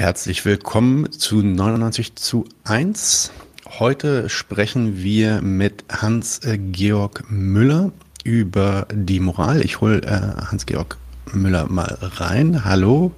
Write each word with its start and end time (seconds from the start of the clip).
Herzlich 0.00 0.46
willkommen 0.46 1.12
zu 1.12 1.42
99 1.42 2.14
zu 2.14 2.46
1. 2.64 3.32
Heute 3.78 4.30
sprechen 4.30 5.02
wir 5.02 5.42
mit 5.42 5.84
Hans-Georg 5.92 7.24
Müller 7.28 7.92
über 8.24 8.88
die 8.90 9.20
Moral. 9.20 9.60
Ich 9.60 9.82
hole 9.82 9.98
äh, 9.98 10.46
Hans-Georg 10.46 10.96
Müller 11.34 11.66
mal 11.66 11.98
rein. 12.00 12.64
Hallo. 12.64 13.12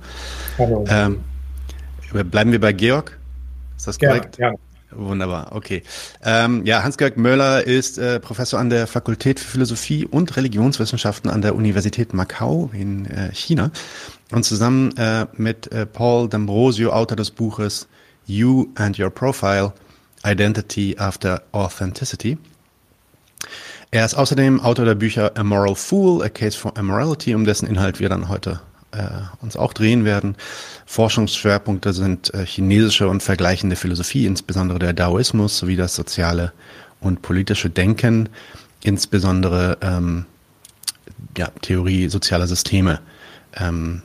Hallo. 0.58 0.84
Ähm, 0.88 1.20
bleiben 2.10 2.50
wir 2.50 2.60
bei 2.60 2.72
Georg? 2.72 3.16
Ist 3.76 3.86
das 3.86 4.00
korrekt? 4.00 4.38
Ja, 4.38 4.50
ja. 4.50 4.56
Wunderbar, 4.94 5.52
okay. 5.52 5.82
Ähm, 6.24 6.64
ja, 6.64 6.82
Hans-Georg 6.82 7.16
Möller 7.16 7.66
ist 7.66 7.98
äh, 7.98 8.20
Professor 8.20 8.60
an 8.60 8.70
der 8.70 8.86
Fakultät 8.86 9.40
für 9.40 9.48
Philosophie 9.48 10.06
und 10.06 10.36
Religionswissenschaften 10.36 11.30
an 11.30 11.42
der 11.42 11.54
Universität 11.54 12.14
Macau 12.14 12.70
in 12.72 13.06
äh, 13.06 13.30
China 13.32 13.70
und 14.30 14.44
zusammen 14.44 14.96
äh, 14.96 15.26
mit 15.34 15.70
äh, 15.72 15.86
Paul 15.86 16.26
D'Ambrosio, 16.26 16.88
Autor 16.90 17.16
des 17.16 17.30
Buches 17.30 17.88
You 18.26 18.68
and 18.74 18.98
Your 18.98 19.10
Profile, 19.10 19.72
Identity 20.24 20.96
After 20.98 21.42
Authenticity. 21.52 22.38
Er 23.90 24.06
ist 24.06 24.14
außerdem 24.14 24.60
Autor 24.60 24.84
der 24.84 24.94
Bücher 24.94 25.32
A 25.36 25.44
Moral 25.44 25.74
Fool, 25.74 26.22
A 26.22 26.28
Case 26.28 26.56
for 26.56 26.76
Immorality, 26.76 27.34
um 27.34 27.44
dessen 27.44 27.66
Inhalt 27.66 28.00
wir 28.00 28.08
dann 28.08 28.28
heute 28.28 28.60
uns 29.40 29.56
auch 29.56 29.72
drehen 29.72 30.04
werden. 30.04 30.36
Forschungsschwerpunkte 30.86 31.92
sind 31.92 32.32
äh, 32.34 32.44
chinesische 32.44 33.08
und 33.08 33.22
vergleichende 33.22 33.76
Philosophie, 33.76 34.26
insbesondere 34.26 34.78
der 34.78 34.92
Daoismus 34.92 35.58
sowie 35.58 35.76
das 35.76 35.94
soziale 35.94 36.52
und 37.00 37.22
politische 37.22 37.70
Denken, 37.70 38.28
insbesondere 38.82 39.78
ähm, 39.80 40.26
ja, 41.36 41.48
Theorie 41.62 42.08
sozialer 42.08 42.46
Systeme. 42.46 43.00
Ähm, 43.56 44.02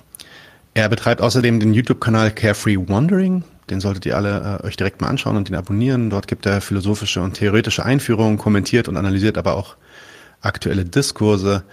er 0.74 0.90
betreibt 0.90 1.22
außerdem 1.22 1.60
den 1.60 1.74
YouTube-Kanal 1.74 2.32
Carefree 2.32 2.78
Wandering. 2.78 3.44
Den 3.70 3.82
solltet 3.82 4.06
ihr 4.06 4.16
alle 4.16 4.60
äh, 4.62 4.68
euch 4.68 4.78
direkt 4.78 5.02
mal 5.02 5.08
anschauen 5.08 5.36
und 5.36 5.50
den 5.50 5.56
abonnieren. 5.56 6.10
Dort 6.10 6.28
gibt 6.28 6.46
er 6.46 6.62
philosophische 6.62 7.22
und 7.22 7.34
theoretische 7.34 7.84
Einführungen, 7.84 8.38
kommentiert 8.38 8.88
und 8.88 8.96
analysiert 8.96 9.38
aber 9.38 9.56
auch 9.56 9.76
aktuelle 10.42 10.86
Diskurse 10.86 11.64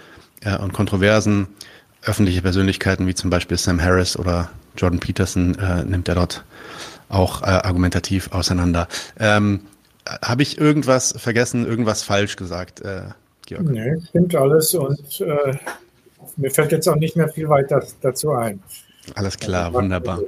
äh, 0.41 0.57
und 0.57 0.73
Kontroversen 0.73 1.47
öffentliche 2.05 2.41
Persönlichkeiten 2.41 3.07
wie 3.07 3.15
zum 3.15 3.29
Beispiel 3.29 3.57
Sam 3.57 3.81
Harris 3.81 4.17
oder 4.17 4.49
Jordan 4.77 4.99
Peterson 4.99 5.57
äh, 5.59 5.83
nimmt 5.83 6.07
er 6.07 6.15
dort 6.15 6.43
auch 7.09 7.41
äh, 7.41 7.45
argumentativ 7.45 8.31
auseinander. 8.31 8.87
Ähm, 9.19 9.61
Habe 10.21 10.43
ich 10.43 10.57
irgendwas 10.57 11.13
vergessen, 11.17 11.65
irgendwas 11.65 12.03
falsch 12.03 12.35
gesagt, 12.35 12.81
äh, 12.81 13.01
Georg? 13.45 13.63
Nee, 13.63 13.97
stimmt 14.09 14.35
alles 14.35 14.73
und 14.73 15.21
äh, 15.21 15.57
mir 16.37 16.51
fällt 16.51 16.71
jetzt 16.71 16.87
auch 16.87 16.95
nicht 16.95 17.15
mehr 17.15 17.29
viel 17.29 17.47
weiter 17.49 17.83
dazu 18.01 18.31
ein. 18.31 18.61
Alles 19.13 19.37
klar, 19.37 19.73
wunderbar. 19.73 20.19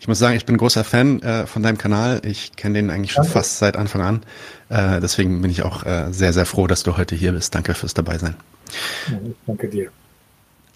Ich 0.00 0.08
muss 0.08 0.18
sagen, 0.18 0.34
ich 0.34 0.46
bin 0.46 0.56
großer 0.56 0.82
Fan 0.82 1.20
äh, 1.22 1.46
von 1.46 1.62
deinem 1.62 1.76
Kanal. 1.76 2.22
Ich 2.24 2.56
kenne 2.56 2.74
den 2.78 2.90
eigentlich 2.90 3.12
schon 3.12 3.24
Danke. 3.24 3.38
fast 3.38 3.58
seit 3.58 3.76
Anfang 3.76 4.00
an. 4.00 4.22
Äh, 4.70 5.00
deswegen 5.00 5.42
bin 5.42 5.50
ich 5.50 5.62
auch 5.62 5.84
äh, 5.84 6.06
sehr, 6.10 6.32
sehr 6.32 6.46
froh, 6.46 6.66
dass 6.66 6.82
du 6.82 6.96
heute 6.96 7.14
hier 7.14 7.32
bist. 7.32 7.54
Danke 7.54 7.74
fürs 7.74 7.92
Dabeisein. 7.92 8.34
Danke 9.46 9.68
dir. 9.68 9.90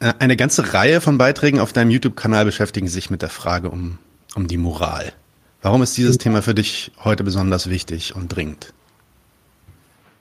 Äh, 0.05 0.13
eine 0.19 0.37
ganze 0.37 0.75
Reihe 0.75 1.01
von 1.01 1.17
Beiträgen 1.17 1.61
auf 1.61 1.73
deinem 1.73 1.91
YouTube-Kanal 1.91 2.45
beschäftigen 2.45 2.89
sich 2.89 3.09
mit 3.09 3.23
der 3.23 3.31
Frage 3.31 3.71
um, 3.71 3.99
um 4.35 4.47
die 4.47 4.59
Moral. 4.59 5.13
Warum 5.63 5.83
ist 5.83 5.97
dieses 5.97 6.19
Thema 6.19 6.43
für 6.43 6.55
dich 6.55 6.93
heute 7.03 7.25
besonders 7.25 7.71
wichtig 7.71 8.15
und 8.15 8.29
dringend? 8.29 8.75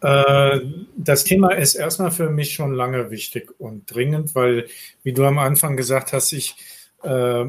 Äh, 0.01 0.61
das 0.95 1.25
Thema 1.25 1.51
ist 1.51 1.75
erstmal 1.75 2.11
für 2.11 2.29
mich 2.29 2.53
schon 2.53 2.73
lange 2.73 3.11
wichtig 3.11 3.49
und 3.59 3.93
dringend, 3.93 4.35
weil, 4.35 4.67
wie 5.03 5.11
du 5.11 5.25
am 5.25 5.37
Anfang 5.37 5.75
gesagt 5.75 6.13
hast, 6.13 6.31
ich 6.31 6.55
äh, 7.03 7.43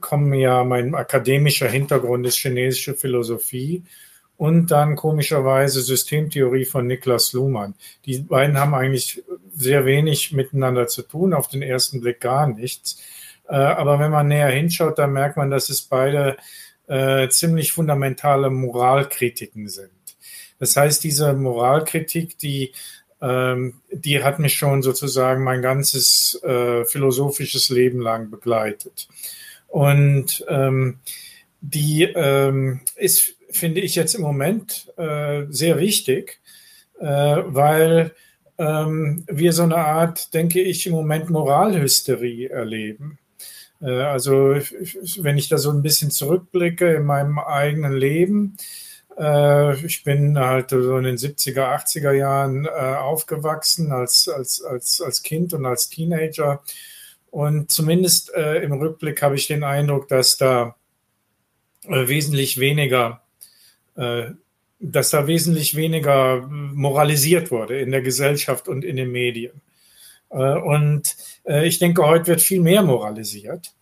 komme 0.00 0.36
ja, 0.38 0.64
mein 0.64 0.96
akademischer 0.96 1.68
Hintergrund 1.68 2.26
ist 2.26 2.38
chinesische 2.38 2.94
Philosophie 2.94 3.84
und 4.40 4.70
dann 4.70 4.96
komischerweise 4.96 5.82
Systemtheorie 5.82 6.64
von 6.64 6.86
Niklas 6.86 7.34
Luhmann. 7.34 7.74
Die 8.06 8.20
beiden 8.20 8.58
haben 8.58 8.72
eigentlich 8.72 9.22
sehr 9.54 9.84
wenig 9.84 10.32
miteinander 10.32 10.86
zu 10.86 11.02
tun, 11.02 11.34
auf 11.34 11.48
den 11.48 11.60
ersten 11.60 12.00
Blick 12.00 12.20
gar 12.20 12.46
nichts. 12.46 13.02
Äh, 13.50 13.56
aber 13.56 13.98
wenn 13.98 14.10
man 14.10 14.28
näher 14.28 14.48
hinschaut, 14.48 14.98
dann 14.98 15.12
merkt 15.12 15.36
man, 15.36 15.50
dass 15.50 15.68
es 15.68 15.82
beide 15.82 16.38
äh, 16.86 17.28
ziemlich 17.28 17.72
fundamentale 17.72 18.48
Moralkritiken 18.48 19.68
sind. 19.68 19.90
Das 20.58 20.74
heißt, 20.74 21.04
diese 21.04 21.34
Moralkritik, 21.34 22.38
die, 22.38 22.72
ähm, 23.20 23.82
die 23.92 24.24
hat 24.24 24.38
mich 24.38 24.54
schon 24.54 24.80
sozusagen 24.80 25.44
mein 25.44 25.60
ganzes 25.60 26.42
äh, 26.42 26.86
philosophisches 26.86 27.68
Leben 27.68 28.00
lang 28.00 28.30
begleitet. 28.30 29.06
Und 29.68 30.42
ähm, 30.48 31.00
die 31.60 32.04
ähm, 32.04 32.80
ist 32.96 33.34
finde 33.50 33.80
ich 33.80 33.94
jetzt 33.94 34.14
im 34.14 34.22
Moment 34.22 34.92
äh, 34.96 35.44
sehr 35.48 35.78
wichtig, 35.78 36.40
äh, 36.98 37.04
weil 37.04 38.14
ähm, 38.58 39.24
wir 39.26 39.52
so 39.52 39.62
eine 39.62 39.76
Art, 39.76 40.34
denke 40.34 40.60
ich, 40.60 40.86
im 40.86 40.92
Moment 40.92 41.30
Moralhysterie 41.30 42.48
erleben. 42.48 43.18
Äh, 43.80 43.90
also 43.90 44.56
wenn 45.16 45.38
ich 45.38 45.48
da 45.48 45.58
so 45.58 45.70
ein 45.70 45.82
bisschen 45.82 46.10
zurückblicke 46.10 46.94
in 46.94 47.04
meinem 47.04 47.38
eigenen 47.38 47.94
Leben, 47.94 48.56
äh, 49.18 49.84
ich 49.84 50.04
bin 50.04 50.38
halt 50.38 50.70
so 50.70 50.96
in 50.98 51.04
den 51.04 51.16
70er, 51.16 51.74
80er 51.74 52.12
Jahren 52.12 52.66
äh, 52.66 52.68
aufgewachsen 52.68 53.92
als, 53.92 54.28
als, 54.28 54.62
als, 54.62 55.00
als 55.00 55.22
Kind 55.22 55.54
und 55.54 55.66
als 55.66 55.88
Teenager. 55.88 56.62
Und 57.30 57.70
zumindest 57.70 58.34
äh, 58.34 58.62
im 58.62 58.72
Rückblick 58.72 59.22
habe 59.22 59.36
ich 59.36 59.46
den 59.46 59.64
Eindruck, 59.64 60.08
dass 60.08 60.36
da 60.36 60.76
wesentlich 61.86 62.60
weniger 62.60 63.22
dass 63.94 65.10
da 65.10 65.26
wesentlich 65.26 65.76
weniger 65.76 66.46
moralisiert 66.48 67.50
wurde 67.50 67.78
in 67.78 67.90
der 67.90 68.00
Gesellschaft 68.00 68.66
und 68.66 68.84
in 68.84 68.96
den 68.96 69.12
Medien. 69.12 69.60
Äh, 70.30 70.54
und 70.54 71.16
äh, 71.44 71.66
ich 71.66 71.78
denke, 71.78 72.04
heute 72.06 72.28
wird 72.28 72.40
viel 72.40 72.60
mehr 72.60 72.82
moralisiert 72.82 73.72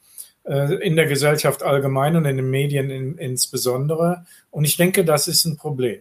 in 0.81 0.97
der 0.97 1.05
Gesellschaft 1.05 1.63
allgemein 1.63 2.17
und 2.17 2.25
in 2.25 2.39
den 2.39 2.49
Medien 2.49 3.19
insbesondere. 3.19 4.25
Und 4.51 4.65
ich 4.65 4.79
denke, 4.79 5.05
das 5.05 5.29
ist 5.29 5.45
ein 5.45 5.59
Problem. 5.59 6.01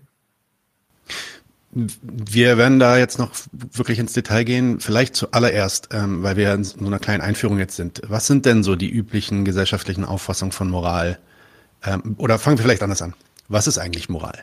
Wir 1.71 2.57
werden 2.57 2.79
da 2.79 2.97
jetzt 2.97 3.19
noch 3.19 3.31
wirklich 3.51 3.99
ins 3.99 4.13
Detail 4.13 4.45
gehen. 4.45 4.79
Vielleicht 4.79 5.17
zuallererst, 5.17 5.89
ähm, 5.91 6.23
weil 6.23 6.37
wir 6.37 6.53
in 6.53 6.63
so 6.63 6.85
einer 6.85 6.99
kleinen 6.99 7.19
Einführung 7.19 7.59
jetzt 7.59 7.75
sind. 7.75 8.01
Was 8.07 8.25
sind 8.25 8.45
denn 8.45 8.63
so 8.63 8.77
die 8.77 8.89
üblichen 8.89 9.43
gesellschaftlichen 9.43 10.05
Auffassungen 10.05 10.53
von 10.53 10.69
Moral? 10.69 11.19
Ähm, 11.83 12.15
oder 12.17 12.39
fangen 12.39 12.57
wir 12.57 12.63
vielleicht 12.63 12.83
anders 12.83 13.01
an. 13.01 13.15
Was 13.47 13.67
ist 13.67 13.77
eigentlich 13.77 14.09
Moral? 14.09 14.39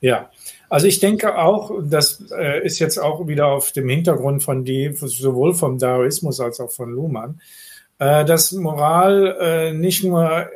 Ja, 0.00 0.30
also 0.68 0.86
ich 0.86 1.00
denke 1.00 1.38
auch, 1.38 1.72
das 1.82 2.24
äh, 2.30 2.64
ist 2.64 2.78
jetzt 2.78 2.98
auch 2.98 3.26
wieder 3.26 3.46
auf 3.46 3.72
dem 3.72 3.88
Hintergrund 3.88 4.42
von 4.42 4.64
die, 4.64 4.92
sowohl 4.94 5.54
vom 5.54 5.78
Daoismus 5.78 6.40
als 6.40 6.60
auch 6.60 6.70
von 6.70 6.90
Luhmann, 6.92 7.40
äh, 7.98 8.24
dass 8.24 8.52
Moral 8.52 9.36
äh, 9.40 9.72
nicht 9.72 10.04
nur 10.04 10.48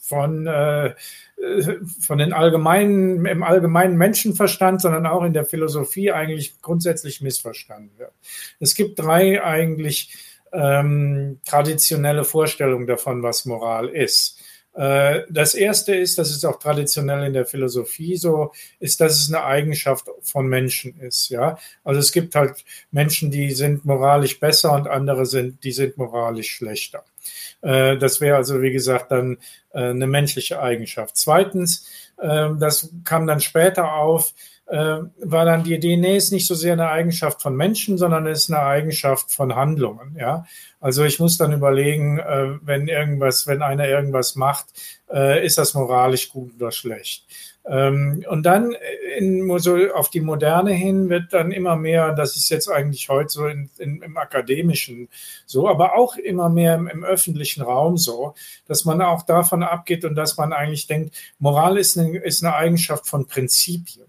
von, 0.00 0.48
von 2.00 2.18
den 2.18 2.32
allgemeinen, 2.32 3.24
im 3.26 3.44
allgemeinen 3.44 3.96
Menschenverstand, 3.96 4.82
sondern 4.82 5.06
auch 5.06 5.22
in 5.22 5.32
der 5.32 5.44
Philosophie 5.44 6.10
eigentlich 6.10 6.60
grundsätzlich 6.60 7.20
missverstanden 7.20 7.96
wird. 7.96 8.10
Es 8.58 8.74
gibt 8.74 8.98
drei 8.98 9.40
eigentlich 9.40 10.16
ähm, 10.52 11.38
traditionelle 11.44 12.24
Vorstellungen 12.24 12.86
davon, 12.86 13.22
was 13.22 13.44
Moral 13.44 13.88
ist. 13.88 14.39
Äh, 14.74 15.22
das 15.28 15.54
erste 15.54 15.94
ist, 15.94 16.18
das 16.18 16.30
ist 16.30 16.44
auch 16.44 16.58
traditionell 16.58 17.24
in 17.26 17.32
der 17.32 17.46
Philosophie 17.46 18.16
so, 18.16 18.52
ist, 18.78 19.00
dass 19.00 19.18
es 19.20 19.32
eine 19.32 19.44
Eigenschaft 19.44 20.06
von 20.22 20.46
Menschen 20.46 20.98
ist, 21.00 21.28
ja. 21.30 21.58
Also 21.82 22.00
es 22.00 22.12
gibt 22.12 22.34
halt 22.34 22.64
Menschen, 22.90 23.30
die 23.30 23.50
sind 23.50 23.84
moralisch 23.84 24.38
besser 24.38 24.72
und 24.72 24.88
andere 24.88 25.26
sind, 25.26 25.64
die 25.64 25.72
sind 25.72 25.96
moralisch 25.96 26.52
schlechter. 26.52 27.04
Äh, 27.62 27.96
das 27.98 28.20
wäre 28.20 28.36
also, 28.36 28.62
wie 28.62 28.72
gesagt, 28.72 29.10
dann 29.10 29.38
äh, 29.72 29.90
eine 29.90 30.06
menschliche 30.06 30.60
Eigenschaft. 30.60 31.16
Zweitens, 31.16 31.86
das 32.22 32.90
kam 33.04 33.26
dann 33.26 33.40
später 33.40 33.94
auf, 33.94 34.34
äh, 34.70 34.98
war 35.18 35.44
dann 35.44 35.64
die 35.64 35.96
nee, 35.96 36.16
ist 36.16 36.32
nicht 36.32 36.46
so 36.46 36.54
sehr 36.54 36.74
eine 36.74 36.90
Eigenschaft 36.90 37.42
von 37.42 37.56
Menschen, 37.56 37.98
sondern 37.98 38.26
ist 38.26 38.50
eine 38.50 38.62
Eigenschaft 38.62 39.32
von 39.32 39.56
Handlungen. 39.56 40.16
Ja, 40.18 40.46
also 40.80 41.04
ich 41.04 41.18
muss 41.18 41.36
dann 41.36 41.52
überlegen, 41.52 42.18
äh, 42.18 42.58
wenn 42.62 42.86
irgendwas, 42.86 43.48
wenn 43.48 43.62
einer 43.62 43.88
irgendwas 43.88 44.36
macht, 44.36 44.66
äh, 45.12 45.44
ist 45.44 45.58
das 45.58 45.74
moralisch 45.74 46.28
gut 46.28 46.54
oder 46.54 46.70
schlecht. 46.70 47.26
Ähm, 47.66 48.24
und 48.28 48.44
dann 48.44 48.74
in, 49.18 49.58
so 49.58 49.76
auf 49.92 50.08
die 50.08 50.20
Moderne 50.20 50.72
hin 50.72 51.10
wird 51.10 51.32
dann 51.32 51.50
immer 51.50 51.74
mehr, 51.74 52.14
das 52.14 52.36
ist 52.36 52.48
jetzt 52.48 52.70
eigentlich 52.70 53.08
heute 53.08 53.28
so 53.28 53.46
in, 53.46 53.70
in, 53.78 54.02
im 54.02 54.16
akademischen 54.16 55.08
so, 55.46 55.68
aber 55.68 55.96
auch 55.96 56.16
immer 56.16 56.48
mehr 56.48 56.76
im, 56.76 56.86
im, 56.86 57.04
öffentlichen 57.04 57.62
Raum 57.62 57.98
so, 57.98 58.34
dass 58.66 58.84
man 58.84 59.02
auch 59.02 59.22
davon 59.22 59.62
abgeht 59.64 60.04
und 60.04 60.14
dass 60.14 60.36
man 60.36 60.52
eigentlich 60.52 60.86
denkt, 60.86 61.14
Moral 61.40 61.76
ist 61.76 61.98
eine, 61.98 62.18
ist 62.18 62.42
eine 62.44 62.54
Eigenschaft 62.54 63.06
von 63.06 63.26
Prinzipien. 63.26 64.06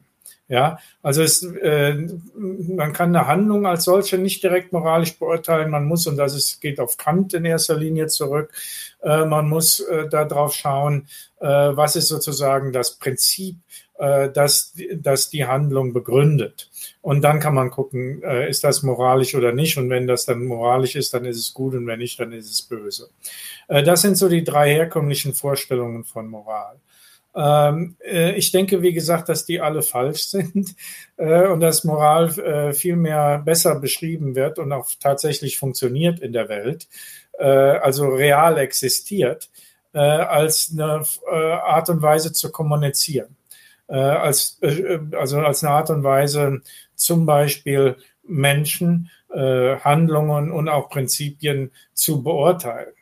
Ja, 0.51 0.79
also 1.01 1.23
es, 1.23 1.43
äh, 1.43 1.95
man 2.35 2.91
kann 2.91 3.15
eine 3.15 3.25
Handlung 3.25 3.65
als 3.65 3.85
solche 3.85 4.17
nicht 4.17 4.43
direkt 4.43 4.73
moralisch 4.73 5.17
beurteilen. 5.17 5.71
Man 5.71 5.85
muss, 5.85 6.07
und 6.07 6.17
das 6.17 6.35
ist, 6.35 6.59
geht 6.59 6.81
auf 6.81 6.97
Kant 6.97 7.33
in 7.33 7.45
erster 7.45 7.77
Linie 7.77 8.07
zurück, 8.07 8.51
äh, 9.01 9.23
man 9.23 9.47
muss 9.47 9.79
äh, 9.79 10.09
darauf 10.09 10.53
schauen, 10.53 11.07
äh, 11.39 11.47
was 11.47 11.95
ist 11.95 12.09
sozusagen 12.09 12.73
das 12.73 12.97
Prinzip, 12.97 13.55
äh, 13.97 14.29
das, 14.29 14.73
das 14.97 15.29
die 15.29 15.45
Handlung 15.45 15.93
begründet. 15.93 16.69
Und 17.01 17.21
dann 17.21 17.39
kann 17.39 17.55
man 17.55 17.71
gucken, 17.71 18.21
äh, 18.21 18.49
ist 18.49 18.65
das 18.65 18.83
moralisch 18.83 19.35
oder 19.35 19.53
nicht. 19.53 19.77
Und 19.77 19.89
wenn 19.89 20.05
das 20.05 20.25
dann 20.25 20.43
moralisch 20.43 20.97
ist, 20.97 21.13
dann 21.13 21.23
ist 21.23 21.37
es 21.37 21.53
gut. 21.53 21.75
Und 21.75 21.87
wenn 21.87 21.99
nicht, 21.99 22.19
dann 22.19 22.33
ist 22.33 22.51
es 22.51 22.61
böse. 22.61 23.09
Äh, 23.69 23.83
das 23.83 24.01
sind 24.01 24.15
so 24.15 24.27
die 24.27 24.43
drei 24.43 24.73
herkömmlichen 24.73 25.33
Vorstellungen 25.33 26.03
von 26.03 26.27
Moral. 26.27 26.75
Ähm, 27.33 27.95
äh, 28.03 28.33
ich 28.33 28.51
denke, 28.51 28.81
wie 28.81 28.93
gesagt, 28.93 29.29
dass 29.29 29.45
die 29.45 29.61
alle 29.61 29.81
falsch 29.81 30.23
sind 30.27 30.75
äh, 31.17 31.47
und 31.47 31.61
dass 31.61 31.83
Moral 31.83 32.37
äh, 32.39 32.73
viel 32.73 32.95
mehr 32.95 33.39
besser 33.39 33.79
beschrieben 33.79 34.35
wird 34.35 34.59
und 34.59 34.71
auch 34.71 34.89
tatsächlich 34.99 35.57
funktioniert 35.57 36.19
in 36.19 36.33
der 36.33 36.49
Welt, 36.49 36.87
äh, 37.39 37.45
also 37.45 38.07
real 38.09 38.57
existiert, 38.57 39.49
äh, 39.93 39.99
als 39.99 40.71
eine 40.71 41.03
äh, 41.31 41.35
Art 41.35 41.89
und 41.89 42.01
Weise 42.01 42.33
zu 42.33 42.51
kommunizieren. 42.51 43.35
als, 43.87 44.57
also 45.11 45.39
als 45.39 45.65
eine 45.65 45.73
Art 45.73 45.89
und 45.89 46.03
Weise, 46.03 46.61
zum 46.95 47.25
Beispiel 47.25 47.97
Menschen, 48.23 49.09
Handlungen 49.29 50.49
und 50.49 50.69
auch 50.69 50.89
Prinzipien 50.89 51.71
zu 51.93 52.23
beurteilen. 52.23 52.93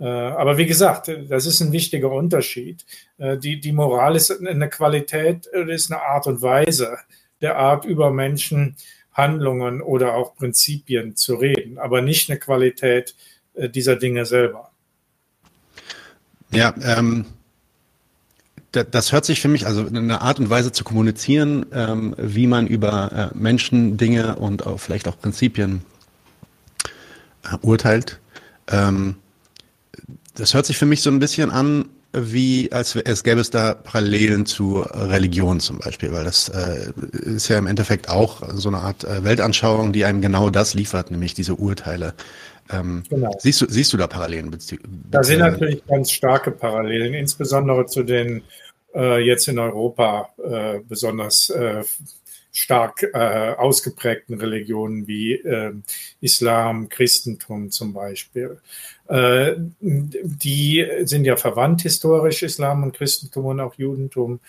Äh, 0.00 0.04
aber 0.04 0.58
wie 0.58 0.66
gesagt, 0.66 1.10
das 1.28 1.46
ist 1.46 1.60
ein 1.60 1.72
wichtiger 1.72 2.10
Unterschied. 2.10 2.84
Äh, 3.18 3.36
die, 3.38 3.60
die 3.60 3.72
Moral 3.72 4.16
ist 4.16 4.30
eine 4.30 4.68
Qualität, 4.68 5.46
ist 5.46 5.90
eine 5.90 6.02
Art 6.02 6.26
und 6.26 6.42
Weise 6.42 6.98
der 7.40 7.56
Art, 7.56 7.84
über 7.84 8.10
Menschen, 8.10 8.76
Handlungen 9.12 9.82
oder 9.82 10.14
auch 10.14 10.36
Prinzipien 10.36 11.16
zu 11.16 11.34
reden, 11.34 11.78
aber 11.78 12.00
nicht 12.00 12.30
eine 12.30 12.38
Qualität 12.38 13.14
äh, 13.54 13.68
dieser 13.68 13.96
Dinge 13.96 14.24
selber. 14.24 14.70
Ja, 16.50 16.72
ähm, 16.82 17.26
das 18.72 19.12
hört 19.12 19.24
sich 19.24 19.40
für 19.40 19.48
mich, 19.48 19.66
also 19.66 19.86
eine 19.86 20.20
Art 20.20 20.38
und 20.38 20.50
Weise 20.50 20.72
zu 20.72 20.84
kommunizieren, 20.84 21.66
ähm, 21.72 22.14
wie 22.18 22.46
man 22.46 22.66
über 22.66 23.32
äh, 23.34 23.36
Menschen, 23.36 23.96
Dinge 23.96 24.36
und 24.36 24.66
auch 24.66 24.78
vielleicht 24.78 25.08
auch 25.08 25.18
Prinzipien 25.18 25.82
äh, 27.44 27.56
urteilt. 27.62 28.20
Ähm, 28.68 29.16
das 30.38 30.54
hört 30.54 30.66
sich 30.66 30.78
für 30.78 30.86
mich 30.86 31.02
so 31.02 31.10
ein 31.10 31.18
bisschen 31.18 31.50
an, 31.50 31.86
wie 32.12 32.72
als 32.72 32.96
es 32.96 33.22
gäbe 33.22 33.40
es 33.40 33.50
da 33.50 33.74
Parallelen 33.74 34.46
zu 34.46 34.80
Religion 34.80 35.60
zum 35.60 35.78
Beispiel, 35.78 36.12
weil 36.12 36.24
das 36.24 36.48
äh, 36.48 36.90
ist 37.12 37.48
ja 37.48 37.58
im 37.58 37.66
Endeffekt 37.66 38.08
auch 38.08 38.42
so 38.54 38.68
eine 38.70 38.78
Art 38.78 39.04
äh, 39.04 39.24
Weltanschauung, 39.24 39.92
die 39.92 40.04
einem 40.04 40.22
genau 40.22 40.48
das 40.48 40.74
liefert, 40.74 41.10
nämlich 41.10 41.34
diese 41.34 41.56
Urteile. 41.56 42.14
Ähm, 42.70 43.02
genau. 43.08 43.36
siehst, 43.38 43.60
du, 43.60 43.66
siehst 43.68 43.92
du 43.92 43.96
da 43.96 44.06
Parallelen? 44.06 44.56
Da 45.10 45.22
sind 45.22 45.40
natürlich 45.40 45.84
ganz 45.86 46.10
starke 46.10 46.50
Parallelen, 46.50 47.14
insbesondere 47.14 47.86
zu 47.86 48.02
den 48.02 48.42
äh, 48.94 49.18
jetzt 49.20 49.48
in 49.48 49.58
Europa 49.58 50.30
äh, 50.42 50.80
besonders 50.86 51.50
äh, 51.50 51.82
stark 52.58 53.04
äh, 53.14 53.54
ausgeprägten 53.56 54.40
Religionen 54.40 55.06
wie 55.06 55.34
äh, 55.34 55.72
Islam, 56.20 56.88
Christentum 56.88 57.70
zum 57.70 57.92
Beispiel. 57.92 58.58
Äh, 59.08 59.54
die 59.80 60.86
sind 61.02 61.24
ja 61.24 61.36
verwandt 61.36 61.82
historisch, 61.82 62.42
Islam 62.42 62.82
und 62.82 62.96
Christentum 62.96 63.46
und 63.46 63.60
auch 63.60 63.74
Judentum. 63.74 64.40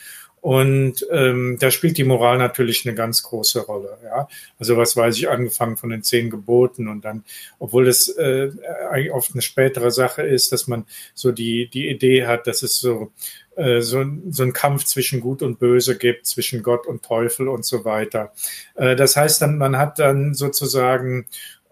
Und 0.42 1.06
ähm, 1.12 1.58
da 1.60 1.70
spielt 1.70 1.98
die 1.98 2.06
Moral 2.06 2.38
natürlich 2.38 2.86
eine 2.86 2.96
ganz 2.96 3.24
große 3.24 3.60
Rolle. 3.66 3.98
Ja? 4.04 4.28
Also 4.58 4.78
was 4.78 4.96
weiß 4.96 5.18
ich, 5.18 5.30
angefangen 5.30 5.76
von 5.76 5.90
den 5.90 6.02
zehn 6.02 6.30
Geboten 6.30 6.88
und 6.88 7.04
dann, 7.04 7.24
obwohl 7.60 7.86
das 7.86 8.08
äh, 8.08 8.50
eigentlich 8.90 9.12
oft 9.12 9.34
eine 9.34 9.42
spätere 9.42 9.92
Sache 9.92 10.22
ist, 10.22 10.52
dass 10.52 10.68
man 10.68 10.86
so 11.14 11.32
die, 11.32 11.70
die 11.70 11.90
Idee 11.90 12.26
hat, 12.26 12.48
dass 12.48 12.64
es 12.64 12.80
so, 12.80 13.12
äh, 13.60 13.82
so, 13.82 14.06
so 14.30 14.44
ein 14.44 14.54
Kampf 14.54 14.86
zwischen 14.86 15.20
Gut 15.20 15.42
und 15.42 15.60
Böse 15.60 15.98
gibt, 15.98 16.26
zwischen 16.26 16.64
Gott 16.64 16.88
und 16.88 17.04
Teufel 17.04 17.48
und 17.50 17.66
so 17.66 17.84
weiter. 17.84 18.32
Äh, 18.76 18.96
das 18.96 19.18
heißt 19.18 19.42
dann, 19.42 19.58
man 19.58 19.78
hat 19.78 20.00
dann 20.00 20.34
sozusagen 20.34 21.26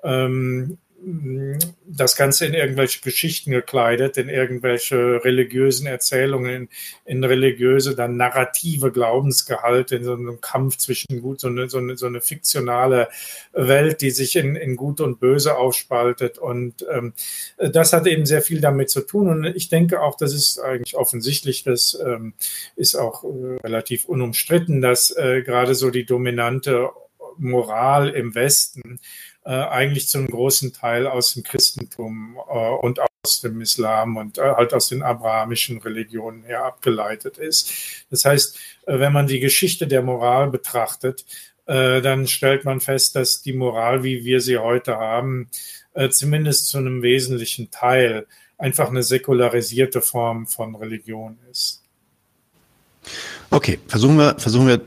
ähm, 0.04 0.78
das 1.86 2.16
Ganze 2.18 2.46
in 2.46 2.54
irgendwelche 2.54 3.02
Geschichten 3.02 3.52
gekleidet, 3.52 4.18
in 4.18 4.28
irgendwelche 4.30 5.24
religiösen 5.24 5.88
Erzählungen, 5.88 6.50
in, 6.50 6.70
in 7.06 7.24
religiöse, 7.24 7.96
dann 7.96 8.18
narrative 8.18 8.92
Glaubensgehalte, 8.92 9.96
in 9.96 10.04
so 10.04 10.14
einem 10.14 10.42
Kampf 10.42 10.78
zwischen 10.78 11.22
Gut, 11.22 11.40
so 11.40 11.48
eine, 11.48 11.70
so 11.70 11.78
eine, 11.78 11.96
so 11.96 12.08
eine 12.08 12.20
fiktionale 12.20 13.08
Welt, 13.54 14.02
die 14.02 14.12
sich 14.12 14.36
in, 14.36 14.56
in 14.56 14.76
Gut 14.76 15.00
und 15.00 15.20
Böse 15.20 15.58
aufspaltet. 15.58 16.40
Und 16.40 16.86
ähm, 16.92 17.14
das 17.58 17.94
hat 17.94 18.06
eben 18.06 18.26
sehr 18.26 18.42
viel 18.42 18.60
damit 18.60 18.90
zu 18.90 19.02
tun. 19.02 19.30
Und 19.30 19.46
ich 19.46 19.70
denke 19.70 20.02
auch, 20.02 20.18
das 20.18 20.34
ist 20.34 20.60
eigentlich 20.60 20.96
offensichtlich, 20.96 21.64
das 21.64 21.98
ähm, 22.06 22.34
ist 22.76 22.96
auch 22.96 23.24
äh, 23.24 23.60
relativ 23.64 24.06
unumstritten, 24.06 24.82
dass 24.82 25.12
äh, 25.12 25.42
gerade 25.42 25.74
so 25.74 25.90
die 25.90 26.06
dominante 26.06 26.90
Moral 27.38 28.10
im 28.10 28.36
Westen 28.36 29.00
äh, 29.48 29.52
eigentlich 29.52 30.10
zum 30.10 30.28
großen 30.28 30.74
Teil 30.74 31.08
aus 31.08 31.34
dem 31.34 31.42
Christentum 31.42 32.36
äh, 32.50 32.52
und 32.52 33.00
aus 33.00 33.40
dem 33.40 33.62
Islam 33.62 34.18
und 34.18 34.38
äh, 34.40 34.42
halt 34.42 34.74
aus 34.74 34.90
den 34.90 35.02
abrahamischen 35.02 35.78
Religionen 35.78 36.44
her 36.44 36.66
abgeleitet 36.66 37.38
ist. 37.38 37.72
Das 38.10 38.26
heißt, 38.26 38.60
wenn 38.88 39.14
man 39.14 39.26
die 39.26 39.40
Geschichte 39.40 39.88
der 39.88 40.02
Moral 40.02 40.50
betrachtet, 40.50 41.26
dann 41.66 42.28
stellt 42.28 42.64
man 42.64 42.80
fest, 42.80 43.18
dass 43.18 43.42
die 43.42 43.52
Moral, 43.52 44.02
wie 44.02 44.24
wir 44.24 44.40
sie 44.40 44.58
heute 44.58 44.96
haben, 44.96 45.50
zumindest 46.12 46.70
zu 46.70 46.78
einem 46.78 47.02
wesentlichen 47.02 47.72
Teil 47.72 48.26
einfach 48.58 48.88
eine 48.88 49.04
säkularisierte 49.04 50.02
Form 50.02 50.48
von 50.48 50.76
Religion 50.76 51.38
ist. 51.52 51.84
Okay, 53.50 53.80
versuchen 53.86 54.18
wir, 54.18 54.40
versuchen 54.40 54.68
wir 54.68 54.82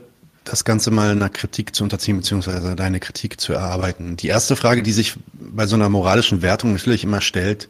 das 0.51 0.65
Ganze 0.65 0.91
mal 0.91 1.11
einer 1.11 1.29
Kritik 1.29 1.73
zu 1.73 1.83
unterziehen, 1.83 2.17
beziehungsweise 2.17 2.75
deine 2.75 2.99
Kritik 2.99 3.39
zu 3.39 3.53
erarbeiten. 3.53 4.17
Die 4.17 4.27
erste 4.27 4.57
Frage, 4.57 4.83
die 4.83 4.91
sich 4.91 5.15
bei 5.33 5.65
so 5.65 5.75
einer 5.75 5.87
moralischen 5.87 6.41
Wertung 6.41 6.73
natürlich 6.73 7.05
immer 7.05 7.21
stellt, 7.21 7.69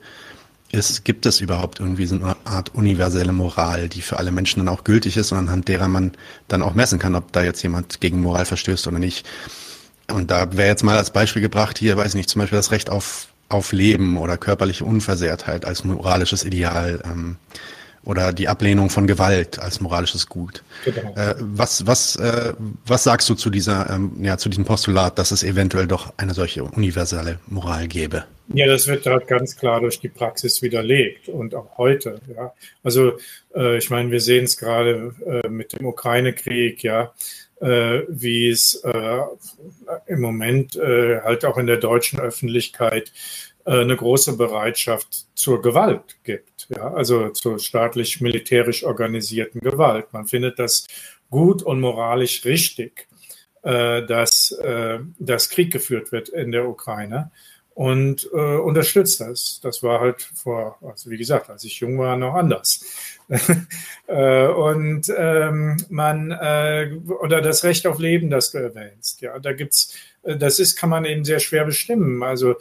ist, 0.71 1.03
gibt 1.03 1.25
es 1.25 1.41
überhaupt 1.41 1.79
irgendwie 1.79 2.07
so 2.07 2.15
eine 2.15 2.35
Art 2.45 2.73
universelle 2.73 3.33
Moral, 3.33 3.87
die 3.87 4.01
für 4.01 4.17
alle 4.17 4.31
Menschen 4.31 4.59
dann 4.59 4.73
auch 4.73 4.83
gültig 4.83 5.17
ist 5.17 5.31
und 5.31 5.37
anhand 5.37 5.67
derer 5.67 5.87
man 5.87 6.13
dann 6.47 6.63
auch 6.63 6.73
messen 6.73 6.97
kann, 6.97 7.13
ob 7.15 7.31
da 7.31 7.43
jetzt 7.43 7.61
jemand 7.61 8.01
gegen 8.01 8.21
Moral 8.21 8.45
verstößt 8.45 8.87
oder 8.87 8.97
nicht. 8.97 9.27
Und 10.11 10.31
da 10.31 10.57
wäre 10.57 10.69
jetzt 10.69 10.83
mal 10.83 10.97
als 10.97 11.11
Beispiel 11.11 11.41
gebracht, 11.41 11.77
hier, 11.77 11.97
weiß 11.97 12.09
ich 12.09 12.15
nicht, 12.15 12.29
zum 12.29 12.39
Beispiel 12.39 12.57
das 12.57 12.71
Recht 12.71 12.89
auf, 12.89 13.27
auf 13.49 13.73
Leben 13.73 14.17
oder 14.17 14.37
körperliche 14.37 14.85
Unversehrtheit 14.85 15.65
als 15.65 15.83
moralisches 15.83 16.43
Ideal. 16.43 17.01
Ähm, 17.05 17.35
oder 18.03 18.33
die 18.33 18.47
Ablehnung 18.47 18.89
von 18.89 19.07
Gewalt 19.07 19.59
als 19.59 19.79
moralisches 19.79 20.27
Gut. 20.27 20.63
Genau. 20.85 21.13
Äh, 21.15 21.35
was, 21.39 21.85
was, 21.85 22.15
äh, 22.15 22.53
was 22.85 23.03
sagst 23.03 23.29
du 23.29 23.35
zu 23.35 23.49
dieser, 23.49 23.89
ähm, 23.89 24.11
ja, 24.21 24.37
zu 24.37 24.49
diesem 24.49 24.65
Postulat, 24.65 25.19
dass 25.19 25.31
es 25.31 25.43
eventuell 25.43 25.87
doch 25.87 26.13
eine 26.17 26.33
solche 26.33 26.63
universelle 26.63 27.39
Moral 27.47 27.87
gäbe? 27.87 28.25
Ja, 28.53 28.65
das 28.65 28.87
wird 28.87 29.05
halt 29.05 29.27
ganz 29.27 29.55
klar 29.55 29.79
durch 29.79 29.99
die 29.99 30.09
Praxis 30.09 30.61
widerlegt 30.61 31.29
und 31.29 31.55
auch 31.55 31.77
heute. 31.77 32.19
Ja, 32.35 32.53
also 32.83 33.13
äh, 33.55 33.77
ich 33.77 33.89
meine, 33.89 34.11
wir 34.11 34.19
sehen 34.19 34.45
es 34.45 34.57
gerade 34.57 35.13
äh, 35.25 35.47
mit 35.47 35.77
dem 35.77 35.85
Ukraine-Krieg, 35.85 36.83
ja, 36.83 37.13
äh, 37.61 38.01
wie 38.09 38.49
es 38.49 38.81
äh, 38.83 39.19
im 40.07 40.21
Moment 40.21 40.75
halt 40.75 41.45
auch 41.45 41.57
in 41.57 41.67
der 41.67 41.77
deutschen 41.77 42.19
Öffentlichkeit 42.19 43.11
eine 43.63 43.95
große 43.95 44.37
Bereitschaft 44.37 45.27
zur 45.35 45.61
Gewalt 45.61 46.17
gibt, 46.23 46.50
ja, 46.69 46.93
also 46.93 47.29
zur 47.29 47.59
staatlich-militärisch 47.59 48.83
organisierten 48.83 49.61
Gewalt. 49.61 50.13
Man 50.13 50.27
findet 50.27 50.59
das 50.59 50.87
gut 51.29 51.63
und 51.63 51.79
moralisch 51.79 52.45
richtig, 52.45 53.07
äh, 53.63 54.05
dass, 54.05 54.51
äh, 54.51 54.99
dass 55.19 55.49
Krieg 55.49 55.71
geführt 55.71 56.11
wird 56.11 56.29
in 56.29 56.51
der 56.51 56.67
Ukraine 56.67 57.31
und 57.73 58.29
äh, 58.33 58.57
unterstützt 58.57 59.21
das. 59.21 59.59
Das 59.63 59.81
war 59.81 60.01
halt 60.01 60.21
vor, 60.21 60.77
also 60.81 61.09
wie 61.09 61.17
gesagt, 61.17 61.49
als 61.49 61.63
ich 61.63 61.79
jung 61.79 61.97
war, 61.97 62.17
noch 62.17 62.35
anders. 62.35 62.85
äh, 64.07 64.47
und 64.47 65.11
ähm, 65.17 65.77
man 65.89 66.31
äh, 66.31 66.91
oder 67.21 67.41
das 67.41 67.63
Recht 67.63 67.87
auf 67.87 67.99
Leben, 67.99 68.29
das 68.29 68.51
du 68.51 68.57
erwähnst, 68.57 69.21
ja, 69.21 69.39
da 69.39 69.51
äh, 69.51 69.65
das 70.23 70.59
ist, 70.59 70.75
kann 70.75 70.89
man 70.89 71.05
eben 71.05 71.25
sehr 71.25 71.39
schwer 71.39 71.65
bestimmen. 71.65 72.21
Also 72.23 72.55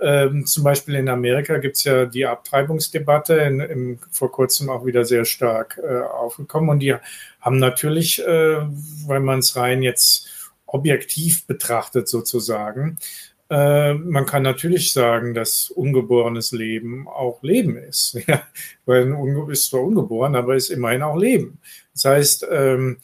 ähm, 0.00 0.46
zum 0.46 0.64
Beispiel 0.64 0.96
in 0.96 1.08
Amerika 1.08 1.58
gibt 1.58 1.76
es 1.76 1.84
ja 1.84 2.06
die 2.06 2.26
Abtreibungsdebatte, 2.26 3.34
in, 3.34 3.60
in, 3.60 3.98
vor 4.10 4.32
kurzem 4.32 4.68
auch 4.68 4.84
wieder 4.84 5.04
sehr 5.04 5.24
stark 5.24 5.80
äh, 5.82 6.00
aufgekommen. 6.00 6.70
Und 6.70 6.80
die 6.80 6.94
haben 7.40 7.58
natürlich, 7.58 8.20
äh, 8.26 8.60
wenn 9.06 9.24
man 9.24 9.38
es 9.40 9.56
rein 9.56 9.82
jetzt 9.82 10.28
objektiv 10.66 11.46
betrachtet 11.46 12.08
sozusagen, 12.08 12.98
äh, 13.50 13.94
man 13.94 14.26
kann 14.26 14.42
natürlich 14.42 14.92
sagen, 14.92 15.34
dass 15.34 15.70
ungeborenes 15.70 16.50
Leben 16.52 17.06
auch 17.06 17.42
Leben 17.42 17.76
ist. 17.76 18.18
Ja, 18.26 18.42
weil 18.86 19.14
ist 19.50 19.70
zwar 19.70 19.82
ungeboren, 19.82 20.34
aber 20.34 20.56
ist 20.56 20.70
immerhin 20.70 21.02
auch 21.02 21.16
Leben. 21.16 21.58
Das 21.92 22.04
heißt, 22.06 22.46
ähm, 22.50 22.96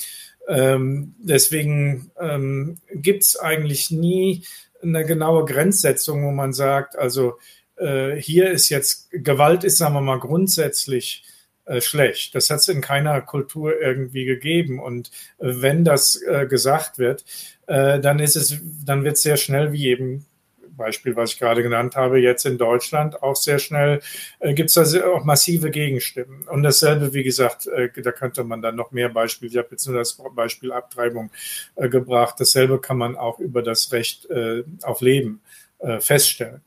Ähm, 0.51 1.15
deswegen 1.21 2.11
ähm, 2.21 2.79
gibt 2.93 3.23
es 3.23 3.37
eigentlich 3.37 3.93
nie 3.93 4.43
eine 4.83 5.05
genaue 5.05 5.45
Grenzsetzung, 5.45 6.25
wo 6.25 6.33
man 6.33 6.53
sagt, 6.53 6.99
also 6.99 7.39
äh, 7.77 8.17
hier 8.17 8.51
ist 8.51 8.69
jetzt 8.69 9.11
Gewalt 9.13 9.63
ist, 9.63 9.79
sagen 9.79 9.95
wir 9.95 10.01
mal, 10.01 10.19
grundsätzlich 10.19 11.25
äh, 11.67 11.81
schlecht. 11.81 12.35
Das 12.35 12.51
hat 12.51 12.59
es 12.59 12.69
in 12.69 12.81
keiner 12.81 13.21
Kultur 13.21 13.81
irgendwie 13.81 14.25
gegeben. 14.25 14.81
Und 14.81 15.13
äh, 15.39 15.53
wenn 15.63 15.85
das 15.85 16.21
äh, 16.23 16.47
gesagt 16.47 16.99
wird, 16.99 17.25
äh, 17.69 18.01
dann 18.01 18.19
ist 18.19 18.35
es, 18.35 18.59
dann 18.85 19.05
wird 19.05 19.15
es 19.15 19.23
sehr 19.23 19.37
schnell 19.37 19.73
wie 19.73 19.87
eben 19.87 20.27
Beispiel, 20.81 21.15
was 21.15 21.35
ich 21.35 21.39
gerade 21.39 21.63
genannt 21.63 21.95
habe, 21.95 22.19
jetzt 22.19 22.47
in 22.47 22.57
Deutschland 22.57 23.23
auch 23.23 23.37
sehr 23.37 23.59
schnell, 23.59 24.01
äh, 24.39 24.55
gibt 24.55 24.75
es 24.75 24.75
da 24.75 25.07
auch 25.11 25.25
massive 25.25 25.71
Gegenstimmen. 25.71 26.49
Und 26.49 26.63
dasselbe, 26.63 27.13
wie 27.13 27.23
gesagt, 27.23 27.67
äh, 27.67 27.91
da 28.03 28.13
könnte 28.13 28.45
man 28.45 28.63
dann 28.63 28.77
noch 28.77 28.91
mehr 28.91 29.11
Beispiele, 29.11 29.51
ich 29.51 29.59
habe 29.59 29.69
jetzt 29.73 29.87
nur 29.87 29.99
das 29.99 30.19
Beispiel 30.35 30.73
Abtreibung 30.73 31.31
äh, 31.77 31.89
gebracht, 31.89 32.37
dasselbe 32.39 32.81
kann 32.81 32.97
man 32.97 33.17
auch 33.17 33.39
über 33.39 33.63
das 33.63 33.93
Recht 33.93 34.29
äh, 34.31 34.65
auf 34.83 35.03
Leben 35.03 35.43
äh, 35.81 36.01
feststellen. 36.01 36.63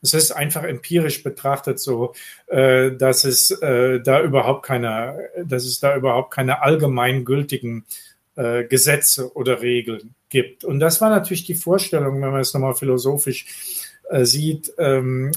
Es 0.00 0.14
ist 0.14 0.32
einfach 0.32 0.62
empirisch 0.62 1.22
betrachtet 1.22 1.78
so, 1.78 2.14
äh, 2.46 2.92
dass 2.92 3.24
es 3.24 3.48
da 3.48 4.22
überhaupt 4.22 4.64
keine, 4.64 5.28
dass 5.44 5.64
es 5.64 5.80
da 5.80 5.94
überhaupt 5.96 6.32
keine 6.32 6.62
allgemeingültigen 6.62 7.84
Gesetze 8.68 9.34
oder 9.34 9.62
Regeln 9.62 10.14
gibt. 10.28 10.64
Und 10.64 10.80
das 10.80 11.00
war 11.00 11.10
natürlich 11.10 11.44
die 11.44 11.54
Vorstellung, 11.54 12.20
wenn 12.20 12.30
man 12.30 12.40
es 12.40 12.54
nochmal 12.54 12.74
philosophisch 12.74 13.46
äh, 14.10 14.24
sieht, 14.24 14.72
ähm, 14.78 15.32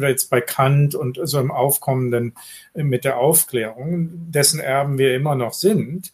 jetzt 0.00 0.30
bei 0.30 0.40
Kant 0.40 0.94
und 0.94 1.18
so 1.22 1.40
im 1.40 1.50
Aufkommenden 1.50 2.34
äh, 2.74 2.82
mit 2.82 3.04
der 3.04 3.18
Aufklärung, 3.18 4.10
dessen 4.30 4.60
Erben 4.60 4.98
wir 4.98 5.14
immer 5.14 5.34
noch 5.34 5.54
sind, 5.54 6.12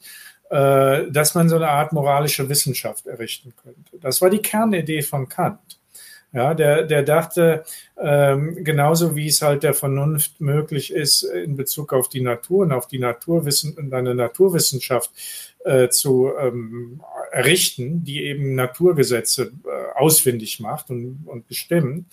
äh, 0.50 1.10
dass 1.10 1.34
man 1.34 1.48
so 1.48 1.56
eine 1.56 1.68
Art 1.68 1.92
moralische 1.92 2.48
Wissenschaft 2.48 3.06
errichten 3.06 3.52
könnte. 3.62 3.98
Das 4.00 4.22
war 4.22 4.30
die 4.30 4.42
Kernidee 4.42 5.02
von 5.02 5.28
Kant. 5.28 5.78
Ja, 6.32 6.52
der, 6.52 6.84
der 6.84 7.02
dachte, 7.02 7.64
ähm, 7.98 8.62
genauso 8.62 9.16
wie 9.16 9.28
es 9.28 9.40
halt 9.40 9.62
der 9.62 9.72
Vernunft 9.72 10.42
möglich 10.42 10.92
ist 10.92 11.22
in 11.22 11.56
Bezug 11.56 11.94
auf 11.94 12.10
die 12.10 12.20
Natur 12.20 12.64
und 12.64 12.72
auf 12.72 12.86
die 12.86 12.98
Naturwissen 12.98 13.74
und 13.74 13.94
eine 13.94 14.14
Naturwissenschaft 14.14 15.10
äh, 15.64 15.88
zu 15.88 16.30
ähm, 16.38 17.02
errichten, 17.32 18.04
die 18.04 18.24
eben 18.24 18.54
Naturgesetze 18.54 19.52
äh, 19.64 19.98
ausfindig 19.98 20.60
macht 20.60 20.90
und, 20.90 21.24
und 21.26 21.46
bestimmt. 21.46 22.06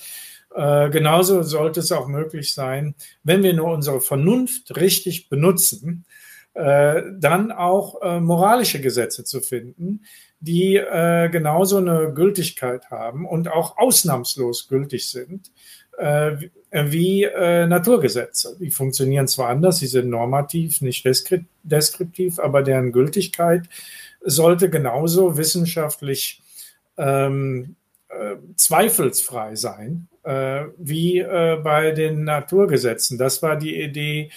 Äh, 0.55 0.89
genauso 0.89 1.43
sollte 1.43 1.81
es 1.81 1.91
auch 1.91 2.07
möglich 2.07 2.53
sein, 2.53 2.95
wenn 3.23 3.43
wir 3.43 3.53
nur 3.53 3.71
unsere 3.71 4.01
Vernunft 4.01 4.75
richtig 4.77 5.29
benutzen, 5.29 6.05
äh, 6.53 7.01
dann 7.17 7.51
auch 7.51 8.01
äh, 8.01 8.21
moralische 8.21 8.79
Gesetze 8.79 9.25
zu 9.25 9.41
finden, 9.41 10.05
die 10.39 10.75
äh, 10.77 11.29
genauso 11.29 11.77
eine 11.77 12.13
Gültigkeit 12.13 12.89
haben 12.89 13.25
und 13.25 13.49
auch 13.49 13.77
ausnahmslos 13.77 14.67
gültig 14.67 15.09
sind 15.09 15.51
wie 15.97 17.23
äh, 17.23 17.67
Naturgesetze. 17.67 18.57
Die 18.59 18.71
funktionieren 18.71 19.27
zwar 19.27 19.49
anders, 19.49 19.77
sie 19.77 19.87
sind 19.87 20.09
normativ, 20.09 20.81
nicht 20.81 21.05
deskriptiv, 21.63 22.39
aber 22.39 22.63
deren 22.63 22.91
Gültigkeit 22.91 23.63
sollte 24.21 24.69
genauso 24.69 25.37
wissenschaftlich 25.37 26.41
ähm, 26.97 27.75
äh, 28.09 28.35
zweifelsfrei 28.55 29.55
sein 29.55 30.07
äh, 30.23 30.65
wie 30.77 31.19
äh, 31.19 31.59
bei 31.63 31.91
den 31.91 32.23
Naturgesetzen. 32.23 33.17
Das 33.17 33.41
war 33.41 33.55
die 33.55 33.81
Idee 33.81 34.31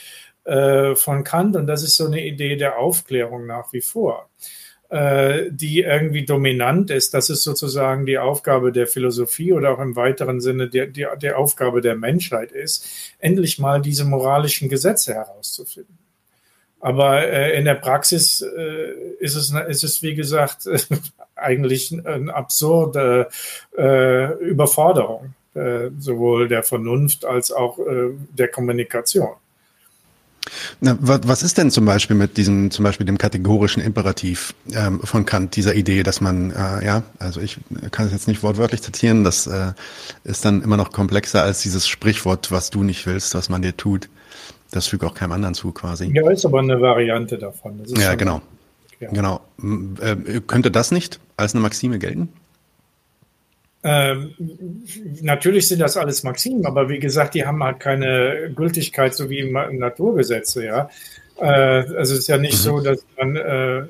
äh, 0.45 0.95
von 0.95 1.25
Kant 1.25 1.57
und 1.57 1.67
das 1.67 1.83
ist 1.83 1.97
so 1.97 2.07
eine 2.07 2.25
Idee 2.25 2.57
der 2.57 2.79
Aufklärung 2.79 3.47
nach 3.47 3.73
wie 3.73 3.81
vor 3.81 4.29
äh, 4.37 4.68
die 4.91 5.81
irgendwie 5.81 6.25
dominant 6.25 6.91
ist. 6.91 7.13
Das 7.13 7.29
ist 7.29 7.43
sozusagen 7.43 8.07
die 8.07 8.17
Aufgabe 8.17 8.73
der 8.73 8.87
Philosophie 8.87 9.53
oder 9.53 9.73
auch 9.73 9.81
im 9.81 9.97
weiteren 9.97 10.41
Sinne 10.41 10.67
der, 10.69 10.87
der, 10.87 11.15
der 11.17 11.39
Aufgabe 11.39 11.83
der 11.83 11.95
Menschheit 11.95 12.53
ist, 12.53 12.87
endlich 13.19 13.59
mal 13.59 13.83
diese 13.83 14.07
moralischen 14.07 14.71
Gesetze 14.71 15.13
herauszufinden. 15.13 15.99
Aber 16.81 17.27
äh, 17.27 17.59
in 17.59 17.65
der 17.65 17.75
Praxis 17.75 18.41
äh, 18.41 18.93
ist, 19.19 19.35
es, 19.35 19.53
ist 19.69 19.85
es, 19.85 20.03
wie 20.03 20.15
gesagt, 20.15 20.67
äh, 20.67 20.79
eigentlich 21.35 21.93
eine 22.05 22.35
absurde 22.35 23.29
äh, 23.77 24.33
Überforderung, 24.39 25.35
äh, 25.55 25.91
sowohl 25.99 26.49
der 26.49 26.63
Vernunft 26.63 27.25
als 27.25 27.53
auch 27.53 27.79
äh, 27.79 28.11
der 28.37 28.49
Kommunikation. 28.49 29.35
Na, 30.81 30.97
was 31.01 31.43
ist 31.43 31.59
denn 31.59 31.71
zum 31.71 31.85
Beispiel 31.85 32.17
mit 32.17 32.37
diesem, 32.37 32.71
zum 32.71 32.85
Beispiel 32.85 33.07
dem 33.07 33.19
kategorischen 33.19 33.83
Imperativ 33.83 34.55
ähm, 34.73 35.01
von 35.01 35.25
Kant, 35.25 35.57
dieser 35.57 35.75
Idee, 35.75 36.03
dass 36.03 36.21
man, 36.21 36.51
äh, 36.51 36.85
ja, 36.85 37.03
also 37.19 37.41
ich 37.41 37.59
kann 37.91 38.07
es 38.07 38.13
jetzt 38.13 38.29
nicht 38.29 38.43
wortwörtlich 38.43 38.83
zitieren, 38.83 39.25
das 39.25 39.47
äh, 39.47 39.73
ist 40.25 40.45
dann 40.45 40.63
immer 40.63 40.77
noch 40.77 40.93
komplexer 40.93 41.43
als 41.43 41.63
dieses 41.63 41.87
Sprichwort, 41.87 42.51
was 42.51 42.71
du 42.71 42.83
nicht 42.83 43.07
willst, 43.07 43.35
was 43.35 43.49
man 43.49 43.63
dir 43.63 43.77
tut. 43.77 44.09
Das 44.71 44.87
fügt 44.87 45.05
auch 45.05 45.15
keinem 45.15 45.33
anderen 45.33 45.55
zu, 45.55 45.73
quasi. 45.73 46.11
Ja, 46.15 46.31
ist 46.31 46.45
aber 46.45 46.59
eine 46.59 46.81
Variante 46.81 47.39
davon. 47.39 47.83
ja, 47.97 48.15
genau. 48.15 48.43
Ja. 49.01 49.11
Genau. 49.11 49.41
Äh, 50.01 50.41
könnte 50.47 50.71
das 50.71 50.91
nicht 50.91 51.21
als 51.37 51.55
eine 51.55 51.63
Maxime 51.63 51.99
gelten? 51.99 52.29
Ähm, 53.85 54.35
natürlich 55.21 55.69
sind 55.69 55.81
das 55.81 55.97
alles 55.97 56.25
Maximen, 56.25 56.67
aber 56.67 56.89
wie 56.89 56.99
gesagt, 56.99 57.35
die 57.35 57.47
haben 57.47 57.63
halt 57.63 57.79
keine 57.79 58.53
Gültigkeit, 58.55 59.15
so 59.15 59.31
wie 59.31 59.39
im 59.39 59.53
Naturgesetze, 59.53 60.65
ja. 60.65 60.91
Äh, 61.39 61.45
also 61.45 62.15
es 62.15 62.21
ist 62.21 62.29
ja 62.29 62.39
nicht 62.39 62.55
mhm. 62.55 62.63
so, 62.63 62.81
dass 62.81 63.07
man, 63.17 63.37
äh, 63.37 63.87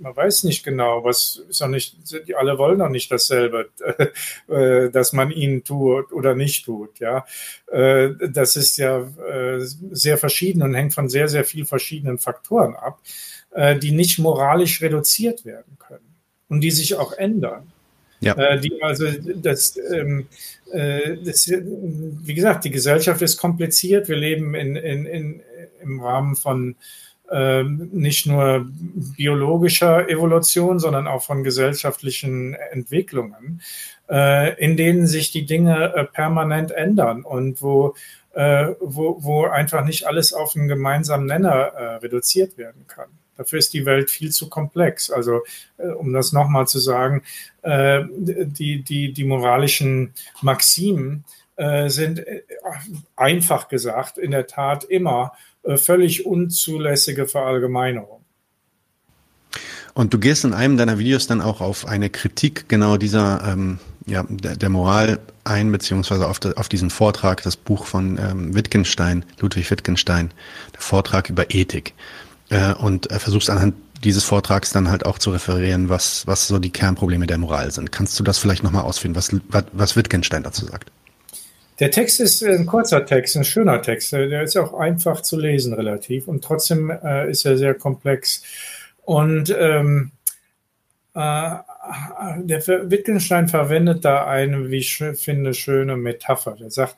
man 0.00 0.16
weiß 0.16 0.44
nicht 0.44 0.64
genau, 0.64 1.04
was 1.04 1.42
ist 1.48 1.60
auch 1.60 1.68
nicht, 1.68 1.96
die 2.26 2.36
alle 2.36 2.56
wollen 2.56 2.78
doch 2.78 2.88
nicht 2.88 3.12
dasselbe, 3.12 3.68
äh, 4.48 4.88
dass 4.90 5.12
man 5.12 5.30
ihnen 5.30 5.62
tut 5.62 6.10
oder 6.12 6.34
nicht 6.34 6.64
tut, 6.64 6.98
ja. 6.98 7.26
Äh, 7.70 8.10
das 8.30 8.56
ist 8.56 8.78
ja 8.78 9.00
äh, 9.00 9.58
sehr 9.90 10.16
verschieden 10.16 10.62
und 10.62 10.74
hängt 10.74 10.94
von 10.94 11.10
sehr, 11.10 11.28
sehr 11.28 11.44
vielen 11.44 11.66
verschiedenen 11.66 12.18
Faktoren 12.18 12.74
ab, 12.74 13.00
die 13.82 13.92
nicht 13.92 14.18
moralisch 14.18 14.82
reduziert 14.82 15.46
werden 15.46 15.78
können 15.78 16.14
und 16.48 16.60
die 16.60 16.70
sich 16.70 16.96
auch 16.96 17.12
ändern. 17.12 17.72
Ja. 18.20 18.34
Äh, 18.34 18.60
die, 18.60 18.82
also 18.82 19.06
das, 19.36 19.76
ähm, 19.92 20.26
äh, 20.72 21.16
das, 21.24 21.48
wie 21.48 22.34
gesagt, 22.34 22.64
die 22.64 22.70
Gesellschaft 22.70 23.22
ist 23.22 23.36
kompliziert. 23.36 24.08
Wir 24.08 24.16
leben 24.16 24.54
in, 24.54 24.76
in, 24.76 25.06
in, 25.06 25.42
im 25.80 26.00
Rahmen 26.00 26.36
von 26.36 26.76
ähm, 27.30 27.90
nicht 27.92 28.26
nur 28.26 28.66
biologischer 29.16 30.08
Evolution, 30.08 30.78
sondern 30.78 31.06
auch 31.06 31.22
von 31.22 31.44
gesellschaftlichen 31.44 32.54
Entwicklungen, 32.54 33.60
äh, 34.08 34.54
in 34.54 34.76
denen 34.76 35.06
sich 35.06 35.30
die 35.30 35.44
Dinge 35.44 35.94
äh, 35.94 36.04
permanent 36.04 36.70
ändern 36.70 37.24
und 37.24 37.60
wo, 37.60 37.94
äh, 38.32 38.68
wo, 38.80 39.22
wo 39.22 39.44
einfach 39.44 39.84
nicht 39.84 40.06
alles 40.06 40.32
auf 40.32 40.56
einen 40.56 40.68
gemeinsamen 40.68 41.26
Nenner 41.26 41.52
äh, 41.52 41.94
reduziert 41.96 42.56
werden 42.56 42.86
kann. 42.86 43.08
Dafür 43.38 43.60
ist 43.60 43.72
die 43.72 43.86
Welt 43.86 44.10
viel 44.10 44.30
zu 44.30 44.50
komplex. 44.50 45.10
Also, 45.10 45.42
äh, 45.78 45.86
um 45.86 46.12
das 46.12 46.32
nochmal 46.32 46.66
zu 46.66 46.80
sagen, 46.80 47.22
äh, 47.62 48.02
die, 48.10 48.82
die, 48.82 49.12
die 49.12 49.24
moralischen 49.24 50.12
Maximen 50.42 51.24
äh, 51.56 51.88
sind 51.88 52.22
einfach 53.16 53.68
gesagt 53.68 54.18
in 54.18 54.32
der 54.32 54.46
Tat 54.46 54.84
immer 54.84 55.32
völlig 55.76 56.24
unzulässige 56.24 57.26
Verallgemeinerung. 57.26 58.24
Und 59.92 60.14
du 60.14 60.18
gehst 60.18 60.44
in 60.44 60.54
einem 60.54 60.76
deiner 60.76 60.98
Videos 60.98 61.26
dann 61.26 61.40
auch 61.40 61.60
auf 61.60 61.86
eine 61.86 62.08
Kritik 62.08 62.68
genau 62.68 62.96
dieser 62.96 63.42
ähm, 63.44 63.78
ja, 64.06 64.24
der, 64.28 64.56
der, 64.56 64.68
Moral 64.68 65.18
ein, 65.44 65.70
beziehungsweise 65.70 66.26
auf, 66.28 66.38
de, 66.38 66.54
auf 66.54 66.68
diesen 66.68 66.88
Vortrag, 66.88 67.42
das 67.42 67.56
Buch 67.56 67.84
von 67.84 68.18
ähm, 68.18 68.54
Wittgenstein, 68.54 69.24
Ludwig 69.40 69.70
Wittgenstein, 69.70 70.30
der 70.72 70.80
Vortrag 70.80 71.28
über 71.28 71.50
Ethik 71.50 71.92
äh, 72.50 72.74
und 72.74 73.10
äh, 73.10 73.18
versuchst 73.18 73.50
anhand 73.50 73.74
dieses 74.04 74.24
Vortrags 74.24 74.70
dann 74.70 74.90
halt 74.90 75.04
auch 75.04 75.18
zu 75.18 75.30
referieren, 75.30 75.88
was, 75.88 76.26
was 76.26 76.46
so 76.48 76.58
die 76.58 76.70
Kernprobleme 76.70 77.26
der 77.26 77.38
Moral 77.38 77.70
sind. 77.70 77.90
Kannst 77.90 78.18
du 78.18 78.24
das 78.24 78.38
vielleicht 78.38 78.62
nochmal 78.62 78.84
ausführen, 78.84 79.14
was, 79.16 79.34
was, 79.48 79.64
was 79.72 79.96
Wittgenstein 79.96 80.42
dazu 80.42 80.66
sagt? 80.66 80.90
Der 81.80 81.90
Text 81.90 82.20
ist 82.20 82.42
ein 82.42 82.66
kurzer 82.66 83.06
Text, 83.06 83.36
ein 83.36 83.44
schöner 83.44 83.80
Text. 83.82 84.12
Der 84.12 84.42
ist 84.42 84.56
auch 84.56 84.74
einfach 84.74 85.20
zu 85.20 85.38
lesen 85.38 85.74
relativ 85.74 86.26
und 86.26 86.42
trotzdem 86.42 86.90
äh, 86.90 87.30
ist 87.30 87.44
er 87.44 87.56
sehr 87.56 87.74
komplex. 87.74 88.42
Und 89.02 89.54
ähm, 89.56 90.10
äh, 91.14 91.56
der 92.38 92.66
Wittgenstein 92.90 93.48
verwendet 93.48 94.04
da 94.04 94.26
eine, 94.26 94.70
wie 94.70 94.78
ich 94.78 94.96
finde, 94.96 95.54
schöne 95.54 95.96
Metapher. 95.96 96.56
Der 96.56 96.70
sagt, 96.70 96.96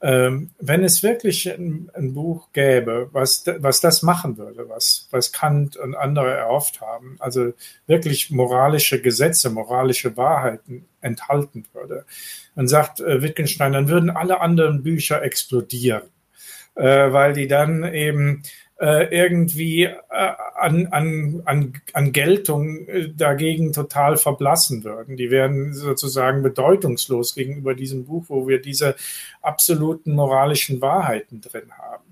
ähm, 0.00 0.50
wenn 0.60 0.84
es 0.84 1.02
wirklich 1.02 1.48
ein, 1.50 1.90
ein, 1.92 2.14
Buch 2.14 2.48
gäbe, 2.52 3.08
was, 3.12 3.44
was 3.58 3.80
das 3.80 4.02
machen 4.02 4.38
würde, 4.38 4.68
was, 4.68 5.08
was 5.10 5.32
Kant 5.32 5.76
und 5.76 5.96
andere 5.96 6.36
erhofft 6.36 6.80
haben, 6.80 7.16
also 7.18 7.52
wirklich 7.88 8.30
moralische 8.30 9.02
Gesetze, 9.02 9.50
moralische 9.50 10.16
Wahrheiten 10.16 10.84
enthalten 11.00 11.64
würde, 11.72 12.04
dann 12.54 12.68
sagt 12.68 13.00
äh, 13.00 13.22
Wittgenstein, 13.22 13.72
dann 13.72 13.88
würden 13.88 14.10
alle 14.10 14.40
anderen 14.40 14.84
Bücher 14.84 15.22
explodieren, 15.22 16.02
äh, 16.76 17.12
weil 17.12 17.32
die 17.32 17.48
dann 17.48 17.82
eben 17.92 18.44
äh, 18.80 19.12
irgendwie 19.14 19.84
äh, 19.84 19.96
an, 20.08 20.86
an, 20.88 21.42
an, 21.44 21.72
an 21.92 22.12
Geltung 22.12 22.86
äh, 22.86 23.08
dagegen 23.08 23.72
total 23.72 24.16
verblassen 24.16 24.84
würden. 24.84 25.16
Die 25.16 25.30
wären 25.30 25.74
sozusagen 25.74 26.42
bedeutungslos 26.42 27.34
gegenüber 27.34 27.74
diesem 27.74 28.04
Buch, 28.04 28.26
wo 28.28 28.46
wir 28.46 28.60
diese 28.60 28.94
absoluten 29.42 30.14
moralischen 30.14 30.80
Wahrheiten 30.80 31.40
drin 31.40 31.72
haben. 31.76 32.04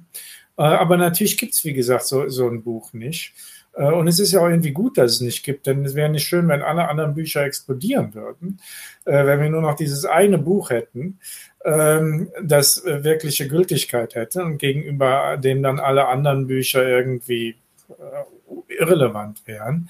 Aber 0.58 0.96
natürlich 0.96 1.36
gibt 1.36 1.52
es, 1.52 1.66
wie 1.66 1.74
gesagt, 1.74 2.06
so, 2.06 2.30
so 2.30 2.48
ein 2.48 2.62
Buch 2.62 2.94
nicht. 2.94 3.34
Äh, 3.76 3.92
und 3.92 4.08
es 4.08 4.18
ist 4.18 4.32
ja 4.32 4.40
auch 4.40 4.48
irgendwie 4.48 4.72
gut, 4.72 4.98
dass 4.98 5.12
es 5.12 5.20
nicht 5.20 5.44
gibt, 5.44 5.66
denn 5.66 5.84
es 5.84 5.94
wäre 5.94 6.08
nicht 6.08 6.26
schön, 6.26 6.48
wenn 6.48 6.62
alle 6.62 6.88
anderen 6.88 7.14
Bücher 7.14 7.44
explodieren 7.44 8.14
würden, 8.14 8.60
äh, 9.04 9.24
wenn 9.26 9.40
wir 9.40 9.50
nur 9.50 9.62
noch 9.62 9.76
dieses 9.76 10.04
eine 10.04 10.38
Buch 10.38 10.70
hätten, 10.70 11.20
ähm, 11.64 12.30
das 12.42 12.84
äh, 12.84 13.04
wirkliche 13.04 13.46
Gültigkeit 13.48 14.14
hätte 14.14 14.42
und 14.42 14.58
gegenüber 14.58 15.36
dem 15.36 15.62
dann 15.62 15.78
alle 15.78 16.08
anderen 16.08 16.46
Bücher 16.46 16.86
irgendwie 16.86 17.56
irrelevant 18.68 19.46
wären. 19.46 19.88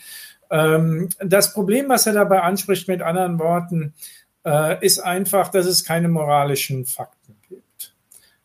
Ähm, 0.51 1.09
das 1.21 1.55
Problem, 1.55 1.89
was 1.89 2.07
er 2.07 2.13
dabei 2.13 2.43
anspricht, 2.43 2.89
mit 2.89 3.03
anderen 3.03 3.39
Worten, 3.39 3.95
ist 4.81 5.01
einfach, 5.01 5.49
dass 5.49 5.67
es 5.67 5.83
keine 5.83 6.07
moralischen 6.07 6.87
Fakten. 6.87 7.36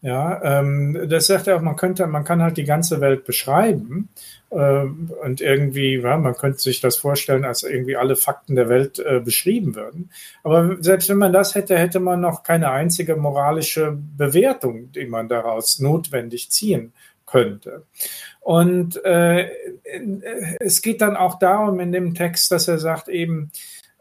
Ja, 0.03 0.59
ähm, 0.59 1.07
das 1.09 1.27
sagt 1.27 1.45
er 1.45 1.57
auch, 1.57 1.61
man 1.61 1.75
könnte, 1.75 2.07
man 2.07 2.23
kann 2.23 2.41
halt 2.41 2.57
die 2.57 2.63
ganze 2.63 3.01
Welt 3.01 3.23
beschreiben 3.23 4.09
äh, 4.49 4.85
und 4.85 5.41
irgendwie, 5.41 5.99
ja, 5.99 6.17
man 6.17 6.35
könnte 6.35 6.59
sich 6.59 6.81
das 6.81 6.97
vorstellen, 6.97 7.45
als 7.45 7.61
irgendwie 7.61 7.95
alle 7.95 8.15
Fakten 8.15 8.55
der 8.55 8.67
Welt 8.67 8.97
äh, 8.97 9.19
beschrieben 9.19 9.75
würden. 9.75 10.09
Aber 10.43 10.77
selbst 10.81 11.07
wenn 11.09 11.17
man 11.17 11.33
das 11.33 11.53
hätte, 11.53 11.77
hätte 11.77 11.99
man 11.99 12.19
noch 12.19 12.41
keine 12.41 12.71
einzige 12.71 13.15
moralische 13.15 13.95
Bewertung, 14.17 14.91
die 14.91 15.05
man 15.05 15.29
daraus 15.29 15.77
notwendig 15.77 16.49
ziehen 16.49 16.93
könnte. 17.27 17.83
Und 18.39 19.05
äh, 19.05 19.49
es 20.59 20.81
geht 20.81 21.01
dann 21.01 21.15
auch 21.15 21.37
darum 21.37 21.79
in 21.79 21.91
dem 21.91 22.15
Text, 22.15 22.51
dass 22.51 22.67
er 22.67 22.79
sagt 22.79 23.07
eben, 23.07 23.51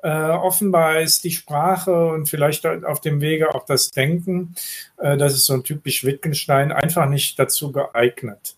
äh, 0.03 0.31
offenbar 0.31 1.01
ist 1.01 1.25
die 1.25 1.31
Sprache 1.31 2.09
und 2.09 2.29
vielleicht 2.29 2.67
auf 2.67 3.01
dem 3.01 3.21
Wege 3.21 3.55
auch 3.55 3.65
das 3.65 3.91
Denken, 3.91 4.55
äh, 4.99 5.17
das 5.17 5.35
ist 5.35 5.47
so 5.47 5.55
ein 5.55 5.65
typisch 5.65 6.05
Wittgenstein, 6.05 6.73
einfach 6.73 7.09
nicht 7.09 7.39
dazu 7.39 7.73
geeignet 7.73 8.57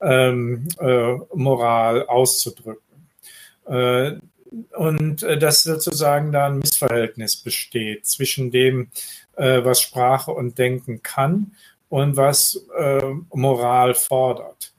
ähm, 0.00 0.68
äh, 0.78 1.14
Moral 1.34 2.06
auszudrücken. 2.06 3.08
Äh, 3.66 4.12
und 4.76 5.22
äh, 5.22 5.38
dass 5.38 5.64
sozusagen 5.64 6.30
da 6.30 6.46
ein 6.46 6.58
Missverhältnis 6.58 7.36
besteht 7.36 8.06
zwischen 8.06 8.50
dem, 8.50 8.88
äh, 9.36 9.64
was 9.64 9.80
Sprache 9.80 10.30
und 10.30 10.58
Denken 10.58 11.02
kann 11.02 11.52
und 11.88 12.16
was 12.16 12.66
Moral 13.32 13.94
fordert. 13.94 14.72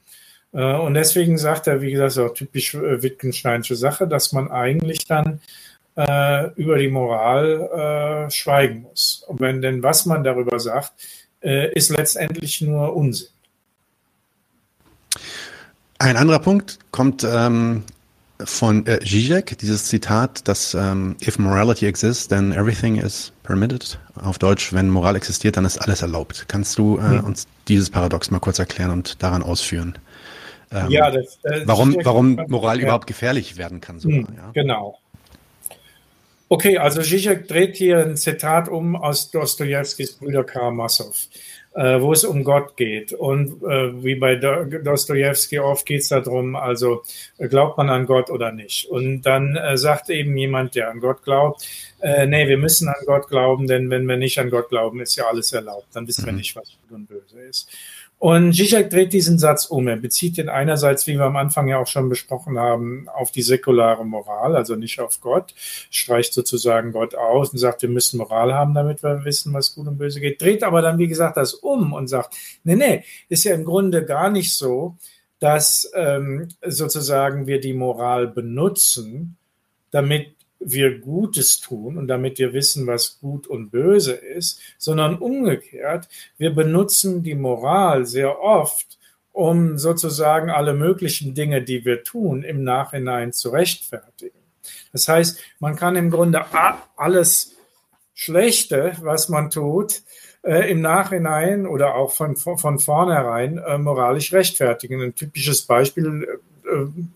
Und 0.50 0.94
deswegen 0.94 1.38
sagt 1.38 1.66
er, 1.66 1.80
wie 1.80 1.92
gesagt, 1.92 2.12
so 2.12 2.28
typisch 2.28 2.74
Wittgensteinsche 2.74 3.74
Sache, 3.74 4.06
dass 4.06 4.32
man 4.32 4.50
eigentlich 4.50 5.06
dann 5.06 5.40
über 5.96 6.76
die 6.78 6.88
Moral 6.88 8.28
schweigen 8.30 8.82
muss. 8.82 9.24
Und 9.26 9.40
wenn 9.40 9.62
denn 9.62 9.82
was 9.82 10.04
man 10.04 10.22
darüber 10.24 10.60
sagt, 10.60 10.92
ist 11.40 11.88
letztendlich 11.88 12.60
nur 12.60 12.94
Unsinn. 12.94 13.28
Ein 15.98 16.16
anderer 16.16 16.40
Punkt 16.40 16.78
kommt 16.90 17.24
ähm, 17.24 17.82
von 18.44 18.86
äh, 18.86 19.00
Zizek, 19.00 19.56
dieses 19.58 19.86
Zitat, 19.86 20.46
dass 20.46 20.74
ähm, 20.74 21.16
if 21.26 21.38
morality 21.38 21.86
exists, 21.86 22.28
then 22.28 22.52
everything 22.52 22.96
is 22.96 23.32
permitted. 23.42 23.98
Auf 24.22 24.38
Deutsch, 24.38 24.72
wenn 24.72 24.90
Moral 24.90 25.16
existiert, 25.16 25.56
dann 25.56 25.64
ist 25.64 25.78
alles 25.78 26.02
erlaubt. 26.02 26.44
Kannst 26.48 26.76
du 26.78 26.98
äh, 26.98 27.20
uns 27.20 27.46
dieses 27.68 27.88
Paradox 27.88 28.30
mal 28.30 28.40
kurz 28.40 28.58
erklären 28.58 28.90
und 28.90 29.22
daran 29.22 29.42
ausführen? 29.42 29.96
Ähm, 30.70 30.90
ja, 30.90 31.10
das, 31.10 31.38
äh, 31.44 31.62
warum, 31.64 31.96
warum 32.02 32.34
Moral 32.48 32.78
ja. 32.78 32.84
überhaupt 32.84 33.06
gefährlich 33.06 33.56
werden 33.56 33.80
kann. 33.80 34.00
Sogar, 34.00 34.18
hm, 34.18 34.28
ja? 34.36 34.50
Genau. 34.52 34.98
Okay, 36.48 36.78
also 36.78 37.02
Zizek 37.02 37.48
dreht 37.48 37.76
hier 37.76 37.98
ein 37.98 38.16
Zitat 38.16 38.68
um 38.68 38.94
aus 38.94 39.30
Dostojewskis 39.30 40.12
Brüder 40.12 40.44
Karamazov 40.44 41.28
äh, 41.76 42.00
wo 42.00 42.12
es 42.12 42.24
um 42.24 42.42
Gott 42.42 42.76
geht. 42.76 43.12
Und 43.12 43.62
äh, 43.62 44.02
wie 44.02 44.14
bei 44.14 44.36
Dostoevsky 44.36 45.58
oft 45.58 45.84
geht 45.84 46.00
es 46.00 46.08
darum, 46.08 46.56
also 46.56 47.02
glaubt 47.38 47.76
man 47.76 47.90
an 47.90 48.06
Gott 48.06 48.30
oder 48.30 48.50
nicht. 48.50 48.86
Und 48.86 49.22
dann 49.22 49.56
äh, 49.56 49.76
sagt 49.76 50.08
eben 50.10 50.36
jemand, 50.36 50.74
der 50.74 50.90
an 50.90 51.00
Gott 51.00 51.22
glaubt, 51.22 51.66
äh, 52.00 52.26
nee, 52.26 52.48
wir 52.48 52.58
müssen 52.58 52.88
an 52.88 53.04
Gott 53.04 53.28
glauben, 53.28 53.66
denn 53.66 53.90
wenn 53.90 54.06
wir 54.06 54.16
nicht 54.16 54.38
an 54.38 54.50
Gott 54.50 54.70
glauben, 54.70 55.00
ist 55.00 55.16
ja 55.16 55.26
alles 55.26 55.52
erlaubt. 55.52 55.88
Dann 55.92 56.08
wissen 56.08 56.22
mhm. 56.22 56.26
wir 56.26 56.32
nicht, 56.32 56.56
was 56.56 56.68
gut 56.68 56.96
und 56.96 57.06
böse 57.06 57.40
ist. 57.40 57.68
Und 58.18 58.54
Zizek 58.54 58.88
dreht 58.88 59.12
diesen 59.12 59.38
Satz 59.38 59.66
um. 59.66 59.88
Er 59.88 59.96
bezieht 59.96 60.38
ihn 60.38 60.48
einerseits, 60.48 61.06
wie 61.06 61.16
wir 61.16 61.24
am 61.24 61.36
Anfang 61.36 61.68
ja 61.68 61.78
auch 61.78 61.86
schon 61.86 62.08
besprochen 62.08 62.58
haben, 62.58 63.08
auf 63.08 63.30
die 63.30 63.42
säkulare 63.42 64.06
Moral, 64.06 64.56
also 64.56 64.74
nicht 64.74 65.00
auf 65.00 65.20
Gott, 65.20 65.54
streicht 65.90 66.32
sozusagen 66.32 66.92
Gott 66.92 67.14
aus 67.14 67.50
und 67.50 67.58
sagt, 67.58 67.82
wir 67.82 67.90
müssen 67.90 68.16
Moral 68.16 68.54
haben, 68.54 68.72
damit 68.72 69.02
wir 69.02 69.24
wissen, 69.24 69.52
was 69.52 69.74
gut 69.74 69.86
und 69.86 69.98
böse 69.98 70.20
geht. 70.20 70.40
Dreht 70.40 70.62
aber 70.62 70.80
dann, 70.80 70.98
wie 70.98 71.08
gesagt, 71.08 71.36
das 71.36 71.52
um 71.52 71.92
und 71.92 72.08
sagt, 72.08 72.34
nee, 72.64 72.76
nee, 72.76 73.04
ist 73.28 73.44
ja 73.44 73.54
im 73.54 73.64
Grunde 73.64 74.04
gar 74.04 74.30
nicht 74.30 74.54
so, 74.54 74.96
dass 75.38 75.90
ähm, 75.94 76.48
sozusagen 76.64 77.46
wir 77.46 77.60
die 77.60 77.74
Moral 77.74 78.28
benutzen, 78.28 79.36
damit 79.90 80.35
wir 80.58 80.98
Gutes 80.98 81.60
tun 81.60 81.98
und 81.98 82.08
damit 82.08 82.38
wir 82.38 82.52
wissen, 82.52 82.86
was 82.86 83.18
gut 83.20 83.46
und 83.46 83.70
böse 83.70 84.12
ist, 84.12 84.60
sondern 84.78 85.18
umgekehrt, 85.18 86.08
wir 86.38 86.54
benutzen 86.54 87.22
die 87.22 87.34
Moral 87.34 88.06
sehr 88.06 88.40
oft, 88.40 88.98
um 89.32 89.78
sozusagen 89.78 90.50
alle 90.50 90.74
möglichen 90.74 91.34
Dinge, 91.34 91.62
die 91.62 91.84
wir 91.84 92.02
tun, 92.04 92.42
im 92.42 92.64
Nachhinein 92.64 93.32
zu 93.32 93.50
rechtfertigen. 93.50 94.38
Das 94.92 95.08
heißt, 95.08 95.38
man 95.60 95.76
kann 95.76 95.94
im 95.96 96.10
Grunde 96.10 96.44
alles 96.96 97.54
Schlechte, 98.14 98.96
was 99.02 99.28
man 99.28 99.50
tut, 99.50 100.02
äh, 100.42 100.70
im 100.70 100.80
Nachhinein 100.80 101.66
oder 101.66 101.96
auch 101.96 102.12
von, 102.12 102.36
von 102.36 102.78
vornherein 102.78 103.58
äh, 103.58 103.78
moralisch 103.78 104.32
rechtfertigen. 104.32 105.02
Ein 105.02 105.14
typisches 105.14 105.62
Beispiel 105.62 106.22
äh, 106.22 106.45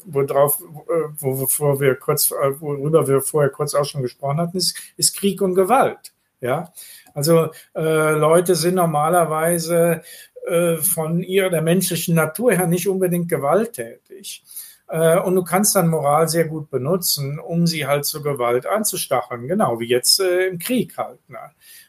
worauf, 0.05 0.61
äh, 0.61 1.09
wovor 1.19 1.81
wir 1.81 1.95
kurz, 1.97 2.31
äh, 2.31 2.61
worüber 2.61 3.07
wir 3.07 3.21
vorher 3.23 3.51
kurz 3.51 3.75
auch 3.75 3.85
schon 3.85 4.03
gesprochen 4.03 4.39
hatten, 4.39 4.57
ist, 4.57 4.77
ist 4.97 5.17
Krieg 5.17 5.41
und 5.43 5.55
Gewalt. 5.55 6.13
Ja, 6.41 6.73
also 7.13 7.51
äh, 7.75 8.13
Leute 8.13 8.55
sind 8.55 8.77
normalerweise 8.77 10.03
äh, 10.47 10.77
von 10.77 11.23
ihrer 11.23 11.61
menschlichen 11.61 12.15
Natur 12.15 12.53
her 12.53 12.67
nicht 12.67 12.89
unbedingt 12.89 13.29
gewalttätig. 13.29 14.43
Äh, 14.89 15.21
und 15.21 15.37
du 15.37 15.45
kannst 15.45 15.77
dann 15.77 15.89
Moral 15.89 16.29
sehr 16.29 16.47
gut 16.47 16.71
benutzen, 16.71 17.39
um 17.39 17.67
sie 17.67 17.87
halt 17.87 18.05
zur 18.05 18.23
Gewalt 18.23 18.67
anzustacheln, 18.67 19.47
genau 19.47 19.79
wie 19.79 19.87
jetzt 19.87 20.21
äh, 20.21 20.47
im 20.47 20.59
Krieg 20.59 20.97
halt. 20.97 21.21
Ne? 21.29 21.39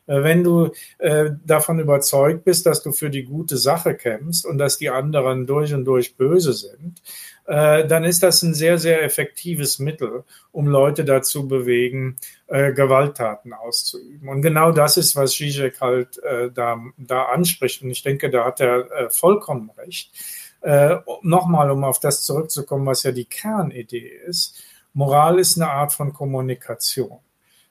Äh, 0.05 0.23
wenn 0.23 0.43
du 0.43 0.71
äh, 0.99 1.31
davon 1.43 1.79
überzeugt 1.79 2.43
bist, 2.43 2.65
dass 2.65 2.83
du 2.83 2.91
für 2.91 3.09
die 3.09 3.23
gute 3.23 3.57
Sache 3.57 3.95
kämpfst 3.95 4.45
und 4.45 4.57
dass 4.59 4.77
die 4.77 4.89
anderen 4.89 5.47
durch 5.47 5.73
und 5.73 5.85
durch 5.85 6.15
böse 6.15 6.53
sind, 6.53 7.01
äh, 7.01 7.30
dann 7.51 8.03
ist 8.05 8.23
das 8.23 8.41
ein 8.43 8.53
sehr, 8.53 8.77
sehr 8.77 9.03
effektives 9.03 9.79
Mittel, 9.79 10.23
um 10.51 10.67
Leute 10.67 11.03
dazu 11.03 11.47
bewegen, 11.47 12.17
äh, 12.47 12.71
Gewalttaten 12.71 13.51
auszuüben. 13.53 14.29
Und 14.29 14.41
genau 14.41 14.71
das 14.71 14.95
ist, 14.95 15.15
was 15.15 15.33
Zizek 15.33 15.81
halt 15.81 16.17
äh, 16.23 16.49
da, 16.51 16.79
da 16.97 17.25
anspricht. 17.25 17.81
Und 17.81 17.89
ich 17.89 18.03
denke, 18.03 18.29
da 18.29 18.45
hat 18.45 18.61
er 18.61 18.91
äh, 18.91 19.09
vollkommen 19.09 19.69
recht. 19.77 20.11
Äh, 20.61 20.97
Nochmal, 21.23 21.71
um 21.71 21.83
auf 21.83 21.99
das 21.99 22.23
zurückzukommen, 22.23 22.85
was 22.85 23.03
ja 23.03 23.11
die 23.11 23.25
Kernidee 23.25 24.11
ist. 24.25 24.63
Moral 24.93 25.39
ist 25.39 25.57
eine 25.57 25.69
Art 25.69 25.91
von 25.91 26.13
Kommunikation. 26.13 27.19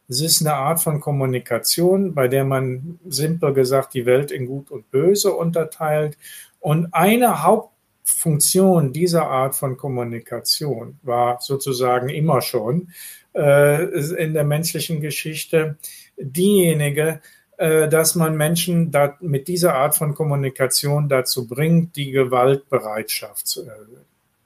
Es 0.08 0.20
ist 0.20 0.40
eine 0.40 0.54
Art 0.54 0.82
von 0.82 1.00
Kommunikation, 1.00 2.14
bei 2.14 2.26
der 2.26 2.44
man 2.44 2.98
simpel 3.08 3.54
gesagt 3.54 3.94
die 3.94 4.06
Welt 4.06 4.32
in 4.32 4.46
Gut 4.46 4.70
und 4.70 4.90
Böse 4.90 5.32
unterteilt. 5.32 6.18
Und 6.58 6.92
eine 6.92 7.44
Haupt 7.44 7.69
Funktion 8.10 8.92
dieser 8.92 9.26
Art 9.26 9.56
von 9.56 9.76
Kommunikation 9.76 10.98
war 11.02 11.38
sozusagen 11.40 12.08
immer 12.08 12.42
schon 12.42 12.88
äh, 13.34 13.84
in 14.22 14.34
der 14.34 14.44
menschlichen 14.44 15.00
Geschichte 15.00 15.76
diejenige, 16.16 17.20
äh, 17.56 17.88
dass 17.88 18.14
man 18.14 18.36
Menschen 18.36 18.90
da, 18.90 19.16
mit 19.20 19.48
dieser 19.48 19.74
Art 19.74 19.96
von 19.96 20.14
Kommunikation 20.14 21.08
dazu 21.08 21.46
bringt, 21.46 21.96
die 21.96 22.10
Gewaltbereitschaft 22.10 23.46
zu 23.46 23.66
erhöhen. 23.66 24.04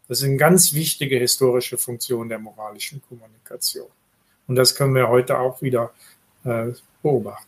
Das 0.09 0.19
ist 0.19 0.25
eine 0.25 0.37
ganz 0.37 0.75
wichtige 0.75 1.19
historische 1.19 1.79
Funktion 1.79 2.29
der 2.29 2.39
moralischen 2.39 3.03
Kommunikation. 3.09 3.89
Und 4.47 4.57
das 4.57 4.75
können 4.75 4.95
wir 4.95 5.09
heute 5.09 5.39
auch 5.39 5.63
wieder 5.63 5.93
äh, 6.45 6.73
beobachten. 7.03 7.47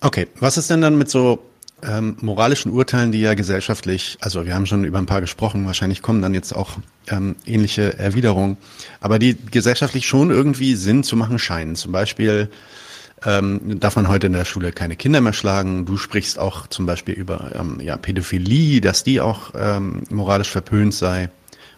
Okay, 0.00 0.28
was 0.40 0.56
ist 0.56 0.70
denn 0.70 0.80
dann 0.80 0.98
mit 0.98 1.08
so 1.08 1.38
ähm, 1.82 2.16
moralischen 2.20 2.72
Urteilen, 2.72 3.12
die 3.12 3.20
ja 3.20 3.34
gesellschaftlich, 3.34 4.18
also 4.20 4.46
wir 4.46 4.54
haben 4.54 4.66
schon 4.66 4.84
über 4.84 4.98
ein 4.98 5.06
paar 5.06 5.20
gesprochen, 5.20 5.66
wahrscheinlich 5.66 6.02
kommen 6.02 6.22
dann 6.22 6.34
jetzt 6.34 6.54
auch 6.54 6.78
ähm, 7.08 7.36
ähnliche 7.46 7.98
Erwiderungen, 7.98 8.56
aber 9.00 9.18
die 9.18 9.36
gesellschaftlich 9.50 10.06
schon 10.06 10.30
irgendwie 10.30 10.74
Sinn 10.74 11.02
zu 11.02 11.16
machen 11.16 11.38
scheinen. 11.38 11.74
Zum 11.74 11.92
Beispiel 11.92 12.50
ähm, 13.24 13.80
darf 13.80 13.96
man 13.96 14.08
heute 14.08 14.28
in 14.28 14.32
der 14.32 14.44
Schule 14.44 14.72
keine 14.72 14.96
Kinder 14.96 15.20
mehr 15.20 15.32
schlagen. 15.32 15.84
Du 15.84 15.96
sprichst 15.96 16.38
auch 16.38 16.66
zum 16.66 16.86
Beispiel 16.86 17.14
über 17.14 17.52
ähm, 17.54 17.80
ja, 17.80 17.96
Pädophilie, 17.96 18.80
dass 18.80 19.04
die 19.04 19.20
auch 19.20 19.52
ähm, 19.54 20.02
moralisch 20.10 20.50
verpönt 20.50 20.94
sei. 20.94 21.30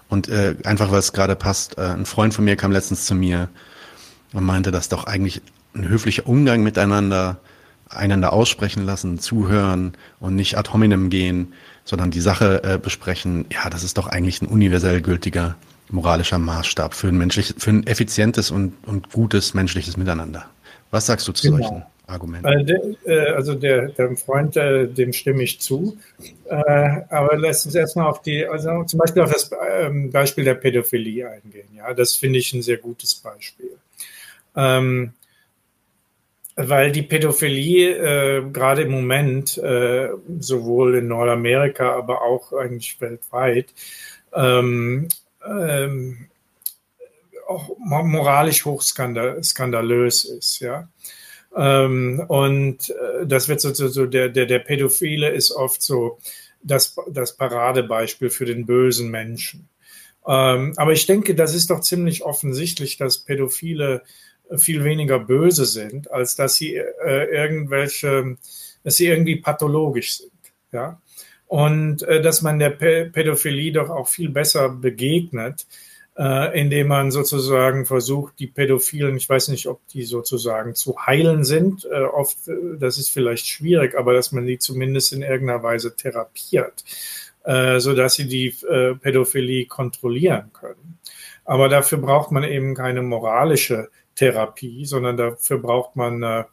Und 0.09 0.29
äh, 0.29 0.55
einfach, 0.65 0.91
weil 0.91 1.01
es 1.01 1.13
gerade 1.13 1.37
passt, 1.37 1.79
äh, 1.79 1.83
ein 1.83 2.07
Freund 2.07 2.35
von 2.35 2.45
mir 2.45 2.57
kam 2.57 2.73
letztens 2.73 3.07
zu 3.07 3.15
mir 3.15 3.49
und 4.33 4.45
meinte, 4.45 4.71
dass 4.71 4.89
doch 4.89 5.05
eigentlich 5.05 5.43
ein 5.75 5.89
höflicher 5.89 6.27
Umgang 6.27 6.63
miteinander, 6.63 7.39
einander 7.95 8.33
aussprechen 8.33 8.85
lassen, 8.85 9.19
zuhören 9.19 9.93
und 10.21 10.35
nicht 10.35 10.57
ad 10.59 10.71
hominem 10.73 11.11
gehen, 11.11 11.53
sondern 11.85 12.11
die 12.11 12.21
Sache 12.21 12.63
äh, 12.65 12.79
besprechen, 12.79 13.47
ja, 13.51 13.71
das 13.71 13.83
ist 13.83 13.99
doch 13.99 14.07
eigentlich 14.07 14.43
ein 14.43 14.47
universell 14.47 15.01
gültiger 15.01 15.57
moralischer 15.91 16.39
Maßstab 16.39 16.95
für 16.95 17.09
ein 17.09 17.17
menschlich, 17.17 17.55
für 17.59 17.71
ein 17.71 17.87
effizientes 17.87 18.51
und, 18.51 18.75
und 18.87 19.13
gutes 19.13 19.55
menschliches 19.55 19.97
Miteinander. 19.97 20.47
Was 20.91 21.07
sagst 21.07 21.27
du 21.29 21.33
zu 21.33 21.51
genau. 21.51 21.57
solchen 21.59 21.83
Argumenten? 22.07 22.47
Also 22.47 22.65
der, 22.65 22.81
äh, 23.07 23.35
also 23.35 23.55
der, 23.55 23.89
der 23.89 24.17
Freund, 24.17 24.57
äh, 24.57 24.87
dem 24.87 25.13
stimme 25.13 25.43
ich 25.43 25.61
zu. 25.61 25.97
Äh, 26.47 26.55
aber 27.11 27.37
lass 27.37 27.67
uns 27.67 27.75
erstmal 27.75 28.07
auf 28.07 28.23
die, 28.23 28.47
also 28.47 28.85
zum 28.85 28.99
Beispiel 28.99 29.23
auf 29.23 29.33
das 29.33 29.51
ähm, 29.79 30.11
Beispiel 30.11 30.45
der 30.45 30.55
Pädophilie 30.55 31.29
eingehen. 31.29 31.69
Ja, 31.77 31.93
das 31.95 32.15
finde 32.15 32.39
ich 32.39 32.53
ein 32.53 32.63
sehr 32.63 32.79
gutes 32.79 33.15
Beispiel. 33.15 33.71
Ähm, 34.57 35.13
weil 36.57 36.93
die 36.93 37.03
Pädophilie 37.03 37.97
äh, 37.97 38.51
gerade 38.51 38.83
im 38.83 38.93
Moment 38.93 39.59
äh, 39.59 40.09
sowohl 40.39 40.97
in 40.97 41.09
Nordamerika, 41.09 41.97
aber 41.97 42.23
auch 42.23 42.53
eigentlich 42.53 43.01
weltweit 43.01 43.73
ähm, 44.33 45.09
ähm, 45.47 46.29
auch 47.47 47.77
moralisch 47.79 48.65
hochskandalös 48.65 50.25
ist, 50.25 50.61
ja. 50.61 50.89
Ähm, 51.57 52.25
und 52.27 52.91
äh, 52.91 53.27
das 53.27 53.49
wird 53.49 53.61
so, 53.61 53.73
so, 53.73 54.07
der, 54.07 54.29
der, 54.29 54.47
der 54.47 54.59
Pädophile 54.59 55.31
ist 55.31 55.53
oft 55.53 55.83
so 55.83 56.19
das, 56.63 56.97
das 57.11 57.37
Paradebeispiel 57.37 58.31
für 58.31 58.45
den 58.45 58.67
bösen 58.67 59.11
Menschen. 59.11 59.69
Ähm, 60.27 60.73
aber 60.77 60.93
ich 60.93 61.07
denke, 61.07 61.35
das 61.35 61.55
ist 61.55 61.71
doch 61.71 61.81
ziemlich 61.81 62.25
offensichtlich, 62.25 62.97
dass 62.97 63.19
Pädophile 63.19 64.03
viel 64.57 64.85
weniger 64.85 65.19
böse 65.19 65.65
sind, 65.65 66.11
als 66.11 66.37
dass 66.37 66.57
sie 66.57 66.77
äh, 66.77 67.25
irgendwelche, 67.31 68.37
dass 68.83 68.97
sie 68.97 69.07
irgendwie 69.07 69.37
pathologisch 69.37 70.19
sind. 70.19 70.33
Ja? 70.73 71.01
Und 71.47 72.03
äh, 72.03 72.21
dass 72.21 72.43
man 72.43 72.59
der 72.59 72.71
Pädophilie 72.71 73.73
doch 73.73 73.91
auch 73.91 74.09
viel 74.09 74.31
besser 74.31 74.69
begegnet, 74.69 75.67
äh, 76.17 76.61
indem 76.61 76.89
man 76.89 77.11
sozusagen 77.11 77.87
versucht, 77.87 78.39
die 78.39 78.47
Pädophilen, 78.47 79.17
ich 79.17 79.29
weiß 79.29 79.49
nicht, 79.49 79.67
ob 79.67 79.87
die 79.89 80.05
sozusagen 80.05 80.75
zu 80.75 80.97
heilen 81.07 81.45
sind, 81.45 81.87
äh, 81.91 82.03
oft, 82.03 82.49
äh, 82.49 82.79
das 82.79 82.99
ist 82.99 83.11
vielleicht 83.11 83.47
schwierig, 83.47 83.97
aber 83.97 84.15
dass 84.15 84.33
man 84.33 84.47
die 84.47 84.59
zumindest 84.59 85.13
in 85.13 85.23
irgendeiner 85.23 85.63
Weise 85.63 85.97
therapiert, 85.97 86.85
äh, 87.45 87.81
so 87.81 87.95
dass 87.95 88.15
sie 88.15 88.29
die 88.29 88.55
äh, 88.69 88.95
Pädophilie 88.95 89.67
kontrollieren 89.67 90.51
können. 90.53 90.94
Aber 91.45 91.69
dafür 91.69 91.99
braucht 91.99 92.31
man 92.31 92.45
eben 92.45 92.75
keine 92.75 93.03
moralische 93.03 93.91
Therapie, 94.15 94.85
sondern 94.87 95.17
dafür 95.17 95.59
braucht 95.59 95.97
man 95.97 96.23
äh, 96.23 96.45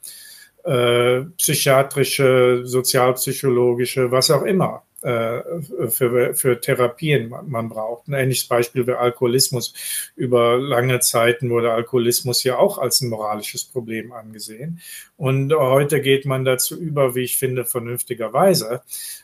äh, 0.63 1.25
psychiatrische, 1.37 2.61
sozialpsychologische, 2.65 4.11
was 4.11 4.31
auch 4.31 4.43
immer 4.43 4.83
für, 5.01 6.35
für 6.35 6.61
Therapien 6.61 7.33
man 7.47 7.69
braucht. 7.69 8.07
Ein 8.07 8.13
ähnliches 8.13 8.47
Beispiel 8.47 8.85
wäre 8.85 8.99
Alkoholismus. 8.99 9.73
Über 10.15 10.57
lange 10.57 10.99
Zeiten 10.99 11.49
wurde 11.49 11.71
Alkoholismus 11.71 12.43
ja 12.43 12.57
auch 12.57 12.77
als 12.77 13.01
ein 13.01 13.09
moralisches 13.09 13.63
Problem 13.63 14.11
angesehen. 14.11 14.79
Und 15.17 15.53
heute 15.53 16.01
geht 16.01 16.25
man 16.25 16.45
dazu 16.45 16.79
über, 16.79 17.15
wie 17.15 17.23
ich 17.23 17.37
finde, 17.37 17.65
vernünftigerweise, 17.65 18.81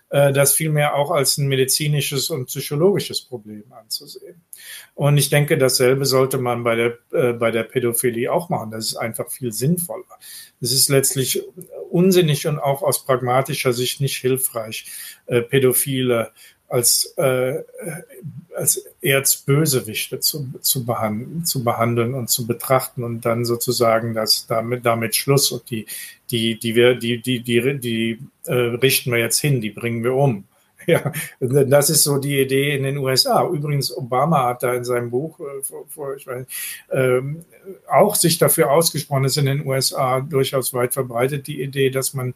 äh, 0.09 0.31
das 0.31 0.53
vielmehr 0.53 0.95
auch 0.95 1.11
als 1.11 1.37
ein 1.37 1.47
medizinisches 1.47 2.29
und 2.29 2.45
psychologisches 2.45 3.21
Problem 3.21 3.63
anzusehen. 3.71 4.41
Und 4.95 5.17
ich 5.17 5.29
denke, 5.29 5.57
dasselbe 5.57 6.05
sollte 6.05 6.37
man 6.37 6.63
bei 6.63 6.75
der, 6.75 6.97
äh, 7.11 7.33
bei 7.33 7.51
der 7.51 7.63
Pädophilie 7.63 8.31
auch 8.31 8.49
machen. 8.49 8.71
Das 8.71 8.85
ist 8.85 8.95
einfach 8.95 9.29
viel 9.29 9.51
sinnvoller. 9.51 10.05
Es 10.61 10.71
ist 10.71 10.89
letztlich 10.89 11.43
unsinnig 11.97 12.45
und 12.45 12.60
auch 12.60 12.83
aus 12.83 13.03
pragmatischer 13.03 13.73
Sicht 13.73 14.01
nicht 14.01 14.17
hilfreich, 14.17 14.86
äh, 15.25 15.41
Pädophile 15.41 16.31
als, 16.69 17.13
äh, 17.17 17.63
als 18.55 18.86
Erzbösewichte 19.01 20.19
zu, 20.19 20.47
zu, 20.62 20.86
behandeln, 20.86 21.45
zu 21.45 21.63
behandeln 21.63 22.13
und 22.13 22.29
zu 22.29 22.45
betrachten 22.45 23.03
und 23.03 23.25
dann 23.25 23.45
sozusagen 23.45 24.13
das 24.13 24.45
damit, 24.47 24.86
damit 24.86 25.15
Schluss 25.15 25.51
und 25.51 25.69
die, 25.71 25.88
die, 26.29 26.60
die 26.60 26.75
wir, 26.75 26.95
die, 26.95 27.21
die, 27.21 27.39
die, 27.41 27.79
die 27.79 28.19
äh, 28.45 28.53
richten 28.53 29.12
wir 29.12 29.19
jetzt 29.19 29.39
hin, 29.39 29.62
die 29.62 29.71
bringen 29.71 30.03
wir 30.03 30.13
um. 30.13 30.43
Ja, 30.89 31.12
das 31.41 31.89
ist 31.89 32.04
so 32.04 32.17
die 32.17 32.39
Idee 32.39 32.73
in 32.73 32.84
den 32.84 32.97
USA. 32.97 33.45
Übrigens, 33.45 33.95
Obama 33.95 34.45
hat 34.45 34.63
da 34.63 34.73
in 34.73 34.86
seinem 34.86 35.10
Buch 35.10 35.38
äh, 35.41 35.62
vor, 35.62 35.86
vor, 35.89 36.15
weiß, 36.15 36.47
ähm, 36.91 37.43
auch 37.89 38.15
sich 38.15 38.38
dafür 38.38 38.71
ausgesprochen, 38.71 39.26
ist 39.26 39.36
in 39.36 39.47
den 39.47 39.67
USA 39.67 40.21
durchaus 40.21 40.73
weit 40.73 40.93
verbreitet, 40.93 41.47
die 41.47 41.62
Idee, 41.62 41.89
dass 41.89 42.13
man, 42.13 42.34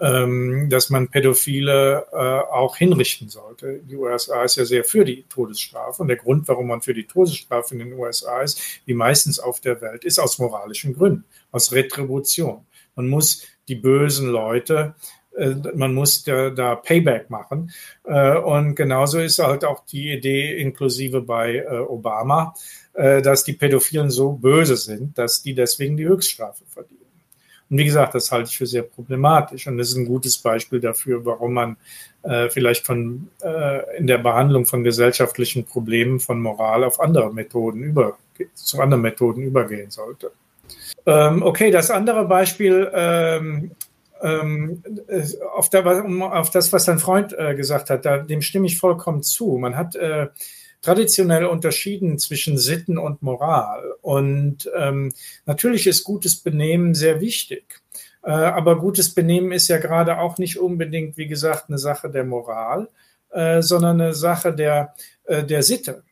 ähm, 0.00 0.68
dass 0.70 0.90
man 0.90 1.08
Pädophile 1.08 2.06
äh, 2.12 2.16
auch 2.16 2.76
hinrichten 2.76 3.28
sollte. 3.30 3.80
Die 3.82 3.96
USA 3.96 4.44
ist 4.44 4.54
ja 4.54 4.64
sehr 4.64 4.84
für 4.84 5.04
die 5.04 5.24
Todesstrafe 5.28 6.00
und 6.02 6.06
der 6.06 6.18
Grund, 6.18 6.46
warum 6.46 6.68
man 6.68 6.82
für 6.82 6.94
die 6.94 7.06
Todesstrafe 7.06 7.74
in 7.74 7.80
den 7.80 7.94
USA 7.94 8.42
ist, 8.42 8.60
wie 8.84 8.94
meistens 8.94 9.40
auf 9.40 9.58
der 9.58 9.80
Welt, 9.80 10.04
ist 10.04 10.20
aus 10.20 10.38
moralischen 10.38 10.94
Gründen, 10.94 11.24
aus 11.50 11.72
Retribution. 11.72 12.64
Man 12.94 13.08
muss 13.08 13.44
die 13.66 13.74
bösen 13.74 14.28
Leute 14.28 14.94
man 15.74 15.94
muss 15.94 16.24
da, 16.24 16.50
da 16.50 16.74
Payback 16.76 17.30
machen. 17.30 17.70
Äh, 18.04 18.36
und 18.38 18.74
genauso 18.74 19.18
ist 19.18 19.38
halt 19.38 19.64
auch 19.64 19.84
die 19.86 20.12
Idee 20.12 20.60
inklusive 20.60 21.20
bei 21.20 21.56
äh, 21.56 21.78
Obama, 21.78 22.54
dass 22.94 23.44
die 23.44 23.52
Pädophilen 23.52 24.10
so 24.10 24.32
böse 24.32 24.76
sind, 24.76 25.16
dass 25.16 25.40
die 25.40 25.54
deswegen 25.54 25.96
die 25.96 26.08
Höchststrafe 26.08 26.64
verdienen. 26.66 26.98
Und 27.70 27.78
wie 27.78 27.84
gesagt, 27.84 28.16
das 28.16 28.32
halte 28.32 28.50
ich 28.50 28.58
für 28.58 28.66
sehr 28.66 28.82
problematisch. 28.82 29.68
Und 29.68 29.78
das 29.78 29.90
ist 29.90 29.96
ein 29.96 30.06
gutes 30.06 30.36
Beispiel 30.38 30.80
dafür, 30.80 31.24
warum 31.24 31.52
man 31.52 31.76
vielleicht 32.48 32.84
von, 32.84 33.28
in 33.96 34.08
der 34.08 34.18
Behandlung 34.18 34.66
von 34.66 34.82
gesellschaftlichen 34.82 35.64
Problemen 35.64 36.18
von 36.18 36.42
Moral 36.42 36.82
auf 36.82 36.98
andere 36.98 37.32
Methoden 37.32 37.84
über, 37.84 38.18
zu 38.54 38.80
anderen 38.80 39.02
Methoden 39.02 39.42
übergehen 39.42 39.92
sollte. 39.92 40.32
Ähm, 41.06 41.42
okay, 41.42 41.70
das 41.70 41.90
andere 41.90 42.24
Beispiel 42.26 42.90
ähm, 42.92 43.70
ähm, 44.22 44.82
auf, 45.54 45.70
der, 45.70 45.86
auf, 45.86 46.50
das, 46.50 46.72
was 46.72 46.84
dein 46.84 46.98
Freund 46.98 47.34
äh, 47.36 47.54
gesagt 47.54 47.90
hat, 47.90 48.04
da, 48.04 48.18
dem 48.18 48.42
stimme 48.42 48.66
ich 48.66 48.78
vollkommen 48.78 49.22
zu. 49.22 49.58
Man 49.58 49.76
hat 49.76 49.96
äh, 49.96 50.28
traditionell 50.80 51.44
unterschieden 51.46 52.18
zwischen 52.18 52.58
Sitten 52.58 52.98
und 52.98 53.22
Moral. 53.22 53.92
Und 54.02 54.70
ähm, 54.76 55.12
natürlich 55.46 55.86
ist 55.86 56.04
gutes 56.04 56.36
Benehmen 56.36 56.94
sehr 56.94 57.20
wichtig. 57.20 57.80
Äh, 58.22 58.30
aber 58.30 58.78
gutes 58.78 59.14
Benehmen 59.14 59.52
ist 59.52 59.68
ja 59.68 59.78
gerade 59.78 60.18
auch 60.18 60.38
nicht 60.38 60.58
unbedingt, 60.58 61.16
wie 61.16 61.26
gesagt, 61.26 61.64
eine 61.68 61.78
Sache 61.78 62.10
der 62.10 62.24
Moral, 62.24 62.88
äh, 63.30 63.62
sondern 63.62 64.00
eine 64.00 64.14
Sache 64.14 64.54
der, 64.54 64.94
äh, 65.24 65.44
der 65.44 65.62
Sitte. 65.62 66.02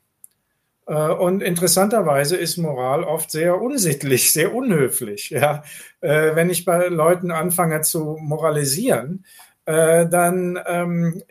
Äh, 0.87 0.95
und 0.95 1.43
interessanterweise 1.43 2.37
ist 2.37 2.57
Moral 2.57 3.05
oft 3.05 3.31
sehr 3.31 3.61
unsittlich, 3.61 4.33
sehr 4.33 4.55
unhöflich. 4.55 5.31
Ja? 5.31 5.63
Äh, 6.01 6.35
wenn 6.35 6.51
ich 6.51 6.65
bei 6.65 6.89
Leuten 6.89 7.31
anfange 7.31 7.81
zu 7.83 8.17
moralisieren, 8.21 9.25
äh, 9.65 10.07
dann 10.09 10.59
ähm, 10.67 11.23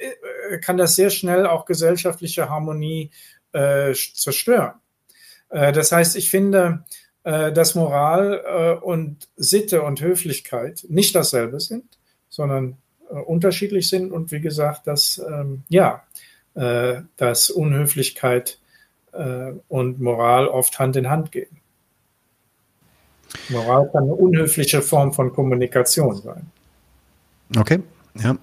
kann 0.62 0.78
das 0.78 0.96
sehr 0.96 1.10
schnell 1.10 1.46
auch 1.46 1.66
gesellschaftliche 1.66 2.50
Harmonie 2.50 3.12
zerstören. 3.94 4.74
Das 5.48 5.94
heißt, 5.94 6.18
ich 6.18 6.30
finde, 6.30 6.84
dass 7.24 7.74
Moral 7.74 8.82
und 8.82 9.30
Sitte 9.38 9.82
und 9.82 10.02
Höflichkeit 10.02 10.86
nicht 10.90 11.16
dasselbe 11.16 11.62
sind, 11.62 11.98
sondern 12.28 12.76
unterschiedlich 13.08 13.88
sind 13.88 14.12
und 14.12 14.34
wie 14.34 14.42
gesagt, 14.42 14.88
dass 14.88 15.20
ähm, 15.26 15.64
ja, 15.70 16.04
dass 16.54 17.50
Unhöflichkeit 17.50 18.60
und 19.68 20.02
Moral 20.02 20.48
oft 20.48 20.78
Hand 20.80 20.96
in 20.96 21.10
Hand 21.10 21.32
gehen. 21.32 21.58
Moral 23.50 23.90
kann 23.92 24.04
eine 24.04 24.14
unhöfliche 24.14 24.82
Form 24.82 25.14
von 25.14 25.34
Kommunikation 25.34 26.16
sein. 26.22 26.48
Okay, 27.58 27.80
ja. 28.16 28.38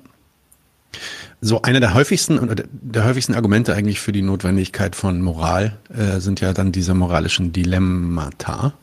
So 1.40 1.62
eine 1.62 1.80
der 1.80 1.94
häufigsten 1.94 2.38
oder 2.38 2.62
der 2.70 3.04
häufigsten 3.04 3.34
Argumente 3.34 3.74
eigentlich 3.74 4.00
für 4.00 4.12
die 4.12 4.22
Notwendigkeit 4.22 4.94
von 4.94 5.20
Moral 5.20 5.78
äh, 5.92 6.20
sind 6.20 6.40
ja 6.40 6.52
dann 6.52 6.70
diese 6.70 6.94
moralischen 6.94 7.52
Dilemmata. 7.52 8.74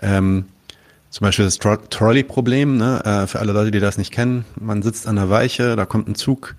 Ähm, 0.00 0.46
zum 1.10 1.26
Beispiel 1.26 1.44
das 1.44 1.58
Trolley-Problem, 1.58 2.76
ne? 2.76 3.02
äh, 3.04 3.26
für 3.26 3.38
alle 3.38 3.52
Leute, 3.52 3.70
die 3.70 3.80
das 3.80 3.98
nicht 3.98 4.12
kennen. 4.12 4.44
Man 4.58 4.82
sitzt 4.82 5.06
an 5.06 5.16
der 5.16 5.30
Weiche, 5.30 5.76
da 5.76 5.84
kommt 5.84 6.08
ein 6.08 6.14
Zug, 6.14 6.56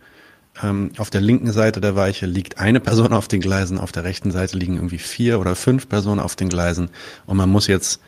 ähm, 0.61 0.91
auf 0.97 1.09
der 1.09 1.21
linken 1.21 1.51
Seite 1.51 1.81
der 1.81 1.95
Weiche 1.95 2.25
liegt 2.25 2.59
eine 2.59 2.79
Person 2.79 3.13
auf 3.13 3.27
den 3.27 3.41
Gleisen, 3.41 3.79
auf 3.79 3.91
der 3.91 4.03
rechten 4.03 4.31
Seite 4.31 4.57
liegen 4.57 4.75
irgendwie 4.75 4.99
vier 4.99 5.39
oder 5.39 5.55
fünf 5.55 5.89
Personen 5.89 6.19
auf 6.19 6.35
den 6.35 6.49
Gleisen 6.49 6.89
und 7.25 7.37
man 7.37 7.49
muss 7.49 7.67
jetzt 7.67 8.01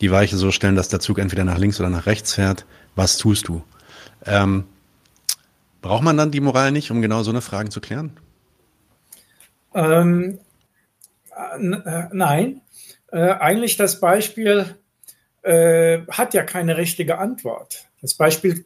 die 0.00 0.10
Weiche 0.10 0.36
so 0.36 0.50
stellen, 0.50 0.74
dass 0.74 0.88
der 0.88 1.00
Zug 1.00 1.18
entweder 1.18 1.44
nach 1.44 1.58
links 1.58 1.78
oder 1.78 1.88
nach 1.88 2.06
rechts 2.06 2.34
fährt. 2.34 2.66
Was 2.96 3.18
tust 3.18 3.46
du? 3.46 3.62
Ähm, 4.26 4.64
braucht 5.80 6.02
man 6.02 6.16
dann 6.16 6.32
die 6.32 6.40
Moral 6.40 6.72
nicht, 6.72 6.90
um 6.90 7.02
genau 7.02 7.22
so 7.22 7.30
eine 7.30 7.40
Frage 7.40 7.70
zu 7.70 7.80
klären? 7.80 8.12
Ähm, 9.74 10.40
äh, 11.36 12.08
nein. 12.12 12.60
Äh, 13.12 13.32
eigentlich 13.32 13.76
das 13.76 14.00
Beispiel 14.00 14.76
äh, 15.42 16.00
hat 16.10 16.34
ja 16.34 16.42
keine 16.42 16.76
richtige 16.76 17.18
Antwort. 17.18 17.88
Das 18.02 18.14
Beispiel, 18.14 18.64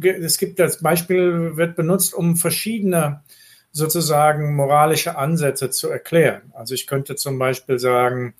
äh, 0.00 0.08
es 0.08 0.38
gibt 0.38 0.58
das 0.58 0.80
Beispiel 0.80 1.56
wird 1.56 1.76
benutzt, 1.76 2.14
um 2.14 2.36
verschiedene 2.36 3.22
sozusagen 3.72 4.54
moralische 4.54 5.16
Ansätze 5.16 5.70
zu 5.70 5.88
erklären. 5.88 6.52
Also 6.54 6.74
ich 6.74 6.86
könnte 6.86 7.16
zum 7.16 7.38
Beispiel 7.38 7.78
sagen, 7.78 8.34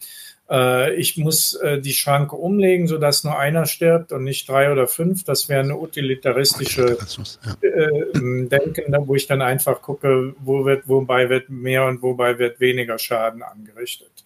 äh, 0.50 0.94
ich 0.94 1.16
muss 1.16 1.54
äh, 1.54 1.80
die 1.80 1.94
Schranke 1.94 2.36
umlegen, 2.36 2.86
sodass 2.86 3.24
nur 3.24 3.38
einer 3.38 3.66
stirbt 3.66 4.12
und 4.12 4.24
nicht 4.24 4.48
drei 4.48 4.70
oder 4.70 4.86
fünf. 4.86 5.24
Das 5.24 5.48
wäre 5.48 5.60
eine 5.60 5.76
utilitaristische 5.78 6.98
ja. 7.44 7.68
äh, 7.68 8.48
Denken, 8.48 8.94
wo 9.06 9.14
ich 9.14 9.26
dann 9.26 9.42
einfach 9.42 9.80
gucke, 9.80 10.34
wo 10.40 10.64
wird, 10.66 10.86
wobei 10.88 11.30
wird 11.30 11.48
mehr 11.48 11.86
und 11.86 12.02
wobei 12.02 12.38
wird 12.38 12.60
weniger 12.60 12.98
Schaden 12.98 13.42
angerichtet. 13.42 14.24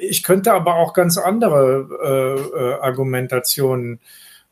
Ich 0.00 0.22
könnte 0.22 0.52
aber 0.52 0.74
auch 0.74 0.92
ganz 0.92 1.16
andere 1.16 1.88
äh, 2.04 2.58
äh, 2.58 2.74
Argumentationen 2.82 4.00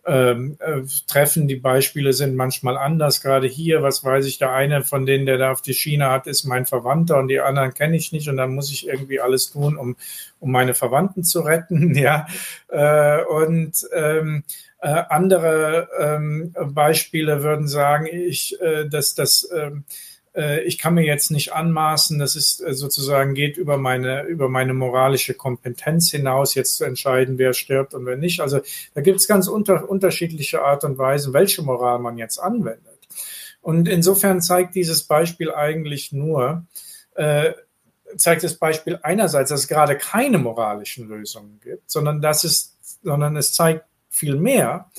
ähm, 0.06 0.56
äh, 0.60 0.82
treffen. 1.06 1.48
Die 1.48 1.56
Beispiele 1.56 2.12
sind 2.12 2.34
manchmal 2.34 2.76
anders. 2.76 3.20
Gerade 3.20 3.46
hier, 3.46 3.82
was 3.82 4.04
weiß 4.04 4.26
ich, 4.26 4.38
der 4.38 4.52
eine 4.52 4.82
von 4.84 5.06
denen, 5.06 5.26
der 5.26 5.38
da 5.38 5.52
auf 5.52 5.62
die 5.62 5.74
Schiene 5.74 6.10
hat, 6.10 6.26
ist 6.26 6.44
mein 6.44 6.66
Verwandter 6.66 7.18
und 7.18 7.28
die 7.28 7.40
anderen 7.40 7.74
kenne 7.74 7.96
ich 7.96 8.12
nicht 8.12 8.28
und 8.28 8.36
dann 8.36 8.54
muss 8.54 8.70
ich 8.70 8.88
irgendwie 8.88 9.20
alles 9.20 9.50
tun, 9.50 9.76
um, 9.76 9.96
um 10.38 10.50
meine 10.50 10.74
Verwandten 10.74 11.24
zu 11.24 11.40
retten. 11.40 11.94
Ja, 12.00 12.26
äh, 12.68 13.22
und 13.24 13.86
ähm, 13.92 14.42
äh, 14.80 15.02
andere 15.10 15.88
ähm, 15.98 16.54
Beispiele 16.72 17.42
würden 17.42 17.68
sagen, 17.68 18.06
ich, 18.06 18.58
äh, 18.62 18.88
dass 18.88 19.14
das 19.14 19.50
ähm, 19.54 19.84
äh, 19.84 20.19
ich 20.40 20.79
kann 20.79 20.94
mir 20.94 21.05
jetzt 21.05 21.31
nicht 21.31 21.53
anmaßen, 21.53 22.18
das 22.18 22.37
ist 22.37 22.61
äh, 22.61 22.72
sozusagen 22.72 23.35
geht 23.35 23.57
über 23.57 23.76
meine, 23.76 24.22
über 24.22 24.48
meine 24.48 24.74
moralische 24.74 25.35
Kompetenz 25.35 26.11
hinaus, 26.11 26.55
jetzt 26.55 26.76
zu 26.76 26.85
entscheiden, 26.85 27.38
wer 27.38 27.53
stirbt 27.53 27.94
und 27.94 28.07
wer 28.07 28.16
nicht. 28.16 28.40
Also 28.40 28.61
da 28.94 29.00
gibt 29.00 29.20
es 29.20 29.29
ganz 29.29 29.48
unter, 29.48 29.88
unterschiedliche 29.88 30.62
Art 30.62 30.85
und 30.85 30.98
Weisen, 30.98 31.33
welche 31.33 31.62
Moral 31.62 31.98
man 31.98 32.18
jetzt 32.18 32.38
anwendet. 32.38 33.09
Und 33.61 33.88
insofern 33.88 34.40
zeigt 34.40 34.74
dieses 34.74 35.03
Beispiel 35.03 35.53
eigentlich 35.53 36.12
nur, 36.12 36.64
äh, 37.14 37.53
zeigt 38.16 38.42
das 38.42 38.55
Beispiel 38.55 38.98
einerseits, 39.03 39.50
dass 39.50 39.61
es 39.61 39.68
gerade 39.68 39.96
keine 39.96 40.38
moralischen 40.38 41.09
Lösungen 41.09 41.61
gibt, 41.61 41.90
sondern 41.90 42.22
dass 42.22 42.44
es, 42.44 42.76
sondern 43.03 43.37
es 43.37 43.53
zeigt 43.53 43.85
viel 44.09 44.37
mehr, 44.37 44.90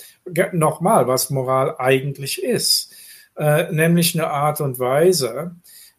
nochmal, 0.54 1.08
was 1.08 1.30
Moral 1.30 1.76
eigentlich 1.78 2.42
ist 2.44 2.91
äh, 3.42 3.72
nämlich 3.72 4.14
eine 4.14 4.30
Art 4.30 4.62
und 4.62 4.78
Weise, 4.78 5.56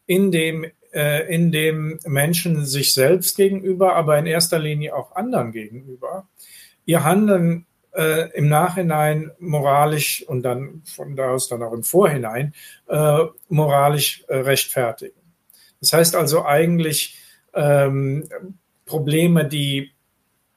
in 0.07 0.31
dem, 0.31 0.65
äh, 0.93 1.35
in 1.35 1.51
dem 1.51 1.99
Menschen 2.07 2.65
sich 2.65 2.95
selbst 2.95 3.37
gegenüber, 3.37 3.97
aber 3.97 4.17
in 4.17 4.27
erster 4.27 4.61
Linie 4.61 4.95
auch 4.95 5.17
anderen 5.17 5.51
gegenüber, 5.51 6.29
ihr 6.85 7.03
Handeln 7.03 7.67
äh, 7.97 8.31
im 8.39 8.49
Nachhinein 8.49 9.33
moralisch 9.41 10.25
und 10.29 10.43
dann 10.45 10.83
von 10.85 11.17
da 11.17 11.31
aus 11.31 11.49
dann 11.49 11.65
auch 11.65 11.73
im 11.73 11.83
Vorhinein 11.83 12.55
äh, 12.87 13.25
moralisch 13.49 14.25
äh, 14.29 14.37
rechtfertigen. 14.37 15.21
Das 15.81 15.93
heißt 15.93 16.15
also 16.15 16.45
eigentlich 16.45 17.19
ähm, 17.55 18.29
Probleme, 18.87 19.49
die 19.49 19.91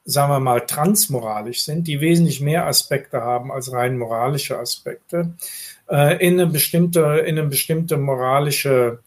sagen 0.05 0.31
wir 0.31 0.39
mal, 0.39 0.61
transmoralisch 0.61 1.63
sind, 1.63 1.87
die 1.87 1.99
wesentlich 1.99 2.39
mehr 2.39 2.67
Aspekte 2.67 3.21
haben 3.21 3.51
als 3.51 3.73
rein 3.73 3.97
moralische 3.97 4.59
Aspekte, 4.59 5.33
äh, 5.89 6.23
in, 6.25 6.39
eine 6.39 6.47
bestimmte, 6.47 7.23
in 7.25 7.39
eine 7.39 7.47
bestimmte 7.47 7.97
moralische 7.97 8.99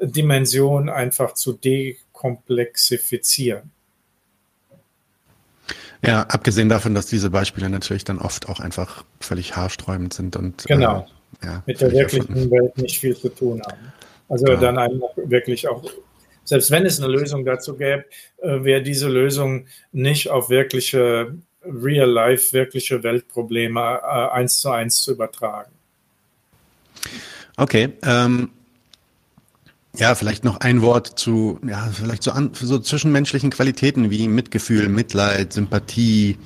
Dimension 0.00 0.88
einfach 0.88 1.34
zu 1.34 1.52
dekomplexifizieren. 1.52 3.70
Ja, 6.04 6.22
abgesehen 6.22 6.68
davon, 6.68 6.94
dass 6.94 7.06
diese 7.06 7.30
Beispiele 7.30 7.68
natürlich 7.68 8.04
dann 8.04 8.18
oft 8.18 8.48
auch 8.48 8.60
einfach 8.60 9.04
völlig 9.20 9.56
haarsträubend 9.56 10.14
sind 10.14 10.36
und 10.36 10.64
genau. 10.64 11.06
Äh, 11.42 11.46
ja, 11.46 11.62
mit 11.66 11.80
der 11.80 11.92
wirklichen 11.92 12.28
erfunden. 12.28 12.50
Welt 12.50 12.78
nicht 12.78 13.00
viel 13.00 13.16
zu 13.16 13.28
tun 13.28 13.62
haben. 13.66 13.92
Also 14.28 14.46
ja. 14.46 14.56
dann 14.56 14.78
einfach 14.78 15.10
wirklich 15.16 15.68
auch, 15.68 15.82
selbst 16.48 16.70
wenn 16.70 16.86
es 16.86 16.98
eine 16.98 17.12
Lösung 17.12 17.44
dazu 17.44 17.76
gäbe, 17.76 18.06
äh, 18.38 18.64
wäre 18.64 18.82
diese 18.82 19.08
Lösung 19.08 19.66
nicht 19.92 20.30
auf 20.30 20.48
wirkliche 20.48 21.34
Real-Life, 21.62 22.54
wirkliche 22.54 23.02
Weltprobleme 23.02 24.00
äh, 24.02 24.30
eins 24.32 24.60
zu 24.60 24.70
eins 24.70 25.02
zu 25.02 25.12
übertragen. 25.12 25.70
Okay. 27.58 27.90
Ähm, 28.02 28.48
ja, 29.94 30.14
vielleicht 30.14 30.44
noch 30.44 30.60
ein 30.60 30.80
Wort 30.80 31.18
zu, 31.18 31.60
ja, 31.66 31.90
vielleicht 31.92 32.22
so, 32.22 32.30
an, 32.30 32.52
so 32.54 32.78
zwischenmenschlichen 32.78 33.50
Qualitäten 33.50 34.10
wie 34.10 34.26
Mitgefühl, 34.26 34.88
Mitleid, 34.88 35.52
Sympathie 35.52 36.38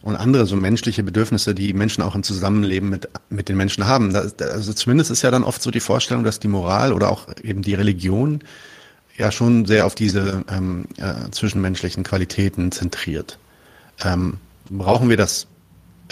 und 0.00 0.16
andere 0.16 0.46
so 0.46 0.56
menschliche 0.56 1.02
Bedürfnisse, 1.02 1.54
die 1.54 1.74
Menschen 1.74 2.02
auch 2.02 2.14
im 2.14 2.22
Zusammenleben 2.22 2.88
mit, 2.88 3.10
mit 3.28 3.50
den 3.50 3.58
Menschen 3.58 3.86
haben. 3.86 4.14
Da, 4.14 4.20
also 4.38 4.72
zumindest 4.72 5.10
ist 5.10 5.20
ja 5.20 5.30
dann 5.30 5.44
oft 5.44 5.60
so 5.60 5.70
die 5.70 5.80
Vorstellung, 5.80 6.24
dass 6.24 6.40
die 6.40 6.48
Moral 6.48 6.94
oder 6.94 7.10
auch 7.10 7.26
eben 7.42 7.60
die 7.60 7.74
Religion 7.74 8.42
ja 9.20 9.30
schon 9.30 9.66
sehr 9.66 9.86
auf 9.86 9.94
diese 9.94 10.44
ähm, 10.50 10.86
äh, 10.96 11.30
zwischenmenschlichen 11.30 12.02
Qualitäten 12.02 12.72
zentriert. 12.72 13.38
Ähm, 14.04 14.38
brauchen 14.68 15.08
wir 15.08 15.16
das 15.16 15.46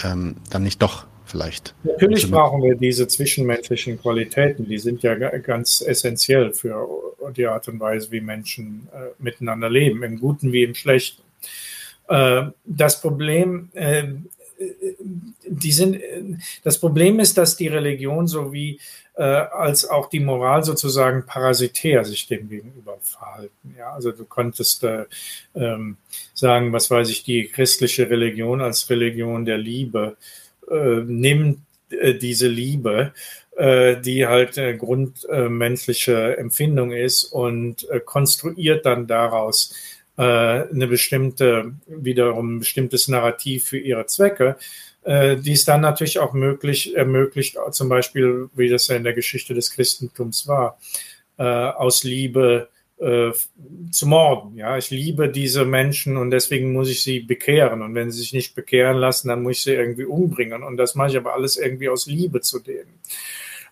ähm, 0.03 0.35
dann 0.49 0.63
nicht 0.63 0.81
doch 0.81 1.05
vielleicht. 1.25 1.73
Natürlich 1.83 2.29
brauchen 2.29 2.63
wir 2.63 2.75
diese 2.75 3.07
zwischenmenschlichen 3.07 3.99
Qualitäten, 3.99 4.65
die 4.65 4.77
sind 4.77 5.03
ja 5.03 5.15
ganz 5.15 5.81
essentiell 5.81 6.53
für 6.53 6.87
die 7.35 7.45
Art 7.47 7.67
und 7.67 7.79
Weise, 7.79 8.11
wie 8.11 8.21
Menschen 8.21 8.87
äh, 8.93 9.21
miteinander 9.21 9.69
leben, 9.69 10.03
im 10.03 10.19
Guten 10.19 10.53
wie 10.53 10.63
im 10.63 10.75
Schlechten. 10.75 11.21
Äh, 12.07 12.47
das 12.65 13.01
Problem, 13.01 13.69
äh, 13.73 14.03
die 15.47 15.71
sind, 15.71 15.99
das 16.63 16.79
Problem 16.79 17.19
ist, 17.19 17.37
dass 17.37 17.55
die 17.55 17.67
Religion 17.67 18.27
sowie 18.27 18.79
äh, 19.19 19.23
als 19.23 19.85
auch 19.85 20.09
die 20.09 20.21
Moral 20.21 20.63
sozusagen 20.63 21.25
parasitär 21.25 22.05
sich 22.05 22.27
dem 22.27 22.47
gegenüber 22.47 22.97
verhalten. 23.01 23.75
Ja, 23.77 23.91
also 23.91 24.13
du 24.13 24.23
konntest 24.23 24.85
äh, 24.85 25.07
ähm, 25.55 25.97
sagen, 26.33 26.71
was 26.71 26.89
weiß 26.89 27.09
ich, 27.09 27.25
die 27.25 27.49
christliche 27.49 28.09
Religion 28.09 28.61
als 28.61 28.89
Religion 28.89 29.43
der 29.43 29.57
Liebe 29.57 30.15
äh, 30.71 31.01
nimmt 31.05 31.59
äh, 31.89 32.13
diese 32.13 32.47
Liebe, 32.47 33.11
äh, 33.57 33.97
die 33.99 34.25
halt 34.25 34.57
äh, 34.57 34.77
grundmenschliche 34.77 36.37
Empfindung 36.37 36.93
ist 36.93 37.25
und 37.25 37.85
konstruiert 38.05 38.85
dann 38.85 39.05
daraus 39.05 39.73
eine 40.21 40.87
bestimmte, 40.89 41.71
wiederum 41.87 42.55
ein 42.55 42.59
bestimmtes 42.59 43.07
Narrativ 43.07 43.69
für 43.69 43.77
ihre 43.77 44.05
Zwecke, 44.05 44.57
äh, 45.03 45.37
die 45.37 45.53
es 45.53 45.65
dann 45.65 45.81
natürlich 45.81 46.19
auch 46.19 46.33
möglich 46.33 46.95
ermöglicht, 46.95 47.57
zum 47.71 47.89
Beispiel, 47.89 48.49
wie 48.55 48.69
das 48.69 48.87
ja 48.87 48.95
in 48.95 49.03
der 49.03 49.13
Geschichte 49.13 49.53
des 49.53 49.71
Christentums 49.71 50.47
war, 50.47 50.77
äh, 51.37 51.43
aus 51.43 52.03
Liebe 52.03 52.69
äh, 52.99 53.31
zu 53.91 54.07
morden. 54.07 54.57
Ja, 54.57 54.77
ich 54.77 54.89
liebe 54.89 55.29
diese 55.29 55.63
Menschen 55.63 56.17
und 56.17 56.31
deswegen 56.31 56.73
muss 56.73 56.89
ich 56.89 57.01
sie 57.01 57.21
bekehren. 57.21 57.81
Und 57.81 57.95
wenn 57.95 58.11
sie 58.11 58.19
sich 58.19 58.33
nicht 58.33 58.55
bekehren 58.55 58.97
lassen, 58.97 59.29
dann 59.29 59.41
muss 59.41 59.57
ich 59.57 59.63
sie 59.63 59.73
irgendwie 59.73 60.03
umbringen. 60.03 60.63
Und 60.63 60.77
das 60.77 60.95
mache 60.95 61.11
ich 61.11 61.17
aber 61.17 61.33
alles 61.33 61.55
irgendwie 61.55 61.87
aus 61.87 62.07
Liebe 62.07 62.41
zu 62.41 62.59
denen. 62.59 62.99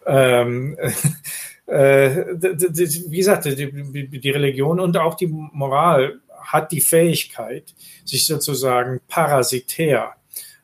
Ähm, 0.05 0.77
äh, 1.67 2.09
wie 2.39 3.17
gesagt, 3.17 3.45
die, 3.45 4.07
die 4.07 4.29
Religion 4.29 4.79
und 4.79 4.95
auch 4.95 5.15
die 5.15 5.27
Moral 5.27 6.21
hat 6.39 6.71
die 6.71 6.79
Fähigkeit, 6.79 7.75
sich 8.05 8.25
sozusagen 8.25 9.01
parasitär 9.09 10.15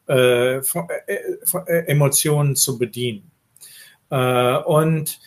äh, 0.08 0.62
von, 0.62 0.88
äh, 1.08 1.18
von 1.44 1.66
äh, 1.68 1.86
Emotionen 1.86 2.56
zu 2.56 2.78
bedienen. 2.78 3.32
Äh, 4.10 4.58
und 4.58 5.20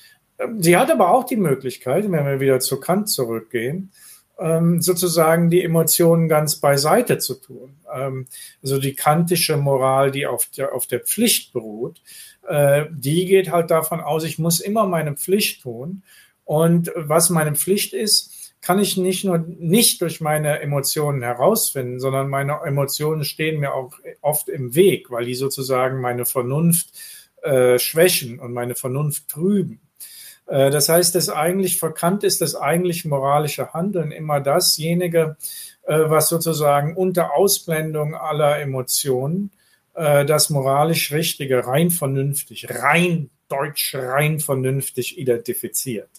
Sie 0.59 0.77
hat 0.77 0.91
aber 0.91 1.11
auch 1.13 1.25
die 1.25 1.37
Möglichkeit, 1.37 2.11
wenn 2.11 2.27
wir 2.27 2.41
wieder 2.41 2.61
zu 2.61 2.79
Kant 2.79 3.09
zurückgehen, 3.09 3.91
ähm, 4.39 4.83
sozusagen 4.83 5.49
die 5.49 5.63
Emotionen 5.63 6.29
ganz 6.29 6.57
beiseite 6.57 7.19
zu 7.19 7.37
tun. 7.37 7.77
Ähm, 7.93 8.27
also 8.63 8.79
die 8.79 8.95
kantische 8.95 9.57
Moral, 9.57 10.11
die 10.11 10.27
auf 10.27 10.47
der, 10.47 10.75
auf 10.75 10.87
der 10.87 11.01
Pflicht 11.01 11.53
beruht, 11.53 12.03
äh, 12.47 12.85
die 12.91 13.25
geht 13.25 13.51
halt 13.51 13.71
davon 13.71 14.01
aus, 14.01 14.25
ich 14.25 14.39
muss 14.39 14.61
immer 14.61 14.87
meine 14.87 15.15
Pflicht 15.15 15.63
tun. 15.63 16.03
Und 16.45 16.93
was 16.95 17.31
meine 17.31 17.55
Pflicht 17.55 17.93
ist, 17.93 18.36
kann 18.67 18.81
ich 18.81 18.97
nicht 18.97 19.25
nur 19.25 19.39
nicht 19.47 20.01
durch 20.01 20.21
meine 20.21 20.59
Emotionen 20.61 21.23
herausfinden, 21.23 22.01
sondern 22.01 22.29
meine 22.29 22.59
Emotionen 22.65 23.23
stehen 23.23 23.61
mir 23.61 23.73
auch 23.75 23.93
oft 24.23 24.49
im 24.49 24.75
Weg, 24.75 25.09
weil 25.09 25.25
die 25.25 25.37
sozusagen 25.37 26.01
meine 26.01 26.25
Vernunft 26.25 26.89
äh, 27.43 27.79
schwächen 27.79 28.41
und 28.41 28.53
meine 28.53 28.75
Vernunft 28.75 29.29
trüben. 29.29 29.81
Äh, 30.47 30.73
das 30.73 30.89
heißt, 30.89 31.15
das 31.15 31.29
eigentlich 31.29 31.79
verkannt 31.79 32.25
ist 32.25 32.41
das 32.41 32.57
eigentlich 32.57 33.05
moralische 33.05 33.73
Handeln 33.73 34.11
immer 34.11 34.41
dasjenige, 34.41 35.37
äh, 35.85 36.01
was 36.11 36.29
sozusagen 36.29 36.97
unter 36.97 37.37
Ausblendung 37.37 38.17
aller 38.17 38.59
Emotionen 38.59 39.53
äh, 39.95 40.25
das 40.25 40.51
moralisch 40.51 41.13
Richtige 41.13 41.69
rein 41.69 41.91
vernünftig, 41.91 42.67
rein 42.69 43.31
deutsch, 43.49 43.95
rein 43.95 44.41
vernünftig 44.41 45.19
identifiziert. 45.19 46.11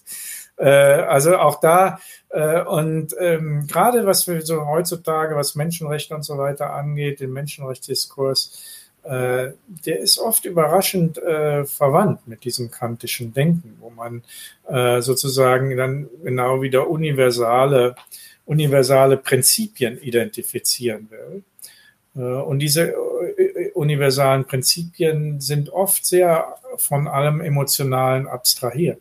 Äh, 0.58 0.68
also 0.68 1.36
auch 1.38 1.60
da 1.60 1.98
äh, 2.30 2.62
und 2.62 3.14
ähm, 3.18 3.66
gerade 3.66 4.04
was 4.06 4.26
wir 4.26 4.42
so 4.42 4.66
heutzutage, 4.66 5.36
was 5.36 5.54
Menschenrechte 5.54 6.14
und 6.14 6.22
so 6.22 6.36
weiter 6.36 6.72
angeht, 6.72 7.20
den 7.20 7.32
Menschenrechtsdiskurs, 7.32 8.88
äh, 9.04 9.52
der 9.66 9.98
ist 10.00 10.18
oft 10.18 10.44
überraschend 10.44 11.18
äh, 11.18 11.64
verwandt 11.64 12.26
mit 12.26 12.44
diesem 12.44 12.70
kantischen 12.70 13.32
Denken, 13.32 13.76
wo 13.80 13.90
man 13.90 14.22
äh, 14.68 15.00
sozusagen 15.00 15.76
dann 15.76 16.08
genau 16.22 16.60
wieder 16.60 16.90
universale, 16.90 17.94
universale 18.44 19.16
Prinzipien 19.16 19.98
identifizieren 19.98 21.08
will. 21.10 21.42
Äh, 22.16 22.42
und 22.42 22.58
diese 22.58 22.94
universalen 23.74 24.44
Prinzipien 24.44 25.40
sind 25.40 25.70
oft 25.70 26.04
sehr 26.04 26.56
von 26.76 27.08
allem 27.08 27.40
Emotionalen 27.40 28.26
abstrahiert. 28.26 29.00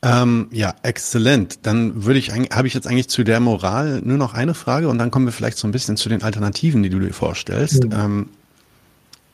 Ähm, 0.00 0.46
ja, 0.52 0.74
exzellent. 0.82 1.66
Dann 1.66 2.04
würde 2.04 2.20
ich 2.20 2.30
habe 2.30 2.68
ich 2.68 2.74
jetzt 2.74 2.86
eigentlich 2.86 3.08
zu 3.08 3.24
der 3.24 3.40
Moral 3.40 4.00
nur 4.04 4.16
noch 4.16 4.32
eine 4.32 4.54
Frage 4.54 4.88
und 4.88 4.98
dann 4.98 5.10
kommen 5.10 5.26
wir 5.26 5.32
vielleicht 5.32 5.58
so 5.58 5.66
ein 5.66 5.72
bisschen 5.72 5.96
zu 5.96 6.08
den 6.08 6.22
Alternativen, 6.22 6.82
die 6.82 6.90
du 6.90 7.00
dir 7.00 7.12
vorstellst. 7.12 7.84
Mhm. 7.84 7.92
Ähm, 7.92 8.28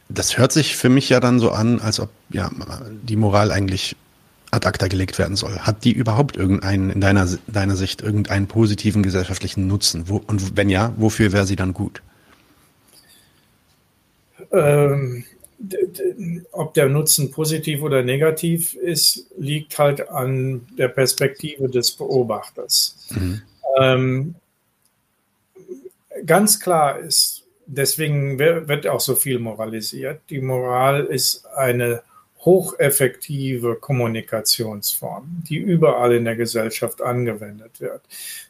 das 0.09 0.39
hört 0.39 0.53
sich 0.53 0.77
für 0.77 0.89
mich 0.89 1.09
ja 1.09 1.21
dann 1.21 1.39
so 1.39 1.51
an, 1.51 1.81
als 1.81 2.01
ob 2.01 2.11
ja 2.31 2.51
die 3.03 3.17
Moral 3.17 3.53
eigentlich 3.53 3.97
ad 4.51 4.67
acta 4.67 4.89
gelegt 4.89 5.19
werden 5.19 5.37
soll. 5.37 5.59
Hat 5.59 5.85
die 5.85 5.93
überhaupt 5.93 6.37
irgendeinen, 6.37 6.91
in 6.91 7.01
deiner, 7.01 7.27
deiner 7.47 7.77
Sicht, 7.77 8.01
irgendeinen 8.01 8.47
positiven 8.47 9.03
gesellschaftlichen 9.03 9.67
Nutzen? 9.67 10.09
Wo, 10.09 10.23
und 10.27 10.57
wenn 10.57 10.71
ja, 10.71 10.93
wofür 10.97 11.33
wäre 11.33 11.47
sie 11.47 11.57
dann 11.57 11.75
gut? 11.75 12.03
Ähm, 14.53 15.25
ob 16.53 16.75
der 16.75 16.89
Nutzen 16.89 17.31
positiv 17.31 17.83
oder 17.83 18.03
negativ 18.03 18.75
ist, 18.75 19.27
liegt 19.39 19.79
halt 19.79 20.09
an 20.09 20.67
der 20.79 20.89
Perspektive 20.89 21.69
des 21.69 21.93
Beobachters. 21.93 22.97
Mhm. 23.11 23.43
Ähm, 23.81 24.35
ganz 26.27 26.61
klar 26.61 26.99
ist, 26.99 27.45
deswegen 27.67 28.39
wird 28.39 28.87
auch 28.87 29.01
so 29.01 29.15
viel 29.15 29.39
moralisiert. 29.39 30.21
Die 30.31 30.41
Moral 30.41 31.05
ist 31.05 31.47
eine 31.47 32.03
hocheffektive 32.45 33.77
Kommunikationsform, 33.77 35.43
die 35.49 35.57
überall 35.57 36.15
in 36.15 36.25
der 36.25 36.37
Gesellschaft 36.37 37.01
angewendet 37.01 37.81
wird. 37.81 38.03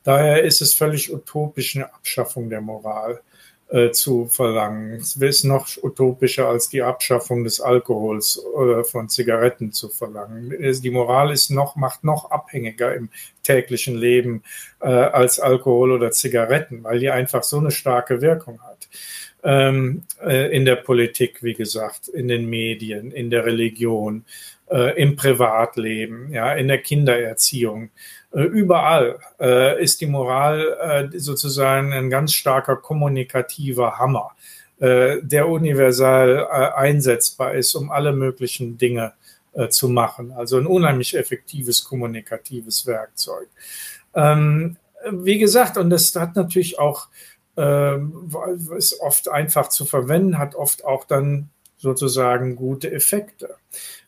Daher 0.03 0.43
ist 0.43 0.61
es 0.61 0.75
völlig 0.75 1.13
utopisch 1.13 1.77
eine 1.77 1.93
Abschaffung 1.95 2.51
der 2.51 2.61
Moral 2.61 3.21
äh, 3.69 3.91
zu 3.91 4.27
verlangen. 4.27 4.93
Es 4.95 5.17
ist 5.17 5.45
noch 5.45 5.69
utopischer 5.83 6.49
als 6.49 6.69
die 6.69 6.83
Abschaffung 6.83 7.45
des 7.45 7.61
Alkohols 7.61 8.39
oder 8.39 8.85
von 8.85 9.09
Zigaretten 9.09 9.73
zu 9.73 9.89
verlangen. 9.89 10.55
Die 10.83 10.91
Moral 10.91 11.33
ist 11.33 11.51
noch, 11.51 11.75
macht 11.75 12.05
noch 12.05 12.31
abhängiger 12.31 12.95
im 12.95 13.09
täglichen 13.43 13.97
Leben 13.97 14.43
äh, 14.81 14.89
als 14.89 15.41
Alkohol 15.41 15.93
oder 15.93 16.11
Zigaretten, 16.11 16.85
weil 16.85 17.01
die 17.01 17.11
einfach 17.11 17.43
so 17.43 17.59
eine 17.59 17.71
starke 17.71 18.21
Wirkung 18.21 18.61
hat. 18.63 18.89
Ähm, 19.43 20.05
äh, 20.25 20.55
in 20.57 20.65
der 20.65 20.77
Politik, 20.77 21.43
wie 21.43 21.55
gesagt, 21.55 22.09
in 22.09 22.29
den 22.29 22.49
Medien, 22.49 23.13
in 23.13 23.31
der 23.31 23.45
Religion, 23.45 24.25
äh, 24.71 25.01
im 25.01 25.17
Privatleben, 25.17 26.33
ja, 26.33 26.55
in 26.55 26.69
der 26.69 26.79
Kindererziehung. 26.79 27.91
Äh, 28.35 28.43
überall 28.43 29.19
äh, 29.41 29.83
ist 29.83 30.01
die 30.01 30.07
Moral 30.07 31.11
äh, 31.13 31.19
sozusagen 31.19 31.93
ein 31.93 32.11
ganz 32.11 32.33
starker 32.33 32.77
kommunikativer 32.77 33.99
Hammer, 33.99 34.33
der 34.81 35.49
universal 35.49 36.49
einsetzbar 36.75 37.55
ist, 37.55 37.77
um 37.77 37.93
alle 37.93 38.13
möglichen 38.13 38.77
Dinge 38.77 39.13
zu 39.71 39.89
machen. 39.89 40.33
Also 40.33 40.59
ein 40.59 40.67
unheimlich 40.67 41.17
effektives 41.17 41.85
kommunikatives 41.85 42.85
Werkzeug. 42.85 43.47
Ähm, 44.17 44.77
wie 45.13 45.39
gesagt, 45.39 45.79
und 45.79 45.91
das 45.91 46.15
hat 46.17 46.35
natürlich 46.35 46.81
auch, 46.81 47.07
ist 48.77 49.01
oft 49.01 49.31
einfach 49.31 49.69
zu 49.69 49.87
verwenden, 49.87 50.39
hat 50.39 50.57
oft 50.57 50.85
auch 50.85 51.05
dann 51.05 51.51
sozusagen 51.79 52.57
gute 52.57 52.91
Effekte. 52.91 53.55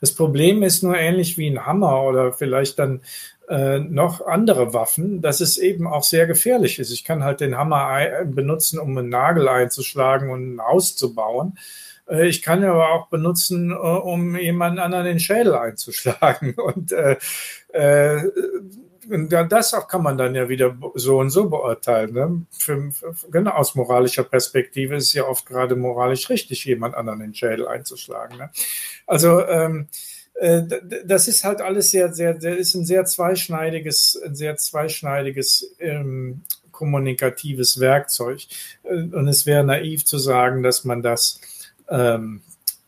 Das 0.00 0.12
Problem 0.12 0.64
ist 0.64 0.82
nur 0.82 0.96
ähnlich 0.96 1.38
wie 1.38 1.48
ein 1.48 1.64
Hammer 1.64 2.02
oder 2.02 2.32
vielleicht 2.32 2.78
dann 2.80 3.02
äh, 3.48 3.78
noch 3.78 4.26
andere 4.26 4.74
Waffen, 4.74 5.22
dass 5.22 5.40
es 5.40 5.58
eben 5.58 5.86
auch 5.86 6.02
sehr 6.02 6.26
gefährlich 6.26 6.78
ist. 6.78 6.90
Ich 6.90 7.04
kann 7.04 7.24
halt 7.24 7.40
den 7.40 7.56
Hammer 7.56 8.24
benutzen, 8.24 8.78
um 8.78 8.96
einen 8.96 9.08
Nagel 9.08 9.48
einzuschlagen 9.48 10.30
und 10.30 10.56
ein 10.56 10.60
Haus 10.60 10.96
zu 10.96 11.14
bauen. 11.14 11.56
Äh, 12.08 12.26
ich 12.26 12.42
kann 12.42 12.60
ihn 12.60 12.68
aber 12.68 12.90
auch 12.90 13.08
benutzen, 13.08 13.70
äh, 13.70 13.74
um 13.74 14.36
jemanden 14.36 14.78
anderen 14.78 15.04
den 15.04 15.20
Schädel 15.20 15.54
einzuschlagen. 15.54 16.54
Und 16.58 16.92
äh, 16.92 17.16
äh, 17.72 18.22
das 19.48 19.72
auch 19.74 19.86
kann 19.86 20.02
man 20.02 20.18
dann 20.18 20.34
ja 20.34 20.48
wieder 20.48 20.76
so 20.94 21.20
und 21.20 21.30
so 21.30 21.48
beurteilen. 21.48 22.12
Ne? 22.12 22.46
Für, 22.50 22.90
für, 22.90 23.14
genau 23.30 23.52
aus 23.52 23.76
moralischer 23.76 24.24
Perspektive 24.24 24.96
ist 24.96 25.04
es 25.04 25.12
ja 25.12 25.24
oft 25.24 25.46
gerade 25.46 25.76
moralisch 25.76 26.28
richtig, 26.28 26.64
jemand 26.64 26.96
anderen 26.96 27.20
den 27.20 27.32
Schädel 27.32 27.68
einzuschlagen. 27.68 28.36
Ne? 28.36 28.50
Also 29.06 29.46
ähm, 29.46 29.82
äh, 29.82 30.15
das 31.04 31.28
ist 31.28 31.44
halt 31.44 31.62
alles 31.62 31.90
sehr, 31.90 32.12
sehr, 32.12 32.38
sehr 32.38 32.56
ist 32.56 32.74
ein 32.74 32.84
sehr 32.84 33.06
zweischneidiges, 33.06 34.20
ein 34.24 34.34
sehr 34.34 34.56
zweischneidiges 34.56 35.74
ähm, 35.78 36.42
kommunikatives 36.76 37.80
Werkzeug. 37.80 38.46
Äh, 38.84 38.94
und 38.94 39.28
es 39.28 39.46
wäre 39.46 39.64
naiv 39.64 40.04
zu 40.04 40.18
sagen, 40.18 40.62
dass 40.62 40.84
man 40.84 41.02
das 41.02 41.40
ähm, 41.88 42.42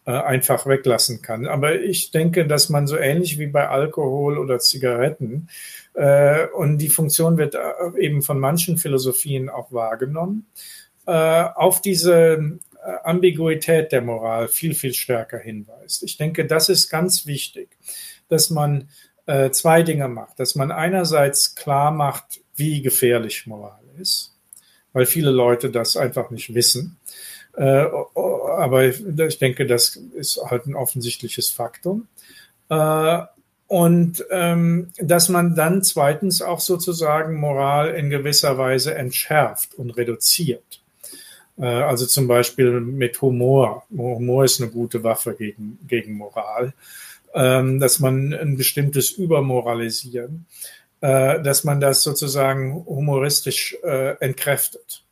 äh, 0.04 0.12
einfach 0.12 0.66
weglassen 0.66 1.22
kann. 1.22 1.46
Aber 1.46 1.80
ich 1.80 2.10
denke, 2.10 2.46
dass 2.46 2.68
man 2.68 2.86
so 2.86 2.96
ähnlich 2.96 3.38
wie 3.38 3.46
bei 3.46 3.68
Alkohol 3.68 4.38
oder 4.38 4.58
Zigaretten 4.58 5.48
äh, 5.94 6.46
und 6.48 6.78
die 6.78 6.90
Funktion 6.90 7.38
wird 7.38 7.54
äh, 7.54 7.98
eben 7.98 8.22
von 8.22 8.38
manchen 8.38 8.76
Philosophien 8.76 9.48
auch 9.48 9.72
wahrgenommen, 9.72 10.46
äh, 11.06 11.12
auf 11.12 11.80
diese 11.80 12.14
äh, 12.14 12.58
Ambiguität 13.04 13.92
der 13.92 14.02
Moral 14.02 14.48
viel, 14.48 14.74
viel 14.74 14.94
stärker 14.94 15.38
hinweist. 15.38 16.02
Ich 16.02 16.16
denke, 16.16 16.46
das 16.46 16.68
ist 16.68 16.88
ganz 16.88 17.26
wichtig, 17.26 17.76
dass 18.28 18.50
man 18.50 18.88
äh, 19.26 19.50
zwei 19.50 19.82
Dinge 19.82 20.08
macht. 20.08 20.40
Dass 20.40 20.54
man 20.54 20.70
einerseits 20.70 21.54
klar 21.54 21.90
macht, 21.90 22.40
wie 22.56 22.82
gefährlich 22.82 23.46
Moral 23.46 23.80
ist, 24.00 24.34
weil 24.92 25.06
viele 25.06 25.30
Leute 25.30 25.70
das 25.70 25.96
einfach 25.96 26.30
nicht 26.30 26.54
wissen. 26.54 26.98
Äh, 27.56 27.86
aber 28.14 28.86
ich 28.86 29.38
denke, 29.38 29.66
das 29.66 29.96
ist 29.96 30.40
halt 30.44 30.66
ein 30.66 30.74
offensichtliches 30.74 31.50
Faktum. 31.50 32.08
Äh, 32.68 33.20
und 33.66 34.24
ähm, 34.30 34.92
dass 34.96 35.28
man 35.28 35.54
dann 35.54 35.82
zweitens 35.82 36.40
auch 36.40 36.60
sozusagen 36.60 37.36
Moral 37.38 37.90
in 37.94 38.08
gewisser 38.08 38.56
Weise 38.56 38.94
entschärft 38.94 39.74
und 39.74 39.90
reduziert. 39.90 40.80
Äh, 41.58 41.66
also 41.66 42.06
zum 42.06 42.28
Beispiel 42.28 42.80
mit 42.80 43.20
Humor. 43.20 43.84
Humor 43.90 44.44
ist 44.44 44.60
eine 44.60 44.70
gute 44.70 45.02
Waffe 45.02 45.34
gegen, 45.34 45.78
gegen 45.86 46.14
Moral. 46.14 46.72
Ähm, 47.34 47.78
dass 47.78 48.00
man 48.00 48.32
ein 48.32 48.56
bestimmtes 48.56 49.10
Übermoralisieren, 49.10 50.46
äh, 51.02 51.42
dass 51.42 51.62
man 51.62 51.78
das 51.78 52.02
sozusagen 52.02 52.86
humoristisch 52.86 53.76
äh, 53.82 54.16
entkräftet. 54.20 55.04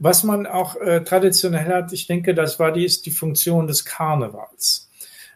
Was 0.00 0.24
man 0.24 0.48
auch 0.48 0.74
traditionell 1.04 1.66
hat, 1.66 1.92
ich 1.92 2.08
denke, 2.08 2.34
das 2.34 2.58
war 2.58 2.72
die, 2.72 2.84
ist 2.84 3.06
die 3.06 3.12
Funktion 3.12 3.68
des 3.68 3.84
Karnevals 3.84 4.90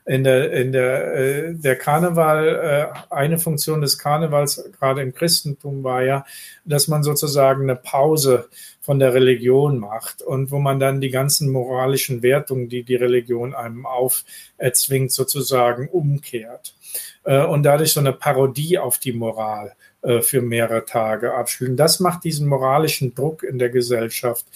in 0.07 0.23
der, 0.23 0.53
in 0.53 0.71
der, 0.71 1.15
äh, 1.15 1.55
der 1.55 1.77
Karneval, 1.77 2.93
äh, 2.93 3.13
eine 3.13 3.39
Funktion 3.39 3.81
des 3.81 3.99
Karnevals, 3.99 4.71
gerade 4.79 5.03
im 5.03 5.13
Christentum, 5.13 5.83
war 5.83 6.03
ja, 6.03 6.25
dass 6.65 6.87
man 6.87 7.03
sozusagen 7.03 7.63
eine 7.63 7.75
Pause 7.75 8.49
von 8.81 9.01
der 9.01 9.15
Religion 9.15 9.79
macht 9.79 10.23
und 10.23 10.53
wo 10.53 10.61
man 10.61 10.79
dann 10.79 11.01
die 11.01 11.11
ganzen 11.11 11.51
moralischen 11.51 12.23
Wertungen, 12.23 12.69
die 12.69 12.85
die 12.85 12.95
Religion 12.95 13.53
einem 13.53 13.85
auferzwingt, 13.85 15.11
sozusagen 15.11 15.89
umkehrt 15.89 16.77
äh, 17.25 17.45
und 17.45 17.65
dadurch 17.65 17.93
so 17.93 17.99
eine 17.99 18.13
Parodie 18.13 18.79
auf 18.79 18.99
die 18.99 19.13
Moral 19.13 19.75
äh, 20.03 20.21
für 20.23 20.41
mehrere 20.41 20.85
Tage 20.85 21.35
abspielen. 21.35 21.77
Das 21.77 21.99
macht 21.99 22.23
diesen 22.23 22.47
moralischen 22.47 23.13
Druck 23.13 23.43
in 23.43 23.59
der 23.59 23.71
Gesellschaft 23.71 24.47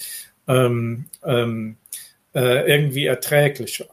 ähm, 0.47 1.07
ähm, 1.25 1.75
äh, 2.33 2.71
irgendwie 2.71 3.05
erträglicher. 3.05 3.87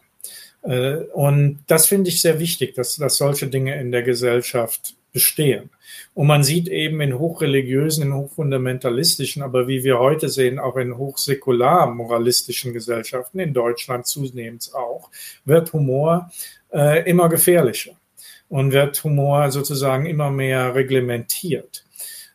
Äh, 0.63 0.97
und 1.13 1.61
das 1.67 1.87
finde 1.87 2.11
ich 2.11 2.21
sehr 2.21 2.39
wichtig, 2.39 2.75
dass, 2.75 2.97
dass 2.97 3.17
solche 3.17 3.47
Dinge 3.49 3.81
in 3.81 3.93
der 3.93 4.03
Gesellschaft 4.03 4.95
bestehen. 5.13 5.71
Und 6.15 6.27
man 6.27 6.43
sieht 6.43 6.69
eben 6.69 7.01
in 7.01 7.19
hochreligiösen, 7.19 8.03
in 8.03 8.15
hochfundamentalistischen, 8.15 9.43
aber 9.43 9.69
wie 9.69 9.85
wir 9.85 9.99
heute 9.99 10.29
sehen, 10.29 10.59
auch 10.59 10.77
in 10.77 10.97
hochsäkular 10.97 11.93
moralistischen 11.93 12.73
Gesellschaften, 12.73 13.39
in 13.39 13.55
Deutschland 13.55 14.07
zunehmend 14.07 14.71
auch, 14.75 15.11
wird 15.45 15.73
Humor 15.73 16.31
äh, 16.73 17.09
immer 17.09 17.29
gefährlicher 17.29 17.93
und 18.49 18.73
wird 18.73 19.03
Humor 19.05 19.51
sozusagen 19.51 20.07
immer 20.07 20.31
mehr 20.31 20.75
reglementiert. 20.75 21.85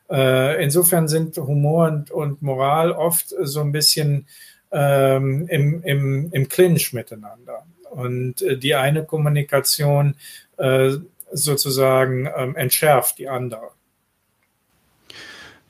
Äh, 0.10 0.64
insofern 0.64 1.08
sind 1.08 1.38
Humor 1.38 1.88
und, 1.88 2.12
und 2.12 2.42
Moral 2.42 2.92
oft 2.92 3.34
so 3.42 3.62
ein 3.62 3.72
bisschen 3.72 4.28
ähm, 4.72 5.48
im, 5.50 5.84
im, 5.84 6.30
im 6.32 6.50
Clinch 6.50 6.94
miteinander. 6.94 7.66
Und 7.94 8.42
äh, 8.42 8.58
die 8.58 8.76
eine 8.76 9.04
Kommunikation 9.06 10.16
äh, 10.58 10.92
sozusagen 11.32 12.30
ähm, 12.36 12.56
entschärft 12.56 13.18
die 13.18 13.30
andere. 13.30 13.70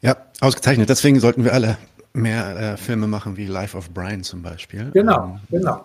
Ja, 0.02 0.18
ausgezeichnet. 0.42 0.90
Deswegen 0.90 1.20
sollten 1.20 1.44
wir 1.44 1.54
alle 1.54 1.78
mehr 2.14 2.74
äh, 2.74 2.78
Filme 2.78 3.08
machen 3.08 3.38
wie 3.38 3.46
Life 3.46 3.76
of 3.76 3.90
Brian 3.92 4.24
zum 4.24 4.42
Beispiel. 4.42 4.92
Genau, 4.94 5.40
ähm, 5.52 5.60
genau. 5.60 5.84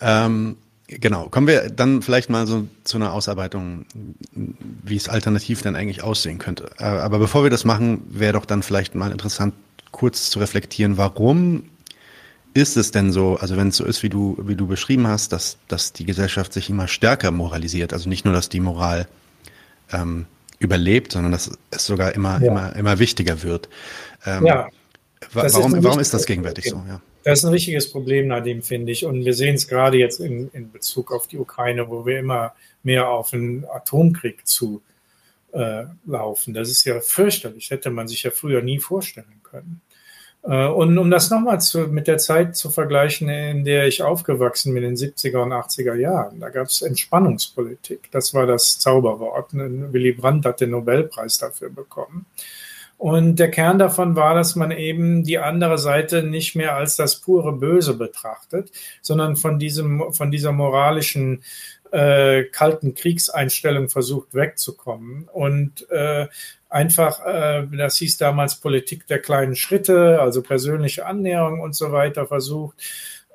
Ja. 0.00 0.26
Ähm, 0.26 0.56
genau. 0.88 1.28
Kommen 1.28 1.46
wir 1.46 1.70
dann 1.70 2.02
vielleicht 2.02 2.30
mal 2.30 2.46
so 2.46 2.66
zu 2.84 2.96
einer 2.96 3.12
Ausarbeitung, 3.12 3.84
wie 4.32 4.96
es 4.96 5.08
alternativ 5.08 5.62
dann 5.62 5.76
eigentlich 5.76 6.02
aussehen 6.02 6.38
könnte. 6.38 6.70
Äh, 6.78 6.84
aber 6.84 7.18
bevor 7.18 7.42
wir 7.44 7.50
das 7.50 7.64
machen, 7.64 8.02
wäre 8.08 8.32
doch 8.32 8.46
dann 8.46 8.62
vielleicht 8.62 8.94
mal 8.94 9.12
interessant, 9.12 9.54
kurz 9.92 10.30
zu 10.30 10.38
reflektieren, 10.38 10.96
warum 10.96 11.64
ist 12.58 12.76
es 12.76 12.90
denn 12.90 13.12
so, 13.12 13.36
also 13.36 13.56
wenn 13.56 13.68
es 13.68 13.76
so 13.76 13.84
ist, 13.84 14.02
wie 14.02 14.08
du, 14.08 14.36
wie 14.42 14.56
du 14.56 14.66
beschrieben 14.66 15.06
hast, 15.06 15.32
dass, 15.32 15.58
dass 15.68 15.92
die 15.92 16.04
Gesellschaft 16.04 16.52
sich 16.52 16.68
immer 16.68 16.88
stärker 16.88 17.30
moralisiert, 17.30 17.92
also 17.92 18.08
nicht 18.08 18.24
nur, 18.24 18.34
dass 18.34 18.48
die 18.48 18.60
Moral 18.60 19.06
ähm, 19.92 20.26
überlebt, 20.58 21.12
sondern 21.12 21.32
dass 21.32 21.50
es 21.70 21.86
sogar 21.86 22.14
immer, 22.14 22.40
ja. 22.42 22.50
immer, 22.50 22.76
immer 22.76 22.98
wichtiger 22.98 23.42
wird. 23.42 23.68
Ähm, 24.26 24.44
ja. 24.44 24.68
Warum, 25.32 25.74
ist 25.74 25.84
warum 25.84 26.00
ist 26.00 26.14
das 26.14 26.26
gegenwärtig 26.26 26.66
Problem. 26.66 26.86
so? 26.86 26.92
Ja. 26.92 27.00
Das 27.24 27.40
ist 27.40 27.44
ein 27.44 27.52
richtiges 27.52 27.90
Problem, 27.90 28.28
Nadim, 28.28 28.62
finde 28.62 28.92
ich. 28.92 29.04
Und 29.04 29.24
wir 29.24 29.34
sehen 29.34 29.56
es 29.56 29.68
gerade 29.68 29.98
jetzt 29.98 30.20
in, 30.20 30.50
in 30.52 30.70
Bezug 30.70 31.12
auf 31.12 31.26
die 31.26 31.38
Ukraine, 31.38 31.88
wo 31.88 32.06
wir 32.06 32.18
immer 32.18 32.54
mehr 32.82 33.08
auf 33.08 33.34
einen 33.34 33.64
Atomkrieg 33.66 34.46
zu 34.46 34.82
äh, 35.52 35.84
laufen. 36.06 36.54
Das 36.54 36.70
ist 36.70 36.84
ja 36.84 37.00
fürchterlich, 37.00 37.70
hätte 37.70 37.90
man 37.90 38.08
sich 38.08 38.22
ja 38.22 38.30
früher 38.30 38.62
nie 38.62 38.78
vorstellen 38.78 39.40
können. 39.42 39.80
Äh, 40.42 40.66
und 40.66 40.96
um 40.98 41.10
das 41.10 41.30
nochmal 41.30 41.58
mit 41.90 42.06
der 42.06 42.18
Zeit 42.18 42.56
zu 42.56 42.70
vergleichen, 42.70 43.28
in 43.28 43.64
der 43.64 43.86
ich 43.86 44.02
aufgewachsen 44.02 44.74
bin, 44.74 44.84
in 44.84 44.94
den 44.94 44.96
70er 44.96 45.42
und 45.42 45.52
80er 45.52 45.94
Jahren, 45.94 46.40
da 46.40 46.48
gab 46.50 46.68
es 46.68 46.82
Entspannungspolitik. 46.82 48.10
Das 48.10 48.34
war 48.34 48.46
das 48.46 48.78
Zauberwort. 48.78 49.52
Willy 49.52 50.12
Brandt 50.12 50.46
hat 50.46 50.60
den 50.60 50.70
Nobelpreis 50.70 51.38
dafür 51.38 51.70
bekommen. 51.70 52.26
Und 52.98 53.36
der 53.36 53.52
Kern 53.52 53.78
davon 53.78 54.16
war, 54.16 54.34
dass 54.34 54.56
man 54.56 54.72
eben 54.72 55.22
die 55.22 55.38
andere 55.38 55.78
Seite 55.78 56.24
nicht 56.24 56.56
mehr 56.56 56.74
als 56.74 56.96
das 56.96 57.20
pure 57.20 57.52
Böse 57.52 57.94
betrachtet, 57.94 58.72
sondern 59.02 59.36
von 59.36 59.60
diesem, 59.60 60.12
von 60.12 60.32
dieser 60.32 60.50
moralischen 60.50 61.44
äh, 61.92 62.42
kalten 62.44 62.94
Kriegseinstellung 62.94 63.88
versucht 63.88 64.34
wegzukommen 64.34 65.28
und 65.32 65.88
äh, 65.90 66.26
einfach, 66.68 67.24
äh, 67.24 67.66
das 67.76 67.96
hieß 67.96 68.18
damals 68.18 68.56
Politik 68.56 69.06
der 69.06 69.20
kleinen 69.20 69.56
Schritte, 69.56 70.20
also 70.20 70.42
persönliche 70.42 71.06
Annäherung 71.06 71.60
und 71.60 71.74
so 71.74 71.92
weiter 71.92 72.26
versucht. 72.26 72.76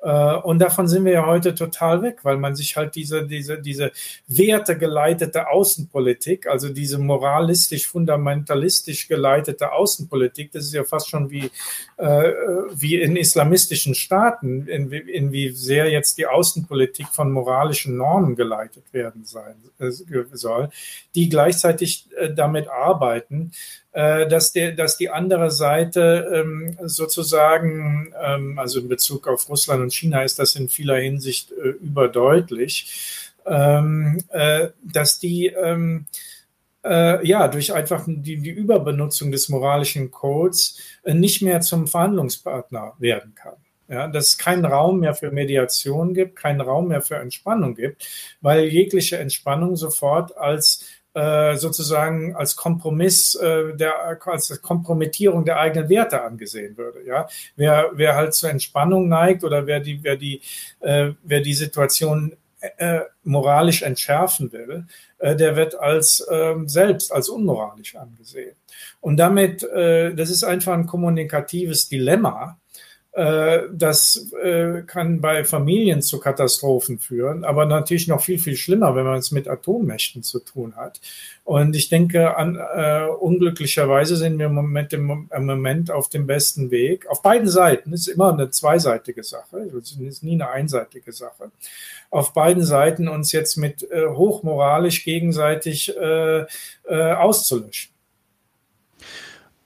Äh, 0.04 0.36
und 0.36 0.58
davon 0.58 0.86
sind 0.86 1.06
wir 1.06 1.12
ja 1.12 1.26
heute 1.26 1.54
total 1.54 2.02
weg, 2.02 2.18
weil 2.24 2.36
man 2.36 2.54
sich 2.54 2.76
halt 2.76 2.94
diese, 2.94 3.26
diese, 3.26 3.58
diese 3.58 3.90
wertegeleitete 4.28 5.48
Außenpolitik, 5.48 6.46
also 6.46 6.68
diese 6.68 6.98
moralistisch, 6.98 7.88
fundamentalistisch 7.88 9.08
geleitete 9.08 9.72
Außenpolitik, 9.72 10.52
das 10.52 10.64
ist 10.64 10.74
ja 10.74 10.84
fast 10.84 11.08
schon 11.08 11.30
wie, 11.30 11.50
äh, 11.96 12.32
wie 12.74 13.00
in 13.00 13.16
islamistischen 13.16 13.94
Staaten, 13.94 14.66
in, 14.66 14.92
in 14.92 15.32
wie 15.32 15.50
sehr 15.50 15.90
jetzt 15.90 16.18
die 16.18 16.26
Außenpolitik 16.26 17.08
von 17.08 17.32
moralischen 17.32 17.96
Normen 17.96 18.36
geleitet 18.36 18.84
werden 18.92 19.24
sein, 19.24 19.54
äh, 19.78 19.90
soll, 20.32 20.68
die 21.14 21.30
gleichzeitig 21.30 22.08
äh, 22.18 22.34
damit 22.34 22.68
arbeiten, 22.68 23.52
dass, 23.94 24.52
der, 24.52 24.72
dass 24.72 24.96
die 24.96 25.08
andere 25.08 25.52
Seite 25.52 26.28
ähm, 26.34 26.76
sozusagen, 26.82 28.12
ähm, 28.20 28.58
also 28.58 28.80
in 28.80 28.88
Bezug 28.88 29.28
auf 29.28 29.48
Russland 29.48 29.82
und 29.82 29.92
China 29.92 30.24
ist 30.24 30.40
das 30.40 30.56
in 30.56 30.68
vieler 30.68 30.96
Hinsicht 30.96 31.52
äh, 31.52 31.68
überdeutlich, 31.68 33.30
ähm, 33.46 34.18
äh, 34.30 34.68
dass 34.82 35.20
die 35.20 35.46
ähm, 35.46 36.06
äh, 36.84 37.26
ja 37.26 37.48
durch 37.48 37.72
einfach 37.72 38.04
die, 38.06 38.36
die 38.36 38.50
Überbenutzung 38.50 39.32
des 39.32 39.48
moralischen 39.48 40.10
Codes 40.10 40.78
äh, 41.04 41.14
nicht 41.14 41.42
mehr 41.42 41.60
zum 41.60 41.86
Verhandlungspartner 41.86 42.94
werden 42.98 43.34
kann. 43.34 43.54
Ja, 43.86 44.08
dass 44.08 44.28
es 44.28 44.38
keinen 44.38 44.64
Raum 44.64 45.00
mehr 45.00 45.14
für 45.14 45.30
Mediation 45.30 46.14
gibt, 46.14 46.36
keinen 46.36 46.62
Raum 46.62 46.88
mehr 46.88 47.02
für 47.02 47.16
Entspannung 47.16 47.74
gibt, 47.74 48.08
weil 48.40 48.64
jegliche 48.64 49.18
Entspannung 49.18 49.76
sofort 49.76 50.34
als 50.38 50.86
äh, 51.14 51.56
sozusagen 51.56 52.34
als 52.34 52.56
Kompromiss 52.56 53.34
äh, 53.36 53.74
der 53.76 54.18
als 54.26 54.60
Kompromittierung 54.62 55.44
der 55.44 55.58
eigenen 55.58 55.88
Werte 55.88 56.22
angesehen 56.22 56.76
würde. 56.76 57.06
Ja, 57.06 57.28
wer 57.56 57.90
wer 57.94 58.16
halt 58.16 58.34
zur 58.34 58.50
Entspannung 58.50 59.08
neigt 59.08 59.44
oder 59.44 59.66
wer 59.66 59.80
die 59.80 60.02
wer 60.02 60.16
die 60.16 60.42
äh, 60.80 61.12
wer 61.22 61.40
die 61.40 61.54
Situation 61.54 62.36
äh, 62.78 63.00
moralisch 63.24 63.82
entschärfen 63.82 64.52
will, 64.52 64.86
äh, 65.18 65.36
der 65.36 65.56
wird 65.56 65.74
als 65.78 66.20
äh, 66.20 66.54
selbst 66.66 67.12
als 67.12 67.28
unmoralisch 67.28 67.94
angesehen. 67.96 68.56
Und 69.00 69.18
damit, 69.18 69.62
äh, 69.62 70.14
das 70.14 70.30
ist 70.30 70.44
einfach 70.44 70.72
ein 70.72 70.86
kommunikatives 70.86 71.88
Dilemma, 71.88 72.58
das 73.16 74.32
äh, 74.42 74.82
kann 74.82 75.20
bei 75.20 75.44
Familien 75.44 76.02
zu 76.02 76.18
Katastrophen 76.18 76.98
führen, 76.98 77.44
aber 77.44 77.64
natürlich 77.64 78.08
noch 78.08 78.20
viel, 78.20 78.40
viel 78.40 78.56
schlimmer, 78.56 78.96
wenn 78.96 79.04
man 79.04 79.18
es 79.18 79.30
mit 79.30 79.46
Atommächten 79.46 80.24
zu 80.24 80.40
tun 80.40 80.74
hat. 80.74 81.00
Und 81.44 81.76
ich 81.76 81.88
denke, 81.88 82.36
an, 82.36 82.56
äh, 82.56 83.06
unglücklicherweise 83.06 84.16
sind 84.16 84.38
wir 84.38 84.46
im 84.46 84.54
Moment, 84.54 84.92
im, 84.92 85.30
im, 85.30 85.46
Moment 85.46 85.92
auf 85.92 86.08
dem 86.08 86.26
besten 86.26 86.72
Weg. 86.72 87.06
Auf 87.06 87.22
beiden 87.22 87.48
Seiten 87.48 87.92
ist 87.92 88.08
immer 88.08 88.32
eine 88.32 88.50
zweiseitige 88.50 89.22
Sache, 89.22 89.58
es 89.78 89.92
ist 89.92 90.24
nie 90.24 90.32
eine 90.32 90.48
einseitige 90.48 91.12
Sache. 91.12 91.52
Auf 92.10 92.32
beiden 92.32 92.64
Seiten 92.64 93.06
uns 93.06 93.30
jetzt 93.30 93.56
mit 93.56 93.88
äh, 93.92 94.08
hochmoralisch 94.08 95.04
gegenseitig 95.04 95.96
äh, 95.96 96.46
äh, 96.88 97.12
auszulöschen. 97.12 97.94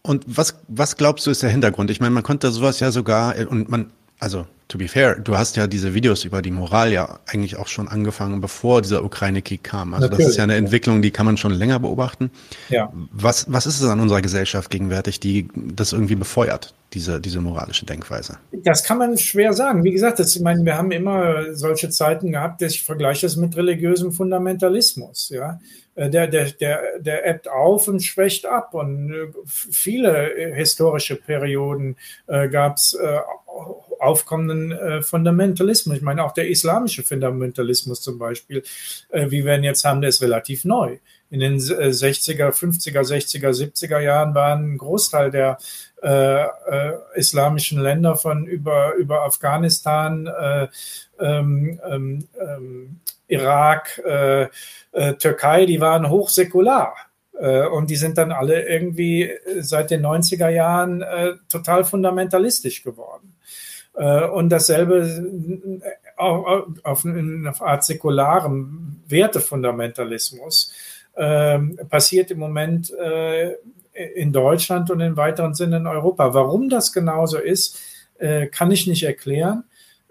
Und 0.09 0.25
was, 0.27 0.55
was 0.69 0.97
glaubst 0.97 1.27
du 1.27 1.31
ist 1.31 1.43
der 1.43 1.51
Hintergrund? 1.51 1.91
Ich 1.91 2.01
meine, 2.01 2.13
man 2.13 2.23
konnte 2.23 2.51
sowas 2.51 2.81
ja 2.81 2.91
sogar, 2.91 3.35
und 3.51 3.69
man, 3.69 3.91
also 4.19 4.47
to 4.69 4.77
be 4.77 4.87
fair, 4.87 5.15
du 5.17 5.37
hast 5.37 5.57
ja 5.57 5.67
diese 5.67 5.95
Videos 5.95 6.25
über 6.25 6.43
die 6.43 6.51
Moral 6.51 6.93
ja 6.93 7.19
eigentlich 7.27 7.57
auch 7.57 7.69
schon 7.69 7.89
angefangen, 7.89 8.41
bevor 8.41 8.83
dieser 8.83 9.03
Ukraine-Krieg 9.03 9.65
kam. 9.65 9.95
Also 9.95 10.07
Natürlich. 10.07 10.27
das 10.27 10.33
ist 10.33 10.37
ja 10.37 10.45
eine 10.45 10.57
Entwicklung, 10.57 11.01
die 11.01 11.11
kann 11.11 11.25
man 11.25 11.39
schon 11.39 11.53
länger 11.53 11.81
beobachten. 11.81 12.31
Ja. 12.69 12.93
Was, 13.11 13.51
was 13.51 13.67
ist 13.67 13.81
es 13.81 13.89
an 13.89 13.99
unserer 13.99 14.21
Gesellschaft 14.21 14.71
gegenwärtig, 14.71 15.21
die 15.21 15.49
das 15.55 15.93
irgendwie 15.93 16.17
befeuert, 16.17 16.75
diese, 16.93 17.19
diese 17.19 17.41
moralische 17.41 17.87
Denkweise? 17.87 18.39
Das 18.53 18.85
kann 18.85 18.99
man 18.99 19.17
schwer 19.17 19.55
sagen. 19.55 19.85
Wie 19.85 19.93
gesagt, 19.93 20.19
das, 20.19 20.37
ich 20.37 20.43
meine, 20.43 20.63
wir 20.65 20.77
haben 20.77 20.91
immer 20.91 21.55
solche 21.55 21.89
Zeiten 21.89 22.33
gehabt, 22.33 22.61
dass 22.61 22.75
ich 22.75 22.83
vergleiche 22.83 23.27
es 23.27 23.37
mit 23.37 23.57
religiösem 23.57 24.13
Fundamentalismus. 24.13 25.31
Ja, 25.31 25.61
äh, 25.95 26.11
der, 26.11 26.27
der, 26.27 26.51
der, 26.53 26.81
der 27.01 27.27
ebbt 27.27 27.49
auf 27.49 27.89
und 27.89 28.03
schwächt 28.03 28.45
ab. 28.45 28.75
Und 28.75 29.13
äh, 29.13 29.29
viele 29.47 30.53
historische 30.55 31.17
Perioden 31.17 31.97
äh, 32.27 32.51
gab 32.51 32.77
es 32.77 32.93
äh, 32.93 33.19
aufkommenden 33.99 34.73
äh, 34.73 35.03
Fundamentalismus. 35.03 35.97
Ich 35.97 36.03
meine, 36.03 36.25
auch 36.25 36.33
der 36.33 36.49
islamische 36.49 37.03
Fundamentalismus 37.03 38.01
zum 38.01 38.19
Beispiel, 38.19 38.63
äh, 39.11 39.31
wie 39.31 39.45
wir 39.45 39.57
ihn 39.57 39.65
jetzt 39.65 39.85
haben, 39.85 40.01
der 40.01 40.11
ist 40.11 40.23
relativ 40.23 40.65
neu. 40.65 40.99
In 41.31 41.41
den 41.41 41.59
60er, 41.59 42.53
50er, 42.53 43.03
60er, 43.03 43.51
70er 43.51 44.01
Jahren 44.01 44.35
waren 44.35 44.73
ein 44.73 44.79
Großteil 44.79 45.31
der 45.31 45.59
äh, 46.03 46.43
äh, 46.43 46.99
islamischen 47.17 47.81
Länder 47.81 48.17
von 48.17 48.47
über, 48.47 48.95
über 48.95 49.25
Afghanistan, 49.25 50.27
äh, 50.27 50.69
ähm, 51.21 51.81
ähm, 51.85 52.29
ähm 52.41 53.01
Irak, 53.29 54.03
äh, 54.05 54.49
äh, 54.93 55.15
Türkei, 55.15 55.67
die 55.67 55.81
waren 55.81 56.09
hochsäkular. 56.09 56.95
Äh, 57.39 57.67
und 57.67 57.91
die 57.91 57.97
sind 57.97 58.19
dann 58.19 58.33
alle 58.33 58.67
irgendwie 58.67 59.25
äh, 59.25 59.63
seit 59.63 59.91
den 59.91 60.05
90er 60.05 60.49
Jahren 60.49 61.05
total 61.49 61.85
fundamentalistisch 61.85 62.83
geworden. 62.83 63.35
Äh, 63.99 64.27
und 64.27 64.49
dasselbe 64.51 65.83
auf, 66.17 66.65
auf, 66.85 67.05
auf 67.05 67.63
Art 67.63 67.85
säkularem 67.85 69.03
Wertefundamentalismus 69.09 70.73
ähm, 71.17 71.79
passiert 71.89 72.31
im 72.31 72.39
Moment 72.39 72.93
in 74.15 74.33
Deutschland 74.33 74.91
und 74.93 75.01
in 75.01 75.17
weiteren 75.17 75.55
Sinne 75.55 75.79
in 75.79 75.87
Europa. 75.89 76.33
Warum 76.33 76.69
das 76.69 76.93
genauso 76.93 77.39
ist, 77.39 77.81
kann 78.53 78.71
ich 78.71 78.87
nicht 78.87 79.03
erklären. 79.03 79.65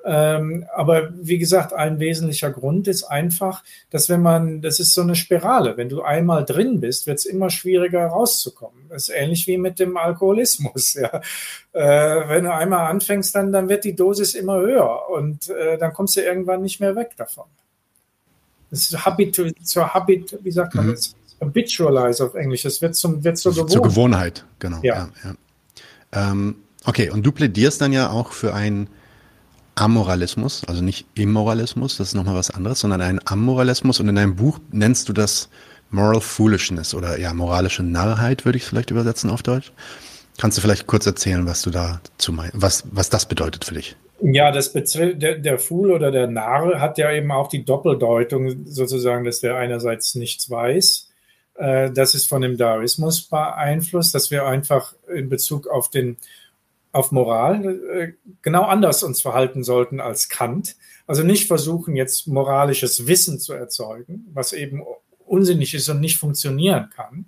Ähm, 0.10 0.66
aber 0.74 1.10
wie 1.16 1.38
gesagt, 1.38 1.74
ein 1.74 2.00
wesentlicher 2.00 2.50
Grund 2.50 2.88
ist 2.88 3.04
einfach, 3.04 3.62
dass 3.90 4.08
wenn 4.08 4.22
man, 4.22 4.62
das 4.62 4.80
ist 4.80 4.94
so 4.94 5.02
eine 5.02 5.16
Spirale, 5.16 5.76
wenn 5.76 5.90
du 5.90 6.02
einmal 6.02 6.46
drin 6.46 6.80
bist, 6.80 7.08
wird 7.08 7.20
es 7.20 7.26
immer 7.26 7.50
schwieriger 7.50 8.08
rauszukommen. 8.08 8.86
Das 8.88 9.10
ist 9.10 9.16
ähnlich 9.16 9.48
wie 9.48 9.58
mit 9.58 9.80
dem 9.80 9.98
Alkoholismus. 9.98 10.94
Ja. 10.98 11.22
Äh, 11.74 12.30
wenn 12.30 12.46
du 12.46 12.54
einmal 12.54 12.90
anfängst, 12.90 13.36
dann, 13.36 13.52
dann 13.52 13.70
wird 13.70 13.84
die 13.84 13.96
Dosis 13.96 14.34
immer 14.34 14.60
höher 14.60 15.10
und 15.10 15.50
äh, 15.50 15.78
dann 15.78 15.94
kommst 15.94 16.16
du 16.16 16.22
irgendwann 16.22 16.62
nicht 16.62 16.80
mehr 16.80 16.96
weg 16.96 17.12
davon. 17.18 17.46
Das 18.72 18.80
ist 18.80 19.06
Habit, 19.06 19.56
zur 19.64 19.94
Habit, 19.94 20.40
wie 20.42 20.52
sagt 20.52 20.74
man 20.76 20.88
mhm. 20.88 20.92
das? 20.92 21.16
habitualize 21.42 22.24
auf 22.24 22.36
Englisch. 22.36 22.66
Es 22.66 22.82
wird 22.82 22.96
zum 22.96 23.24
wird 23.24 23.38
zur 23.38 23.52
Gewohnheit. 23.52 23.74
Zur 23.74 23.82
Gewohnheit, 23.84 24.46
genau. 24.60 24.80
Ja. 24.82 24.96
ja, 24.96 25.36
ja. 26.14 26.32
Ähm, 26.32 26.56
okay, 26.86 27.10
und 27.10 27.26
du 27.26 27.32
plädierst 27.32 27.82
dann 27.82 27.94
ja 27.94 28.10
auch 28.10 28.32
für 28.32 28.54
einen 28.54 28.90
Amoralismus, 29.78 30.64
also 30.68 30.82
nicht 30.82 31.06
Immoralismus, 31.14 31.98
das 31.98 32.10
ist 32.10 32.14
nochmal 32.16 32.36
was 32.36 32.52
anderes, 32.52 32.80
sondern 32.80 33.02
einen 33.02 33.20
Amoralismus. 33.26 34.00
Und 34.00 34.10
in 34.10 34.16
deinem 34.16 34.36
Buch 34.36 34.60
nennst 34.72 35.08
du 35.08 35.14
das 35.14 35.50
Moral 35.90 36.22
Foolishness 36.22 36.94
oder 36.94 37.20
ja, 37.20 37.34
moralische 37.34 37.84
Narrheit, 37.84 38.46
würde 38.46 38.58
ich 38.58 38.64
es 38.64 38.70
vielleicht 38.70 38.92
übersetzen 38.92 39.30
auf 39.30 39.44
Deutsch. 39.44 39.72
Kannst 40.40 40.58
du 40.58 40.62
vielleicht 40.62 40.88
kurz 40.88 41.06
erzählen, 41.06 41.46
was 41.46 41.62
du 41.62 41.70
da 41.70 42.02
zu 42.18 42.32
meinst, 42.32 42.54
was, 42.56 42.84
was 42.92 43.10
das 43.10 43.28
bedeutet 43.28 43.66
für 43.66 43.74
dich? 43.74 43.96
Ja, 44.20 44.52
das 44.52 44.74
der, 44.74 45.14
der 45.14 45.60
Fool 45.60 45.92
oder 45.92 46.12
der 46.12 46.28
Narr 46.28 46.82
hat 46.82 46.98
ja 46.98 47.12
eben 47.12 47.32
auch 47.32 47.50
die 47.50 47.64
Doppeldeutung 47.64 48.66
sozusagen, 48.66 49.26
dass 49.26 49.42
der 49.42 49.56
einerseits 49.56 50.16
nichts 50.16 50.50
weiß. 50.50 51.10
Äh, 51.56 51.92
das 51.92 52.16
ist 52.16 52.28
von 52.28 52.42
dem 52.42 52.58
Daoismus 52.58 53.22
beeinflusst, 53.22 54.16
dass 54.16 54.32
wir 54.32 54.46
einfach 54.46 54.94
in 55.14 55.30
Bezug 55.30 55.68
auf 55.68 55.90
den 55.90 56.18
auf 56.98 57.12
Moral 57.12 57.64
äh, 57.66 58.14
genau 58.42 58.64
anders 58.64 59.04
uns 59.04 59.22
verhalten 59.22 59.64
sollten 59.64 60.02
als 60.02 60.30
Kant. 60.30 60.76
Also 61.06 61.24
nicht 61.24 61.48
versuchen, 61.48 61.96
jetzt 61.96 62.28
moralisches 62.28 63.06
Wissen 63.08 63.40
zu 63.40 63.54
erzeugen, 63.54 64.26
was 64.34 64.52
eben 64.52 64.84
unsinnig 65.26 65.74
ist 65.76 65.88
und 65.90 66.00
nicht 66.00 66.18
funktionieren 66.18 66.90
kann, 66.96 67.28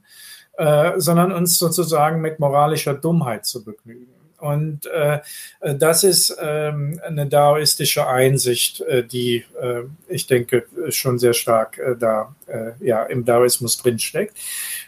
äh, 0.58 1.00
sondern 1.00 1.32
uns 1.32 1.60
sozusagen 1.60 2.20
mit 2.20 2.40
moralischer 2.40 2.96
Dummheit 2.96 3.46
zu 3.46 3.64
begnügen. 3.64 4.19
Und 4.40 4.86
äh, 4.88 5.20
das 5.62 6.04
ist 6.04 6.36
ähm, 6.42 7.00
eine 7.04 7.28
daoistische 7.28 8.08
Einsicht, 8.08 8.82
äh, 8.82 9.04
die 9.04 9.46
äh, 9.62 9.84
ich 10.08 10.28
denke 10.28 10.66
schon 10.90 11.20
sehr 11.20 11.34
stark 11.34 11.78
äh, 11.78 11.96
da 11.98 12.34
äh, 12.48 12.72
ja, 12.80 13.04
im 13.04 13.26
Daoismus 13.26 13.78
drinsteckt. 13.78 14.38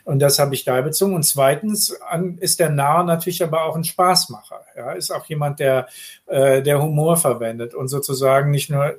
Und 0.03 0.19
das 0.19 0.39
habe 0.39 0.55
ich 0.55 0.63
da 0.63 0.81
bezogen. 0.81 1.13
Und 1.13 1.23
zweitens 1.23 1.99
an, 2.01 2.37
ist 2.39 2.59
der 2.59 2.69
Narr 2.69 3.03
natürlich 3.03 3.43
aber 3.43 3.65
auch 3.65 3.75
ein 3.75 3.83
Spaßmacher. 3.83 4.61
Ja, 4.75 4.93
ist 4.93 5.11
auch 5.11 5.25
jemand, 5.25 5.59
der, 5.59 5.87
äh, 6.27 6.61
der 6.61 6.81
Humor 6.81 7.17
verwendet 7.17 7.73
und 7.73 7.87
sozusagen 7.87 8.51
nicht 8.51 8.69
nur 8.69 8.95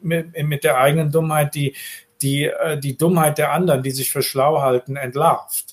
mit, 0.00 0.42
mit 0.42 0.64
der 0.64 0.78
eigenen 0.78 1.10
Dummheit 1.10 1.54
die, 1.54 1.74
die, 2.22 2.44
äh, 2.44 2.78
die 2.78 2.96
Dummheit 2.96 3.38
der 3.38 3.52
anderen, 3.52 3.82
die 3.82 3.90
sich 3.90 4.10
für 4.10 4.22
schlau 4.22 4.60
halten, 4.60 4.96
entlarvt. 4.96 5.71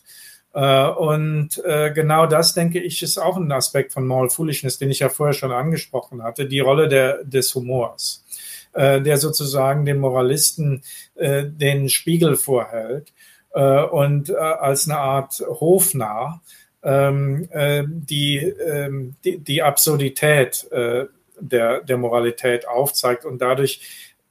Äh, 0.59 0.89
und 0.89 1.63
äh, 1.63 1.91
genau 1.93 2.25
das, 2.25 2.53
denke 2.53 2.81
ich, 2.81 3.01
ist 3.01 3.17
auch 3.17 3.37
ein 3.37 3.51
Aspekt 3.51 3.93
von 3.93 4.05
Moral 4.05 4.29
Foolishness, 4.29 4.77
den 4.77 4.91
ich 4.91 4.99
ja 4.99 5.07
vorher 5.07 5.33
schon 5.33 5.53
angesprochen 5.53 6.21
hatte, 6.21 6.47
die 6.47 6.59
Rolle 6.59 6.89
der, 6.89 7.23
des 7.23 7.55
Humors, 7.55 8.25
äh, 8.73 8.99
der 8.99 9.17
sozusagen 9.17 9.85
den 9.85 9.99
Moralisten 9.99 10.83
den 11.15 11.89
Spiegel 11.89 12.37
vorhält 12.37 13.11
und 13.51 14.33
als 14.33 14.87
eine 14.87 14.99
Art 14.99 15.43
Hofnarr 15.45 16.41
ähm, 16.81 17.49
die, 17.85 18.37
ähm, 18.37 19.15
die, 19.25 19.39
die 19.39 19.61
Absurdität 19.61 20.65
der, 20.71 21.81
der 21.81 21.97
Moralität 21.97 22.69
aufzeigt 22.69 23.25
und 23.25 23.41
dadurch, 23.41 23.81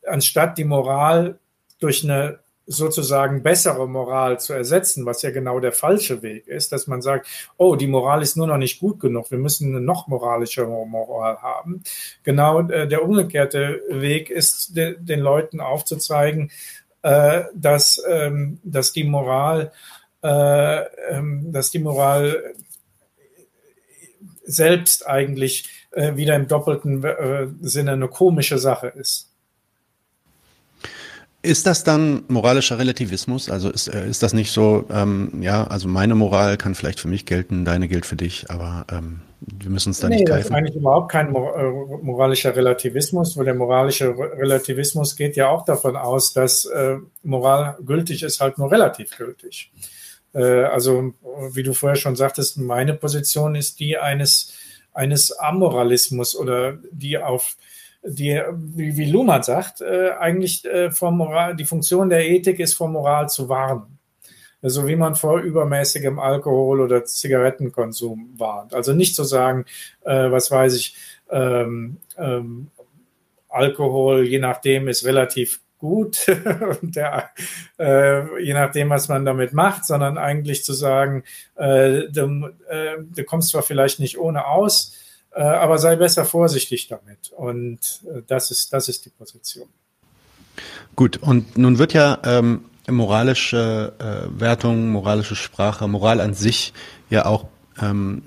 anstatt 0.07 0.57
die 0.57 0.64
Moral 0.64 1.39
durch 1.79 2.05
eine 2.05 2.39
sozusagen 2.69 3.43
bessere 3.43 3.89
Moral 3.89 4.39
zu 4.39 4.53
ersetzen, 4.53 5.07
was 5.07 5.23
ja 5.23 5.31
genau 5.31 5.59
der 5.59 5.73
falsche 5.73 6.23
Weg 6.23 6.47
ist, 6.47 6.71
dass 6.71 6.87
man 6.87 7.01
sagt, 7.01 7.27
oh, 7.57 7.77
die 7.77 7.87
Moral 7.87 8.21
ist 8.21 8.37
nur 8.37 8.47
noch 8.47 8.59
nicht 8.59 8.79
gut 8.79 9.01
genug, 9.01 9.31
wir 9.31 9.39
müssen 9.39 9.75
eine 9.75 9.81
noch 9.81 10.07
moralische 10.07 10.66
Moral 10.66 11.39
haben. 11.39 11.83
Genau 12.25 12.61
äh, 12.69 12.87
der 12.87 13.03
umgekehrte 13.03 13.81
Weg 13.89 14.29
ist, 14.29 14.77
de, 14.77 14.97
den 15.01 15.21
Leuten 15.21 15.61
aufzuzeigen, 15.61 16.51
äh, 17.03 17.45
dass, 17.55 18.03
ähm, 18.07 18.61
dass 18.62 18.93
die 18.93 19.05
Moral, 19.05 19.73
äh, 20.23 20.83
ähm, 21.11 21.51
dass 21.51 21.71
die 21.71 21.79
Moral 21.79 22.55
selbst 24.45 25.07
eigentlich 25.07 25.69
wieder 25.91 26.37
im 26.37 26.49
doppelten 26.49 27.05
Sinne 27.61 27.93
eine 27.93 28.09
komische 28.09 28.59
Sache 28.59 28.89
ist. 28.89 29.28
Ist 31.41 31.66
das 31.66 31.84
dann 31.84 32.24
moralischer 32.26 32.78
Relativismus? 32.78 33.49
Also 33.49 33.70
ist, 33.70 33.86
äh, 33.86 34.09
ist 34.09 34.22
das 34.24 34.32
nicht 34.32 34.51
so, 34.51 34.84
ähm, 34.91 35.41
ja, 35.41 35.64
also 35.68 35.86
meine 35.86 36.16
Moral 36.16 36.57
kann 36.57 36.74
vielleicht 36.74 36.99
für 36.99 37.07
mich 37.07 37.26
gelten, 37.26 37.64
deine 37.64 37.86
gilt 37.86 38.07
für 38.07 38.16
dich, 38.16 38.51
aber 38.51 38.84
ähm, 38.91 39.20
wir 39.41 39.70
müssen 39.70 39.91
uns 39.91 40.01
da 40.01 40.09
nee, 40.09 40.16
nicht 40.16 40.26
greifen? 40.26 40.43
Das 40.43 40.51
ist 40.51 40.57
eigentlich 40.57 40.74
überhaupt 40.74 41.12
kein 41.12 41.28
äh, 41.28 41.70
moralischer 42.03 42.57
Relativismus, 42.57 43.36
weil 43.36 43.45
der 43.45 43.55
moralische 43.55 44.16
Relativismus 44.18 45.14
geht 45.14 45.36
ja 45.36 45.49
auch 45.49 45.64
davon 45.64 45.97
aus, 45.97 46.32
dass 46.32 46.64
äh, 46.64 46.97
Moral 47.22 47.78
gültig 47.86 48.24
ist, 48.24 48.41
halt 48.41 48.59
nur 48.59 48.72
relativ 48.72 49.16
gültig. 49.16 49.70
Äh, 50.34 50.64
also, 50.64 51.14
wie 51.53 51.62
du 51.62 51.72
vorher 51.72 51.97
schon 51.97 52.16
sagtest, 52.16 52.59
meine 52.59 52.95
Position 52.95 53.55
ist 53.55 53.78
die 53.78 53.97
eines, 53.97 54.55
eines 54.93 55.30
Amoralismus 55.30 56.34
oder 56.34 56.78
die 56.91 57.16
auf 57.18 57.57
die, 58.03 58.41
wie, 58.53 58.97
wie 58.97 59.11
Luhmann 59.11 59.43
sagt, 59.43 59.81
äh, 59.81 60.11
eigentlich 60.19 60.65
äh, 60.65 60.91
vor 60.91 61.11
Moral, 61.11 61.57
die 61.57 61.65
Funktion 61.65 62.09
der 62.09 62.29
Ethik 62.29 62.59
ist, 62.61 62.75
vor 62.75 62.89
Moral 62.89 63.29
zu 63.29 63.49
warnen. 63.49 63.99
Also 64.61 64.89
wie 64.89 64.97
man 64.97 65.15
vor 65.15 65.41
übermäßigem 65.41 66.19
Alkohol- 66.19 66.81
oder 66.81 67.05
Zigarettenkonsum 67.05 68.35
warnt. 68.37 68.75
Also 68.75 68.93
nicht 68.93 69.15
zu 69.15 69.23
sagen, 69.23 69.67
äh, 70.05 70.31
was 70.31 70.51
weiß 70.51 70.75
ich, 70.75 70.97
ähm, 71.31 71.99
ähm, 72.17 72.69
Alkohol, 73.49 74.27
je 74.27 74.39
nachdem, 74.39 74.89
ist 74.89 75.05
relativ 75.05 75.61
gut 75.79 76.27
der, 76.83 77.31
äh, 77.79 78.43
je 78.43 78.53
nachdem, 78.53 78.91
was 78.91 79.09
man 79.09 79.25
damit 79.25 79.53
macht, 79.53 79.85
sondern 79.85 80.19
eigentlich 80.19 80.65
zu 80.65 80.73
sagen, 80.73 81.23
äh, 81.55 82.09
du, 82.11 82.49
äh, 82.69 82.97
du 83.15 83.25
kommst 83.25 83.51
zwar 83.51 83.63
vielleicht 83.63 84.01
nicht 84.01 84.19
ohne 84.19 84.47
aus, 84.47 84.98
aber 85.41 85.79
sei 85.79 85.97
besser 85.97 86.24
vorsichtig 86.24 86.89
damit. 86.89 87.31
Und 87.37 88.03
äh, 88.07 88.22
das 88.26 88.51
ist, 88.51 88.72
das 88.72 88.89
ist 88.89 89.05
die 89.05 89.11
Position. 89.11 89.68
Gut, 90.97 91.18
und 91.18 91.57
nun 91.57 91.79
wird 91.79 91.93
ja 91.93 92.18
ähm, 92.24 92.64
moralische 92.89 93.93
äh, 93.99 94.41
Wertung, 94.41 94.91
moralische 94.91 95.37
Sprache, 95.37 95.87
Moral 95.87 96.20
an 96.20 96.35
sich 96.35 96.72
ja 97.11 97.26
auch 97.26 97.47
ähm, 97.81 98.22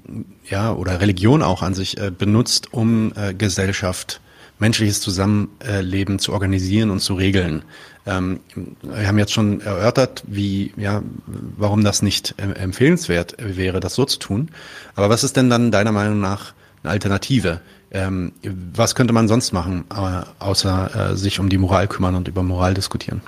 ja 0.50 0.74
oder 0.74 1.02
Religion 1.02 1.42
auch 1.44 1.62
an 1.62 1.74
sich 1.74 1.98
äh, 1.98 2.12
benutzt, 2.12 2.74
um 2.74 3.14
äh, 3.16 3.34
Gesellschaft, 3.34 4.22
menschliches 4.60 5.02
Zusammenleben 5.02 6.20
zu 6.20 6.34
organisieren 6.34 6.92
und 6.92 7.00
zu 7.00 7.16
regeln. 7.16 7.64
Ähm, 8.06 8.40
wir 8.82 9.08
haben 9.08 9.20
jetzt 9.20 9.34
schon 9.34 9.62
erörtert, 9.62 10.24
wie 10.28 10.74
ja, 10.78 11.02
warum 11.58 11.84
das 11.84 12.02
nicht 12.02 12.36
äh, 12.38 12.44
empfehlenswert 12.54 13.36
wäre, 13.40 13.80
das 13.80 13.96
so 13.96 14.06
zu 14.06 14.20
tun. 14.20 14.50
Aber 14.96 15.10
was 15.10 15.24
ist 15.24 15.36
denn 15.36 15.50
dann 15.50 15.72
deiner 15.72 15.92
Meinung 15.92 16.20
nach 16.20 16.54
eine 16.84 16.92
Alternative. 16.92 17.62
Ähm, 17.92 18.32
was 18.74 18.96
könnte 18.96 19.14
man 19.14 19.28
sonst 19.28 19.52
machen, 19.52 19.86
äh, 19.92 20.24
außer 20.40 21.12
äh, 21.12 21.16
sich 21.16 21.40
um 21.40 21.50
die 21.50 21.58
Moral 21.58 21.88
kümmern 21.88 22.16
und 22.16 22.28
über 22.28 22.42
Moral 22.42 22.74
diskutieren? 22.74 23.22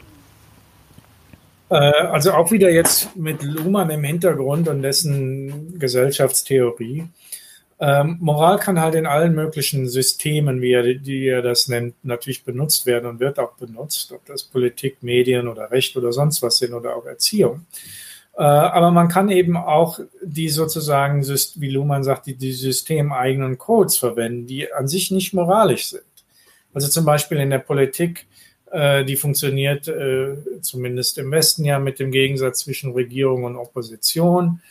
Äh, 1.70 1.76
also 1.76 2.34
auch 2.34 2.52
wieder 2.52 2.70
jetzt 2.70 3.16
mit 3.16 3.44
Luhmann 3.44 3.90
im 3.90 4.04
Hintergrund 4.04 4.68
und 4.68 4.82
dessen 4.82 5.78
Gesellschaftstheorie. 5.80 7.06
Ähm, 7.80 8.18
Moral 8.22 8.60
kann 8.60 8.80
halt 8.80 8.96
in 8.96 9.06
allen 9.06 9.36
möglichen 9.36 9.90
Systemen, 9.90 10.62
wie 10.62 10.72
er, 10.72 10.94
die 10.94 11.28
er 11.28 11.42
das 11.42 11.68
nennt, 11.68 11.96
natürlich 12.04 12.46
benutzt 12.46 12.86
werden 12.86 13.10
und 13.10 13.20
wird 13.20 13.40
auch 13.40 13.54
benutzt, 13.54 14.14
ob 14.14 14.26
das 14.26 14.44
Politik, 14.44 15.04
Medien 15.04 15.48
oder 15.50 15.72
Recht 15.72 15.98
oder 15.98 16.14
sonst 16.14 16.42
was 16.42 16.60
sind 16.60 16.74
oder 16.74 16.96
auch 16.96 17.06
Erziehung. 17.06 17.66
Äh, 17.76 18.03
aber 18.42 18.92
man 18.92 19.10
kann 19.10 19.30
eben 19.30 19.56
auch 19.56 20.00
die 20.24 20.50
sozusagen, 20.50 21.22
wie 21.24 21.70
Luhmann 21.70 22.04
sagt, 22.04 22.26
die, 22.26 22.36
die 22.36 22.54
systemeigenen 22.54 23.58
Codes 23.58 23.98
verwenden, 23.98 24.48
die 24.48 24.74
an 24.74 24.88
sich 24.88 25.12
nicht 25.12 25.34
moralisch 25.34 25.88
sind. 25.88 26.04
Also 26.74 26.88
zum 26.88 27.06
Beispiel 27.06 27.38
in 27.38 27.52
der 27.52 27.60
Politik, 27.60 28.26
äh, 28.72 29.06
die 29.06 29.16
funktioniert 29.16 29.88
äh, 29.88 30.36
zumindest 30.62 31.20
im 31.20 31.32
Westen 31.32 31.64
ja 31.64 31.78
mit 31.78 32.00
dem 32.00 32.12
Gegensatz 32.12 32.60
zwischen 32.60 32.94
Regierung 32.94 33.44
und 33.44 33.56
Opposition. 33.56 34.62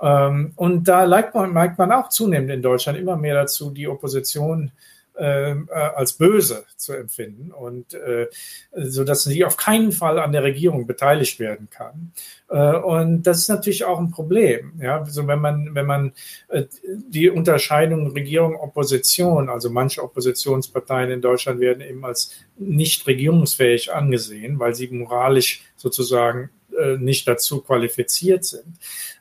Ähm, 0.00 0.52
und 0.56 0.88
da 0.88 1.06
neigt 1.06 1.34
man, 1.34 1.52
neigt 1.52 1.78
man 1.78 1.92
auch 1.92 2.08
zunehmend 2.08 2.50
in 2.50 2.62
Deutschland 2.62 2.98
immer 2.98 3.16
mehr 3.16 3.34
dazu, 3.34 3.70
die 3.70 3.88
Opposition 3.88 4.62
ähm, 4.62 4.70
äh, 5.14 5.54
als 5.70 6.14
böse 6.14 6.64
zu 6.76 6.94
empfinden 6.94 7.50
und 7.50 7.94
äh, 7.94 8.28
so 8.72 9.04
dass 9.04 9.24
sie 9.24 9.44
auf 9.44 9.56
keinen 9.56 9.92
Fall 9.92 10.18
an 10.18 10.32
der 10.32 10.42
Regierung 10.42 10.86
beteiligt 10.86 11.38
werden 11.38 11.68
kann. 11.70 12.12
Äh, 12.48 12.76
und 12.76 13.22
das 13.24 13.38
ist 13.38 13.48
natürlich 13.48 13.84
auch 13.84 13.98
ein 13.98 14.10
Problem. 14.10 14.72
Ja, 14.80 15.04
so 15.04 15.26
wenn 15.26 15.40
man 15.40 15.74
wenn 15.74 15.86
man 15.86 16.12
äh, 16.48 16.64
die 16.82 17.30
Unterscheidung 17.30 18.12
Regierung 18.12 18.56
Opposition, 18.56 19.48
also 19.48 19.70
manche 19.70 20.02
Oppositionsparteien 20.02 21.10
in 21.10 21.20
Deutschland 21.20 21.60
werden 21.60 21.82
eben 21.82 22.04
als 22.04 22.32
nicht 22.56 23.06
regierungsfähig 23.06 23.92
angesehen, 23.92 24.58
weil 24.58 24.74
sie 24.74 24.88
moralisch 24.88 25.62
sozusagen 25.76 26.50
nicht 26.98 27.28
dazu 27.28 27.60
qualifiziert 27.60 28.44
sind. 28.44 28.78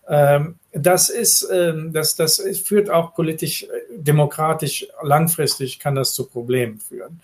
Ähm, 0.07 0.55
das 0.73 1.09
ist, 1.09 1.47
ähm, 1.51 1.93
das, 1.93 2.15
das 2.15 2.41
führt 2.65 2.89
auch 2.89 3.13
politisch, 3.13 3.63
äh, 3.63 3.67
demokratisch, 3.95 4.87
langfristig 5.01 5.79
kann 5.79 5.95
das 5.95 6.13
zu 6.13 6.25
Problemen 6.27 6.79
führen. 6.79 7.21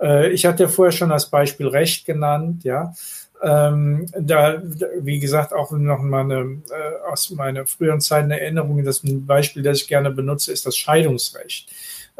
Äh, 0.00 0.30
ich 0.30 0.46
hatte 0.46 0.68
vorher 0.68 0.92
schon 0.92 1.10
das 1.10 1.28
Beispiel 1.28 1.68
Recht 1.68 2.06
genannt, 2.06 2.64
ja. 2.64 2.94
ähm, 3.42 4.06
da, 4.18 4.62
wie 5.00 5.18
gesagt, 5.18 5.52
auch 5.52 5.70
noch 5.72 6.00
mal 6.00 6.30
äh, 6.30 7.10
aus 7.10 7.30
meiner 7.30 7.66
früheren 7.66 8.00
Zeit 8.00 8.24
eine 8.24 8.40
Erinnerung, 8.40 8.84
das 8.84 9.02
Beispiel, 9.04 9.62
das 9.62 9.82
ich 9.82 9.88
gerne 9.88 10.10
benutze, 10.10 10.52
ist 10.52 10.66
das 10.66 10.76
Scheidungsrecht. 10.76 11.70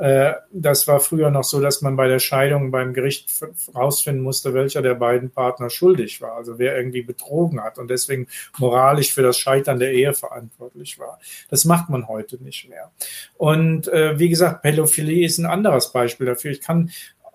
Äh, 0.00 0.32
das 0.50 0.88
war 0.88 0.98
früher 0.98 1.30
noch 1.30 1.44
so, 1.44 1.60
dass 1.60 1.82
man 1.82 1.94
bei 1.94 2.08
der 2.08 2.20
Scheidung 2.20 2.70
beim 2.70 2.94
Gericht 2.94 3.28
rausfinden 3.74 4.22
musste, 4.22 4.54
welcher 4.54 4.80
der 4.80 4.94
beiden 4.94 5.30
Partner 5.30 5.68
schuldig 5.68 6.22
war, 6.22 6.36
also 6.36 6.58
wer 6.58 6.74
irgendwie 6.74 7.02
betrogen 7.02 7.62
hat 7.62 7.76
und 7.76 7.90
deswegen 7.90 8.26
moralisch 8.56 9.12
für 9.12 9.22
das 9.22 9.36
Scheitern 9.36 9.78
der 9.78 9.92
Ehe 9.92 10.14
verantwortlich 10.14 10.98
war. 10.98 11.20
Das 11.50 11.66
macht 11.66 11.90
man 11.90 12.08
heute 12.08 12.42
nicht 12.42 12.66
mehr. 12.70 12.90
Und 13.36 13.88
äh, 13.88 14.18
wie 14.18 14.30
gesagt, 14.30 14.62
Pädophilie 14.62 15.26
ist 15.26 15.36
ein 15.36 15.44
anderes 15.44 15.92
Beispiel 15.92 16.26
dafür. 16.26 16.50
Ich 16.52 16.62
kann 16.62 16.90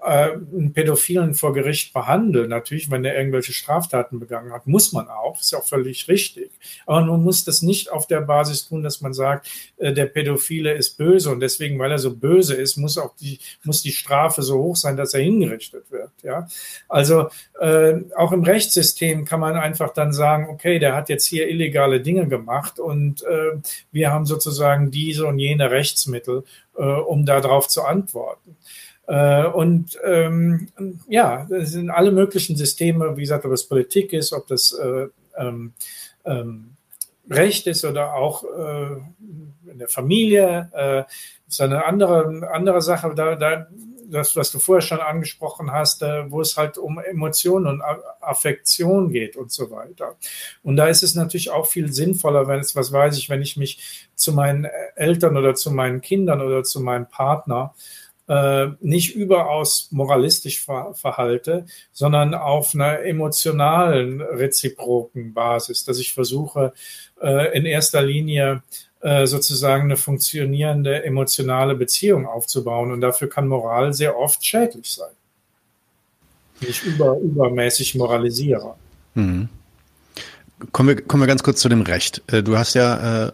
äh, 0.05 0.33
einen 0.33 0.73
Pädophilen 0.73 1.33
vor 1.33 1.53
Gericht 1.53 1.93
behandeln. 1.93 2.49
Natürlich, 2.49 2.91
wenn 2.91 3.03
er 3.03 3.17
irgendwelche 3.17 3.53
Straftaten 3.53 4.19
begangen 4.19 4.53
hat, 4.53 4.67
muss 4.67 4.93
man 4.93 5.07
auch, 5.07 5.39
ist 5.39 5.51
ja 5.51 5.59
auch 5.59 5.65
völlig 5.65 6.07
richtig. 6.07 6.51
Aber 6.85 7.01
man 7.01 7.23
muss 7.23 7.43
das 7.43 7.61
nicht 7.61 7.91
auf 7.91 8.05
der 8.05 8.21
Basis 8.21 8.67
tun, 8.67 8.83
dass 8.83 9.01
man 9.01 9.13
sagt, 9.13 9.49
äh, 9.77 9.93
der 9.93 10.05
Pädophile 10.05 10.73
ist 10.73 10.97
böse 10.97 11.31
und 11.31 11.39
deswegen, 11.39 11.79
weil 11.79 11.91
er 11.91 11.99
so 11.99 12.15
böse 12.15 12.53
ist, 12.53 12.77
muss 12.77 12.97
auch 12.97 13.15
die, 13.15 13.39
muss 13.63 13.81
die 13.81 13.91
Strafe 13.91 14.43
so 14.43 14.59
hoch 14.59 14.75
sein, 14.75 14.95
dass 14.95 15.13
er 15.13 15.21
hingerichtet 15.21 15.89
wird. 15.89 16.11
Ja, 16.21 16.47
also 16.87 17.29
äh, 17.59 17.95
auch 18.15 18.31
im 18.31 18.43
Rechtssystem 18.43 19.25
kann 19.25 19.39
man 19.39 19.55
einfach 19.55 19.91
dann 19.93 20.13
sagen, 20.13 20.47
okay, 20.49 20.77
der 20.79 20.95
hat 20.95 21.09
jetzt 21.09 21.25
hier 21.25 21.47
illegale 21.47 22.01
Dinge 22.01 22.27
gemacht 22.27 22.79
und 22.79 23.23
äh, 23.23 23.57
wir 23.91 24.11
haben 24.11 24.25
sozusagen 24.25 24.91
diese 24.91 25.25
und 25.25 25.39
jene 25.39 25.71
Rechtsmittel, 25.71 26.43
äh, 26.77 26.83
um 26.83 27.25
darauf 27.25 27.67
zu 27.67 27.83
antworten. 27.83 28.55
Äh, 29.07 29.45
und 29.45 29.97
ähm, 30.03 30.69
ja, 31.07 31.45
das 31.49 31.71
sind 31.71 31.89
alle 31.89 32.11
möglichen 32.11 32.55
Systeme, 32.55 33.15
wie 33.17 33.21
gesagt, 33.21 33.45
ob 33.45 33.51
das 33.51 33.67
Politik 33.67 34.13
ist, 34.13 34.33
ob 34.33 34.47
das 34.47 34.71
äh, 34.73 35.07
ähm, 35.37 35.73
ähm, 36.25 36.71
Recht 37.29 37.67
ist 37.67 37.85
oder 37.85 38.15
auch 38.15 38.43
äh, 38.43 38.97
in 39.71 39.79
der 39.79 39.87
Familie, 39.87 40.69
äh, 40.73 41.03
ist 41.47 41.61
eine 41.61 41.85
andere, 41.85 42.49
andere 42.51 42.81
Sache. 42.81 43.13
Da, 43.15 43.35
da, 43.35 43.67
das, 44.07 44.35
was 44.35 44.51
du 44.51 44.59
vorher 44.59 44.81
schon 44.81 44.99
angesprochen 44.99 45.71
hast, 45.71 46.03
äh, 46.03 46.29
wo 46.29 46.41
es 46.41 46.57
halt 46.57 46.77
um 46.77 46.99
Emotionen 46.99 47.67
und 47.67 47.81
Affektion 48.21 49.09
geht 49.09 49.35
und 49.35 49.51
so 49.51 49.71
weiter. 49.71 50.15
Und 50.63 50.75
da 50.77 50.87
ist 50.87 51.03
es 51.03 51.15
natürlich 51.15 51.49
auch 51.49 51.65
viel 51.65 51.91
sinnvoller, 51.91 52.47
wenn 52.47 52.59
es, 52.59 52.75
was 52.75 52.91
weiß 52.91 53.17
ich, 53.17 53.29
wenn 53.29 53.41
ich 53.41 53.57
mich 53.57 54.07
zu 54.15 54.33
meinen 54.33 54.67
Eltern 54.95 55.37
oder 55.37 55.55
zu 55.55 55.71
meinen 55.71 56.01
Kindern 56.01 56.41
oder 56.41 56.63
zu 56.63 56.79
meinem 56.79 57.07
Partner 57.07 57.73
äh, 57.75 58.04
nicht 58.79 59.15
überaus 59.15 59.89
moralistisch 59.91 60.63
ver 60.63 60.93
verhalte, 60.95 61.65
sondern 61.91 62.33
auf 62.33 62.73
einer 62.73 63.01
emotionalen, 63.01 64.21
reziproken 64.21 65.33
Basis, 65.33 65.83
dass 65.83 65.99
ich 65.99 66.13
versuche, 66.13 66.73
äh, 67.21 67.55
in 67.57 67.65
erster 67.65 68.01
Linie 68.01 68.63
äh, 69.01 69.27
sozusagen 69.27 69.83
eine 69.83 69.97
funktionierende 69.97 71.03
emotionale 71.03 71.75
Beziehung 71.75 72.25
aufzubauen. 72.25 72.91
Und 72.91 73.01
dafür 73.01 73.29
kann 73.29 73.47
Moral 73.47 73.93
sehr 73.93 74.17
oft 74.17 74.43
schädlich 74.43 74.91
sein. 74.91 75.13
Ich 76.61 76.83
über, 76.83 77.17
übermäßig 77.17 77.95
moralisiere. 77.95 78.75
Mhm. 79.13 79.49
Kommen 80.71 80.89
wir, 80.89 81.01
kommen 81.01 81.21
wir 81.21 81.27
ganz 81.27 81.43
kurz 81.43 81.59
zu 81.59 81.69
dem 81.69 81.81
Recht. 81.81 82.23
Äh, 82.27 82.41
du 82.41 82.57
hast 82.57 82.73
ja 82.73 83.27
äh, 83.27 83.31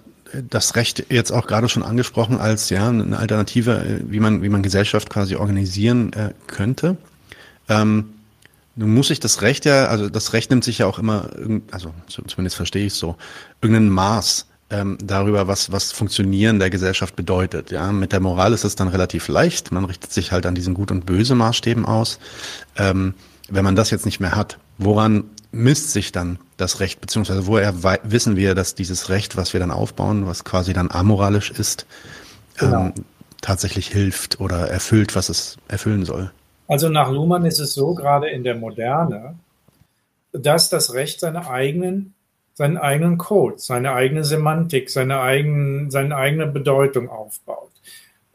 das 0.49 0.75
Recht 0.75 1.05
jetzt 1.09 1.31
auch 1.31 1.47
gerade 1.47 1.69
schon 1.69 1.83
angesprochen 1.83 2.39
als 2.39 2.69
ja 2.69 2.87
eine 2.87 3.17
Alternative, 3.17 3.83
äh, 3.83 3.99
wie 4.07 4.19
man 4.19 4.41
wie 4.41 4.49
man 4.49 4.63
Gesellschaft 4.63 5.09
quasi 5.09 5.35
organisieren 5.35 6.13
äh, 6.13 6.33
könnte. 6.47 6.97
Ähm, 7.69 8.13
nun 8.75 8.93
muss 8.93 9.09
ich 9.09 9.19
das 9.19 9.41
Recht 9.41 9.65
ja, 9.65 9.87
also 9.87 10.09
das 10.09 10.33
Recht 10.33 10.49
nimmt 10.49 10.63
sich 10.63 10.79
ja 10.79 10.85
auch 10.85 10.97
immer, 10.97 11.29
also 11.71 11.93
zumindest 12.07 12.55
verstehe 12.55 12.85
ich 12.85 12.93
es 12.93 12.99
so, 12.99 13.17
irgendein 13.61 13.89
Maß 13.89 14.47
ähm, 14.69 14.97
darüber, 15.03 15.47
was 15.47 15.71
was 15.71 15.91
Funktionieren 15.91 16.59
der 16.59 16.69
Gesellschaft 16.69 17.15
bedeutet. 17.15 17.71
Ja, 17.71 17.91
mit 17.91 18.13
der 18.13 18.21
Moral 18.21 18.53
ist 18.53 18.63
es 18.63 18.75
dann 18.75 18.87
relativ 18.87 19.27
leicht. 19.27 19.71
Man 19.71 19.85
richtet 19.85 20.13
sich 20.13 20.31
halt 20.31 20.45
an 20.45 20.55
diesen 20.55 20.73
Gut 20.73 20.91
und 20.91 21.05
Böse 21.05 21.35
Maßstäben 21.35 21.85
aus. 21.85 22.19
Ähm, 22.77 23.13
wenn 23.49 23.65
man 23.65 23.75
das 23.75 23.91
jetzt 23.91 24.05
nicht 24.05 24.21
mehr 24.21 24.35
hat, 24.35 24.57
woran 24.77 25.25
misst 25.51 25.91
sich 25.91 26.11
dann 26.11 26.39
das 26.57 26.79
Recht, 26.79 27.01
beziehungsweise 27.01 27.47
woher 27.47 27.73
wissen 28.03 28.35
wir, 28.35 28.55
dass 28.55 28.75
dieses 28.75 29.09
Recht, 29.09 29.37
was 29.37 29.53
wir 29.53 29.59
dann 29.59 29.71
aufbauen, 29.71 30.25
was 30.25 30.43
quasi 30.43 30.73
dann 30.73 30.89
amoralisch 30.91 31.51
ist, 31.51 31.85
genau. 32.57 32.85
ähm, 32.85 32.93
tatsächlich 33.41 33.87
hilft 33.87 34.39
oder 34.39 34.69
erfüllt, 34.69 35.15
was 35.15 35.29
es 35.29 35.57
erfüllen 35.67 36.05
soll? 36.05 36.31
Also 36.67 36.87
nach 36.87 37.11
Luhmann 37.11 37.45
ist 37.45 37.59
es 37.59 37.73
so, 37.73 37.93
gerade 37.95 38.29
in 38.29 38.43
der 38.43 38.55
Moderne, 38.55 39.35
dass 40.31 40.69
das 40.69 40.93
Recht 40.93 41.19
seine 41.19 41.49
eigenen, 41.49 42.13
seinen 42.53 42.77
eigenen 42.77 43.17
Code, 43.17 43.55
seine 43.57 43.91
eigene 43.93 44.23
Semantik, 44.23 44.89
seine, 44.89 45.19
eigenen, 45.19 45.91
seine 45.91 46.15
eigene 46.15 46.47
Bedeutung 46.47 47.09
aufbaut. 47.09 47.71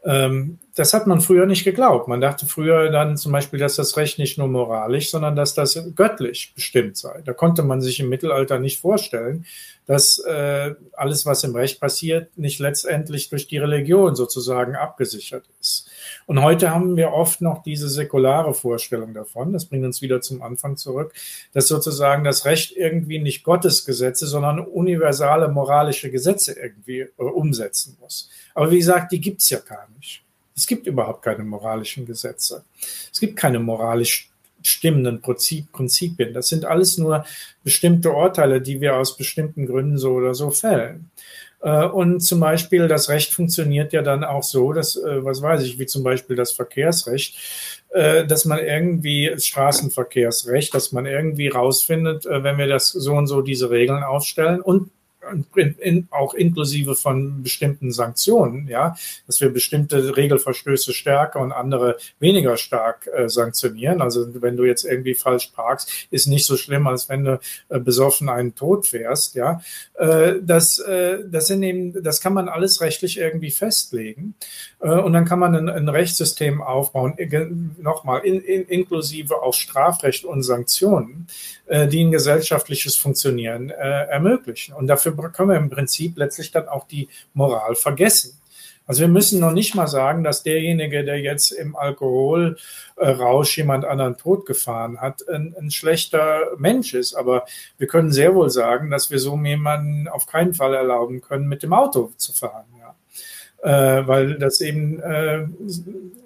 Ähm, 0.03 0.59
das 0.77 0.93
hat 0.93 1.07
man 1.07 1.21
früher 1.21 1.47
nicht 1.47 1.63
geglaubt. 1.63 2.07
Man 2.07 2.21
dachte 2.21 2.45
früher 2.45 2.91
dann 2.91 3.17
zum 3.17 3.31
Beispiel, 3.31 3.57
dass 3.57 3.77
das 3.77 3.97
Recht 3.97 4.19
nicht 4.19 4.37
nur 4.37 4.47
moralisch, 4.47 5.09
sondern 5.09 5.35
dass 5.35 5.55
das 5.55 5.83
göttlich 5.95 6.53
bestimmt 6.53 6.97
sei. 6.97 7.23
Da 7.25 7.33
konnte 7.33 7.63
man 7.63 7.81
sich 7.81 7.99
im 7.99 8.09
Mittelalter 8.09 8.59
nicht 8.59 8.79
vorstellen, 8.79 9.45
dass 9.87 10.19
äh, 10.19 10.75
alles, 10.93 11.25
was 11.25 11.43
im 11.43 11.55
Recht 11.55 11.79
passiert, 11.79 12.37
nicht 12.37 12.59
letztendlich 12.59 13.29
durch 13.29 13.47
die 13.47 13.57
Religion 13.57 14.15
sozusagen 14.15 14.75
abgesichert 14.75 15.45
ist. 15.59 15.89
Und 16.27 16.43
heute 16.43 16.69
haben 16.69 16.95
wir 16.95 17.11
oft 17.11 17.41
noch 17.41 17.63
diese 17.63 17.89
säkulare 17.89 18.53
Vorstellung 18.53 19.15
davon, 19.15 19.53
das 19.53 19.65
bringt 19.65 19.85
uns 19.85 20.03
wieder 20.03 20.21
zum 20.21 20.43
Anfang 20.43 20.77
zurück, 20.77 21.11
dass 21.53 21.67
sozusagen 21.67 22.23
das 22.23 22.45
Recht 22.45 22.77
irgendwie 22.77 23.17
nicht 23.17 23.43
Gottes 23.43 23.83
Gesetze, 23.83 24.27
sondern 24.27 24.59
universale 24.59 25.47
moralische 25.47 26.11
Gesetze 26.11 26.53
irgendwie 26.53 26.99
äh, 26.99 27.09
umsetzen 27.17 27.97
muss. 27.99 28.29
Aber 28.53 28.69
wie 28.69 28.77
gesagt, 28.77 29.11
die 29.11 29.21
gibt's 29.21 29.49
ja 29.49 29.57
gar 29.57 29.87
nicht. 29.95 30.26
Es 30.57 30.65
gibt 30.65 30.87
überhaupt 30.87 31.21
keine 31.21 31.43
moralischen 31.43 32.05
Gesetze. 32.05 32.63
Es 33.13 33.19
gibt 33.19 33.37
keine 33.37 33.59
moralisch 33.59 34.29
stimmenden 34.63 35.21
Prinzipien. 35.21 36.33
Das 36.33 36.49
sind 36.49 36.65
alles 36.65 36.97
nur 36.97 37.25
bestimmte 37.63 38.11
Urteile, 38.11 38.59
die 38.59 38.81
wir 38.81 38.97
aus 38.97 39.15
bestimmten 39.15 39.67
Gründen 39.67 39.97
so 39.97 40.13
oder 40.13 40.33
so 40.33 40.49
fällen. 40.49 41.11
Äh, 41.61 41.85
und 41.85 42.21
zum 42.21 42.39
Beispiel 42.39 42.87
das 42.87 43.09
Recht 43.09 43.33
funktioniert 43.33 43.93
ja 43.93 44.01
dann 44.01 44.23
auch 44.23 44.43
so, 44.43 44.73
dass, 44.73 44.95
äh, 44.95 45.23
was 45.23 45.41
weiß 45.41 45.63
ich, 45.63 45.79
wie 45.79 45.85
zum 45.85 46.03
Beispiel 46.03 46.35
das 46.35 46.51
Verkehrsrecht, 46.51 47.37
äh, 47.89 48.25
dass 48.25 48.45
man 48.45 48.59
irgendwie 48.59 49.33
Straßenverkehrsrecht, 49.37 50.73
dass 50.73 50.91
man 50.91 51.05
irgendwie 51.05 51.47
rausfindet, 51.47 52.25
wenn 52.25 52.57
wir 52.57 52.67
das 52.67 52.89
so 52.89 53.13
und 53.13 53.27
so 53.27 53.41
diese 53.41 53.69
Regeln 53.69 54.03
aufstellen 54.03 54.61
und 54.61 54.91
in, 55.55 55.75
in, 55.79 56.07
auch 56.11 56.33
inklusive 56.33 56.95
von 56.95 57.43
bestimmten 57.43 57.91
Sanktionen, 57.91 58.67
ja, 58.67 58.95
dass 59.25 59.41
wir 59.41 59.49
bestimmte 59.49 60.15
Regelverstöße 60.15 60.93
stärker 60.93 61.39
und 61.39 61.51
andere 61.51 61.97
weniger 62.19 62.57
stark 62.57 63.07
äh, 63.13 63.29
sanktionieren. 63.29 64.01
Also 64.01 64.41
wenn 64.41 64.57
du 64.57 64.65
jetzt 64.65 64.85
irgendwie 64.85 65.15
falsch 65.15 65.47
parkst, 65.47 66.07
ist 66.11 66.27
nicht 66.27 66.45
so 66.45 66.57
schlimm, 66.57 66.87
als 66.87 67.09
wenn 67.09 67.23
du 67.23 67.39
äh, 67.69 67.79
besoffen 67.79 68.29
einen 68.29 68.55
Tod 68.55 68.87
fährst, 68.87 69.35
ja. 69.35 69.61
Äh, 69.95 70.35
das, 70.41 70.79
äh, 70.79 71.19
das 71.29 71.47
sind 71.47 71.63
eben, 71.63 72.03
das 72.03 72.21
kann 72.21 72.33
man 72.33 72.49
alles 72.49 72.81
rechtlich 72.81 73.17
irgendwie 73.17 73.51
festlegen. 73.51 74.35
Äh, 74.79 74.89
und 74.89 75.13
dann 75.13 75.25
kann 75.25 75.39
man 75.39 75.55
ein, 75.55 75.69
ein 75.69 75.89
Rechtssystem 75.89 76.61
aufbauen, 76.61 77.15
nochmal, 77.77 78.21
in, 78.25 78.41
in, 78.41 78.63
inklusive 78.63 79.41
auch 79.41 79.53
Strafrecht 79.53 80.25
und 80.25 80.43
Sanktionen, 80.43 81.27
äh, 81.65 81.87
die 81.87 82.03
ein 82.03 82.11
gesellschaftliches 82.11 82.95
Funktionieren 82.95 83.69
äh, 83.69 83.73
ermöglichen. 83.73 84.73
Und 84.73 84.87
dafür 84.87 85.11
können 85.17 85.49
wir 85.49 85.57
im 85.57 85.69
Prinzip 85.69 86.17
letztlich 86.17 86.51
dann 86.51 86.67
auch 86.67 86.87
die 86.87 87.09
Moral 87.33 87.75
vergessen. 87.75 88.37
Also 88.87 89.01
wir 89.01 89.09
müssen 89.09 89.41
noch 89.41 89.51
nicht 89.51 89.75
mal 89.75 89.87
sagen, 89.87 90.23
dass 90.23 90.43
derjenige, 90.43 91.03
der 91.03 91.19
jetzt 91.19 91.51
im 91.51 91.75
Alkoholrausch 91.75 93.57
jemand 93.57 93.83
anderen 93.83 94.15
tot 94.15 94.45
gefahren 94.45 95.01
hat, 95.01 95.27
ein, 95.27 95.53
ein, 95.59 95.71
schlechter 95.71 96.51
Mensch 96.57 96.93
ist. 96.93 97.13
Aber 97.13 97.45
wir 97.77 97.87
können 97.87 98.13
sehr 98.13 98.33
wohl 98.33 98.49
sagen, 98.49 98.89
dass 98.89 99.11
wir 99.11 99.19
so 99.19 99.37
jemanden 99.37 100.07
auf 100.07 100.25
keinen 100.25 100.53
Fall 100.53 100.73
erlauben 100.73 101.19
können, 101.19 101.49
mit 101.49 101.63
dem 101.63 101.73
Auto 101.73 102.11
zu 102.15 102.31
fahren. 102.31 102.63
Ja. 102.79 103.99
Äh, 103.99 104.07
weil 104.07 104.39
das 104.39 104.61
eben 104.61 105.01
äh, 105.01 105.45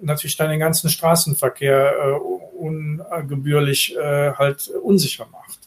natürlich 0.02 0.38
dann 0.38 0.52
den 0.52 0.60
ganzen 0.60 0.92
Straßenverkehr 0.92 1.94
äh, 1.94 2.12
ungebührlich 2.60 3.98
äh, 3.98 4.34
halt 4.34 4.68
unsicher 4.68 5.26
macht. 5.32 5.60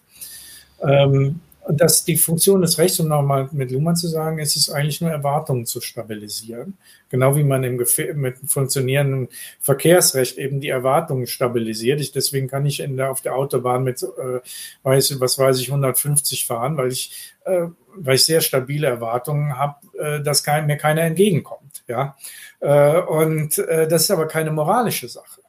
Ähm, 0.80 1.40
dass 1.68 2.04
die 2.04 2.16
Funktion 2.16 2.60
des 2.62 2.78
Rechts, 2.78 3.00
um 3.00 3.08
nochmal 3.08 3.48
mit 3.52 3.70
Luhmann 3.70 3.96
zu 3.96 4.08
sagen, 4.08 4.38
ist 4.38 4.56
es 4.56 4.70
eigentlich 4.70 5.00
nur 5.00 5.10
Erwartungen 5.10 5.66
zu 5.66 5.80
stabilisieren. 5.80 6.76
Genau 7.08 7.36
wie 7.36 7.44
man 7.44 7.64
im 7.64 7.78
Gefähr 7.78 8.14
mit 8.14 8.36
funktionierendem 8.46 9.28
Verkehrsrecht 9.60 10.36
eben 10.38 10.60
die 10.60 10.68
Erwartungen 10.68 11.26
stabilisiert. 11.26 12.00
Ich, 12.00 12.12
deswegen 12.12 12.48
kann 12.48 12.66
ich 12.66 12.80
in 12.80 12.96
der, 12.96 13.10
auf 13.10 13.20
der 13.22 13.34
Autobahn 13.36 13.84
mit, 13.84 14.02
äh, 14.02 14.40
weiß, 14.82 15.20
was 15.20 15.38
weiß 15.38 15.58
ich, 15.60 15.68
150 15.68 16.46
fahren, 16.46 16.76
weil 16.76 16.92
ich, 16.92 17.32
äh, 17.44 17.68
weil 17.96 18.16
ich 18.16 18.24
sehr 18.24 18.40
stabile 18.40 18.86
Erwartungen 18.88 19.58
habe, 19.58 19.76
äh, 19.98 20.22
dass 20.22 20.42
kein, 20.44 20.66
mir 20.66 20.76
keiner 20.76 21.02
entgegenkommt. 21.02 21.82
Ja, 21.88 22.16
äh, 22.60 23.00
und 23.00 23.58
äh, 23.58 23.86
das 23.88 24.02
ist 24.04 24.10
aber 24.10 24.26
keine 24.26 24.50
moralische 24.50 25.08
Sache. 25.08 25.40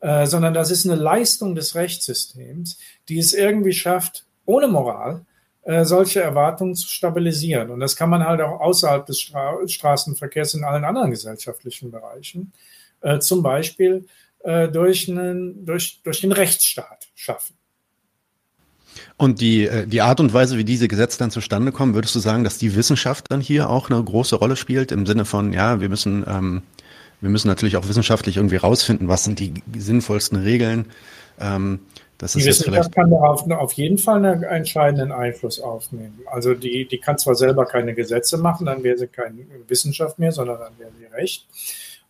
äh, 0.00 0.26
sondern 0.26 0.54
das 0.54 0.70
ist 0.70 0.86
eine 0.86 0.94
Leistung 1.00 1.54
des 1.54 1.74
Rechtssystems, 1.74 2.78
die 3.08 3.18
es 3.18 3.32
irgendwie 3.32 3.72
schafft, 3.72 4.24
ohne 4.46 4.68
Moral 4.68 5.24
äh, 5.68 5.84
solche 5.84 6.22
Erwartungen 6.22 6.74
zu 6.74 6.88
stabilisieren. 6.88 7.68
Und 7.68 7.80
das 7.80 7.94
kann 7.94 8.08
man 8.08 8.24
halt 8.24 8.40
auch 8.40 8.58
außerhalb 8.58 9.04
des 9.04 9.20
Stra 9.20 9.54
Straßenverkehrs 9.66 10.54
in 10.54 10.64
allen 10.64 10.82
anderen 10.82 11.10
gesellschaftlichen 11.10 11.90
Bereichen, 11.90 12.54
äh, 13.02 13.18
zum 13.18 13.42
Beispiel 13.42 14.06
äh, 14.38 14.68
durch, 14.68 15.10
einen, 15.10 15.66
durch, 15.66 16.00
durch 16.02 16.22
den 16.22 16.32
Rechtsstaat 16.32 17.08
schaffen. 17.14 17.54
Und 19.18 19.42
die, 19.42 19.66
äh, 19.66 19.86
die 19.86 20.00
Art 20.00 20.20
und 20.20 20.32
Weise, 20.32 20.56
wie 20.56 20.64
diese 20.64 20.88
Gesetze 20.88 21.18
dann 21.18 21.30
zustande 21.30 21.70
kommen, 21.70 21.92
würdest 21.92 22.14
du 22.14 22.20
sagen, 22.20 22.44
dass 22.44 22.56
die 22.56 22.74
Wissenschaft 22.74 23.26
dann 23.28 23.42
hier 23.42 23.68
auch 23.68 23.90
eine 23.90 24.02
große 24.02 24.36
Rolle 24.36 24.56
spielt, 24.56 24.90
im 24.90 25.04
Sinne 25.04 25.26
von, 25.26 25.52
ja, 25.52 25.82
wir 25.82 25.90
müssen, 25.90 26.24
ähm, 26.26 26.62
wir 27.20 27.28
müssen 27.28 27.48
natürlich 27.48 27.76
auch 27.76 27.88
wissenschaftlich 27.88 28.38
irgendwie 28.38 28.56
rausfinden, 28.56 29.08
was 29.08 29.24
sind 29.24 29.38
die 29.38 29.52
sinnvollsten 29.76 30.38
Regeln. 30.38 30.86
Ähm, 31.38 31.80
das 32.18 32.32
die 32.32 32.44
Wissenschaft 32.44 32.92
kann 32.92 33.10
darauf 33.10 33.48
auf 33.50 33.72
jeden 33.72 33.98
Fall 33.98 34.24
einen 34.24 34.42
entscheidenden 34.42 35.12
Einfluss 35.12 35.60
aufnehmen. 35.60 36.20
Also 36.26 36.54
die, 36.54 36.86
die 36.86 36.98
kann 36.98 37.18
zwar 37.18 37.34
selber 37.34 37.64
keine 37.64 37.94
Gesetze 37.94 38.38
machen, 38.38 38.66
dann 38.66 38.82
wäre 38.82 38.98
sie 38.98 39.06
keine 39.06 39.46
Wissenschaft 39.68 40.18
mehr, 40.18 40.32
sondern 40.32 40.58
dann 40.58 40.78
wäre 40.78 40.90
sie 40.98 41.06
Recht. 41.06 41.46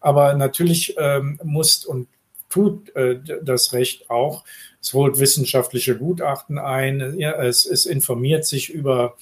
Aber 0.01 0.35
natürlich 0.35 0.97
ähm, 0.99 1.39
muss 1.43 1.85
und 1.85 2.09
tut 2.49 2.95
äh, 2.97 3.21
das 3.43 3.73
Recht 3.73 4.09
auch 4.11 4.45
es 4.81 4.95
holt 4.95 5.19
wissenschaftliche 5.19 5.97
Gutachten 5.97 6.59
ein, 6.59 7.19
ja, 7.19 7.33
es, 7.43 7.67
es 7.67 7.87
informiert 7.87 8.47
sich 8.47 8.71
über, 8.71 9.17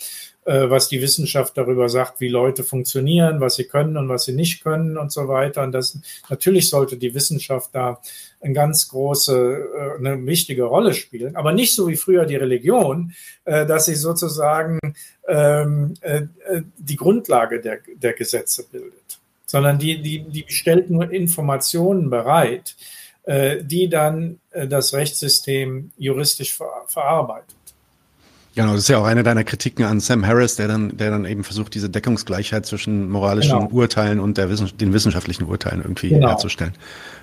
was 0.46 0.88
die 0.88 1.02
Wissenschaft 1.02 1.56
darüber 1.56 1.88
sagt, 1.88 2.20
wie 2.20 2.28
Leute 2.28 2.62
funktionieren, 2.62 3.40
was 3.40 3.56
sie 3.56 3.64
können 3.64 3.96
und 3.96 4.08
was 4.08 4.24
sie 4.24 4.32
nicht 4.32 4.62
können 4.62 4.96
und 4.96 5.10
so 5.10 5.26
weiter. 5.28 5.62
Und 5.62 5.72
das 5.72 5.98
natürlich 6.30 6.70
sollte 6.70 6.96
die 6.96 7.14
Wissenschaft 7.14 7.70
da 7.72 8.00
eine 8.40 8.54
ganz 8.54 8.88
große, 8.88 9.34
äh, 9.34 9.98
eine 9.98 10.24
wichtige 10.26 10.64
Rolle 10.64 10.94
spielen, 10.94 11.36
aber 11.36 11.52
nicht 11.52 11.74
so 11.74 11.88
wie 11.88 11.96
früher 11.96 12.26
die 12.26 12.36
Religion, 12.36 13.12
äh, 13.44 13.66
dass 13.66 13.86
sie 13.86 13.96
sozusagen 13.96 14.78
ähm, 15.26 15.94
äh, 16.00 16.22
äh 16.46 16.62
die 16.78 16.96
Grundlage 16.96 17.60
der, 17.60 17.80
der 17.96 18.12
Gesetze 18.12 18.66
bildet, 18.70 19.18
sondern 19.46 19.78
die, 19.78 20.00
die, 20.00 20.20
die 20.20 20.44
stellt 20.48 20.90
nur 20.90 21.10
Informationen 21.10 22.08
bereit 22.08 22.76
äh, 23.26 23.64
die 23.64 23.88
dann 23.88 24.38
äh, 24.52 24.68
das 24.68 24.94
Rechtssystem 24.94 25.90
juristisch 25.98 26.54
ver 26.54 26.84
verarbeitet. 26.86 27.55
Genau, 28.56 28.72
das 28.72 28.84
ist 28.84 28.88
ja 28.88 28.96
auch 28.96 29.04
eine 29.04 29.22
deiner 29.22 29.44
Kritiken 29.44 29.84
an 29.84 30.00
Sam 30.00 30.26
Harris, 30.26 30.56
der 30.56 30.66
dann, 30.66 30.96
der 30.96 31.10
dann 31.10 31.26
eben 31.26 31.44
versucht, 31.44 31.74
diese 31.74 31.90
Deckungsgleichheit 31.90 32.64
zwischen 32.64 33.10
moralischen 33.10 33.58
genau. 33.58 33.70
Urteilen 33.70 34.18
und 34.18 34.38
der 34.38 34.48
Wissen, 34.48 34.70
den 34.78 34.94
wissenschaftlichen 34.94 35.44
Urteilen 35.44 35.82
irgendwie 35.82 36.08
genau. 36.08 36.30
herzustellen. 36.30 36.72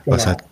Was 0.05 0.25
genau. 0.25 0.37
halt 0.37 0.43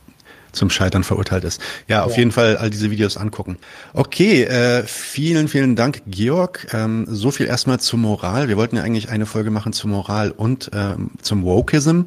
zum 0.54 0.72
Scheitern 0.72 1.04
verurteilt 1.04 1.44
ist. 1.44 1.62
Ja, 1.88 2.04
auf 2.04 2.14
ja. 2.14 2.20
jeden 2.20 2.32
Fall 2.32 2.58
all 2.58 2.72
diese 2.72 2.90
Videos 2.90 3.16
angucken. 3.16 3.58
Okay, 3.94 4.42
äh, 4.44 4.84
vielen, 4.84 5.48
vielen 5.48 5.76
Dank, 5.76 6.02
Georg. 6.08 6.68
Ähm, 6.74 7.06
so 7.08 7.30
viel 7.30 7.46
erstmal 7.46 7.80
zur 7.80 8.00
Moral. 8.00 8.48
Wir 8.48 8.58
wollten 8.58 8.76
ja 8.76 8.82
eigentlich 8.82 9.10
eine 9.10 9.28
Folge 9.28 9.52
machen 9.52 9.74
zur 9.74 9.92
Moral 9.92 10.32
und 10.32 10.72
ähm, 10.74 11.12
zum 11.22 11.44
Wokeism. 11.44 12.02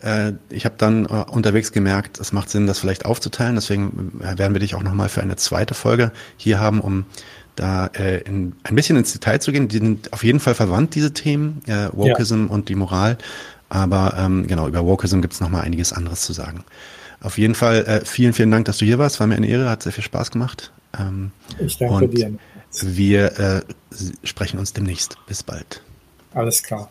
Äh, 0.00 0.32
ich 0.50 0.66
habe 0.66 0.74
dann 0.76 1.06
äh, 1.06 1.24
unterwegs 1.30 1.72
gemerkt, 1.72 2.20
es 2.20 2.32
macht 2.32 2.50
Sinn, 2.50 2.66
das 2.66 2.78
vielleicht 2.78 3.06
aufzuteilen. 3.06 3.54
Deswegen 3.54 4.20
äh, 4.20 4.36
werden 4.36 4.54
wir 4.54 4.60
dich 4.60 4.74
auch 4.74 4.82
nochmal 4.82 5.08
für 5.08 5.22
eine 5.22 5.36
zweite 5.36 5.72
Folge 5.72 6.12
hier 6.36 6.60
haben, 6.60 6.80
um 6.80 7.06
da 7.58 7.86
äh, 7.88 8.22
in, 8.22 8.54
ein 8.64 8.74
bisschen 8.74 8.96
ins 8.96 9.12
Detail 9.12 9.40
zu 9.40 9.52
gehen. 9.52 9.68
Die 9.68 9.78
sind 9.78 10.12
auf 10.12 10.24
jeden 10.24 10.40
Fall 10.40 10.54
verwandt, 10.54 10.94
diese 10.94 11.12
Themen, 11.12 11.62
äh, 11.66 11.88
Wokeism 11.92 12.46
ja. 12.46 12.50
und 12.50 12.68
die 12.68 12.74
Moral. 12.74 13.18
Aber 13.68 14.14
ähm, 14.18 14.46
genau, 14.46 14.68
über 14.68 14.84
Wokeism 14.86 15.20
gibt 15.20 15.34
es 15.34 15.40
nochmal 15.40 15.62
einiges 15.62 15.92
anderes 15.92 16.22
zu 16.22 16.32
sagen. 16.32 16.64
Auf 17.20 17.36
jeden 17.36 17.54
Fall 17.54 17.84
äh, 17.84 18.04
vielen, 18.04 18.32
vielen 18.32 18.50
Dank, 18.50 18.66
dass 18.66 18.78
du 18.78 18.84
hier 18.84 18.98
warst. 18.98 19.20
War 19.20 19.26
mir 19.26 19.36
eine 19.36 19.48
Ehre, 19.48 19.68
hat 19.68 19.82
sehr 19.82 19.92
viel 19.92 20.04
Spaß 20.04 20.30
gemacht. 20.30 20.72
Ähm, 20.98 21.32
ich 21.58 21.76
danke 21.78 22.08
dir. 22.08 22.32
Wir 22.80 23.38
äh, 23.38 23.62
sprechen 24.22 24.58
uns 24.58 24.72
demnächst. 24.72 25.16
Bis 25.26 25.42
bald. 25.42 25.82
Alles 26.32 26.62
klar. 26.62 26.90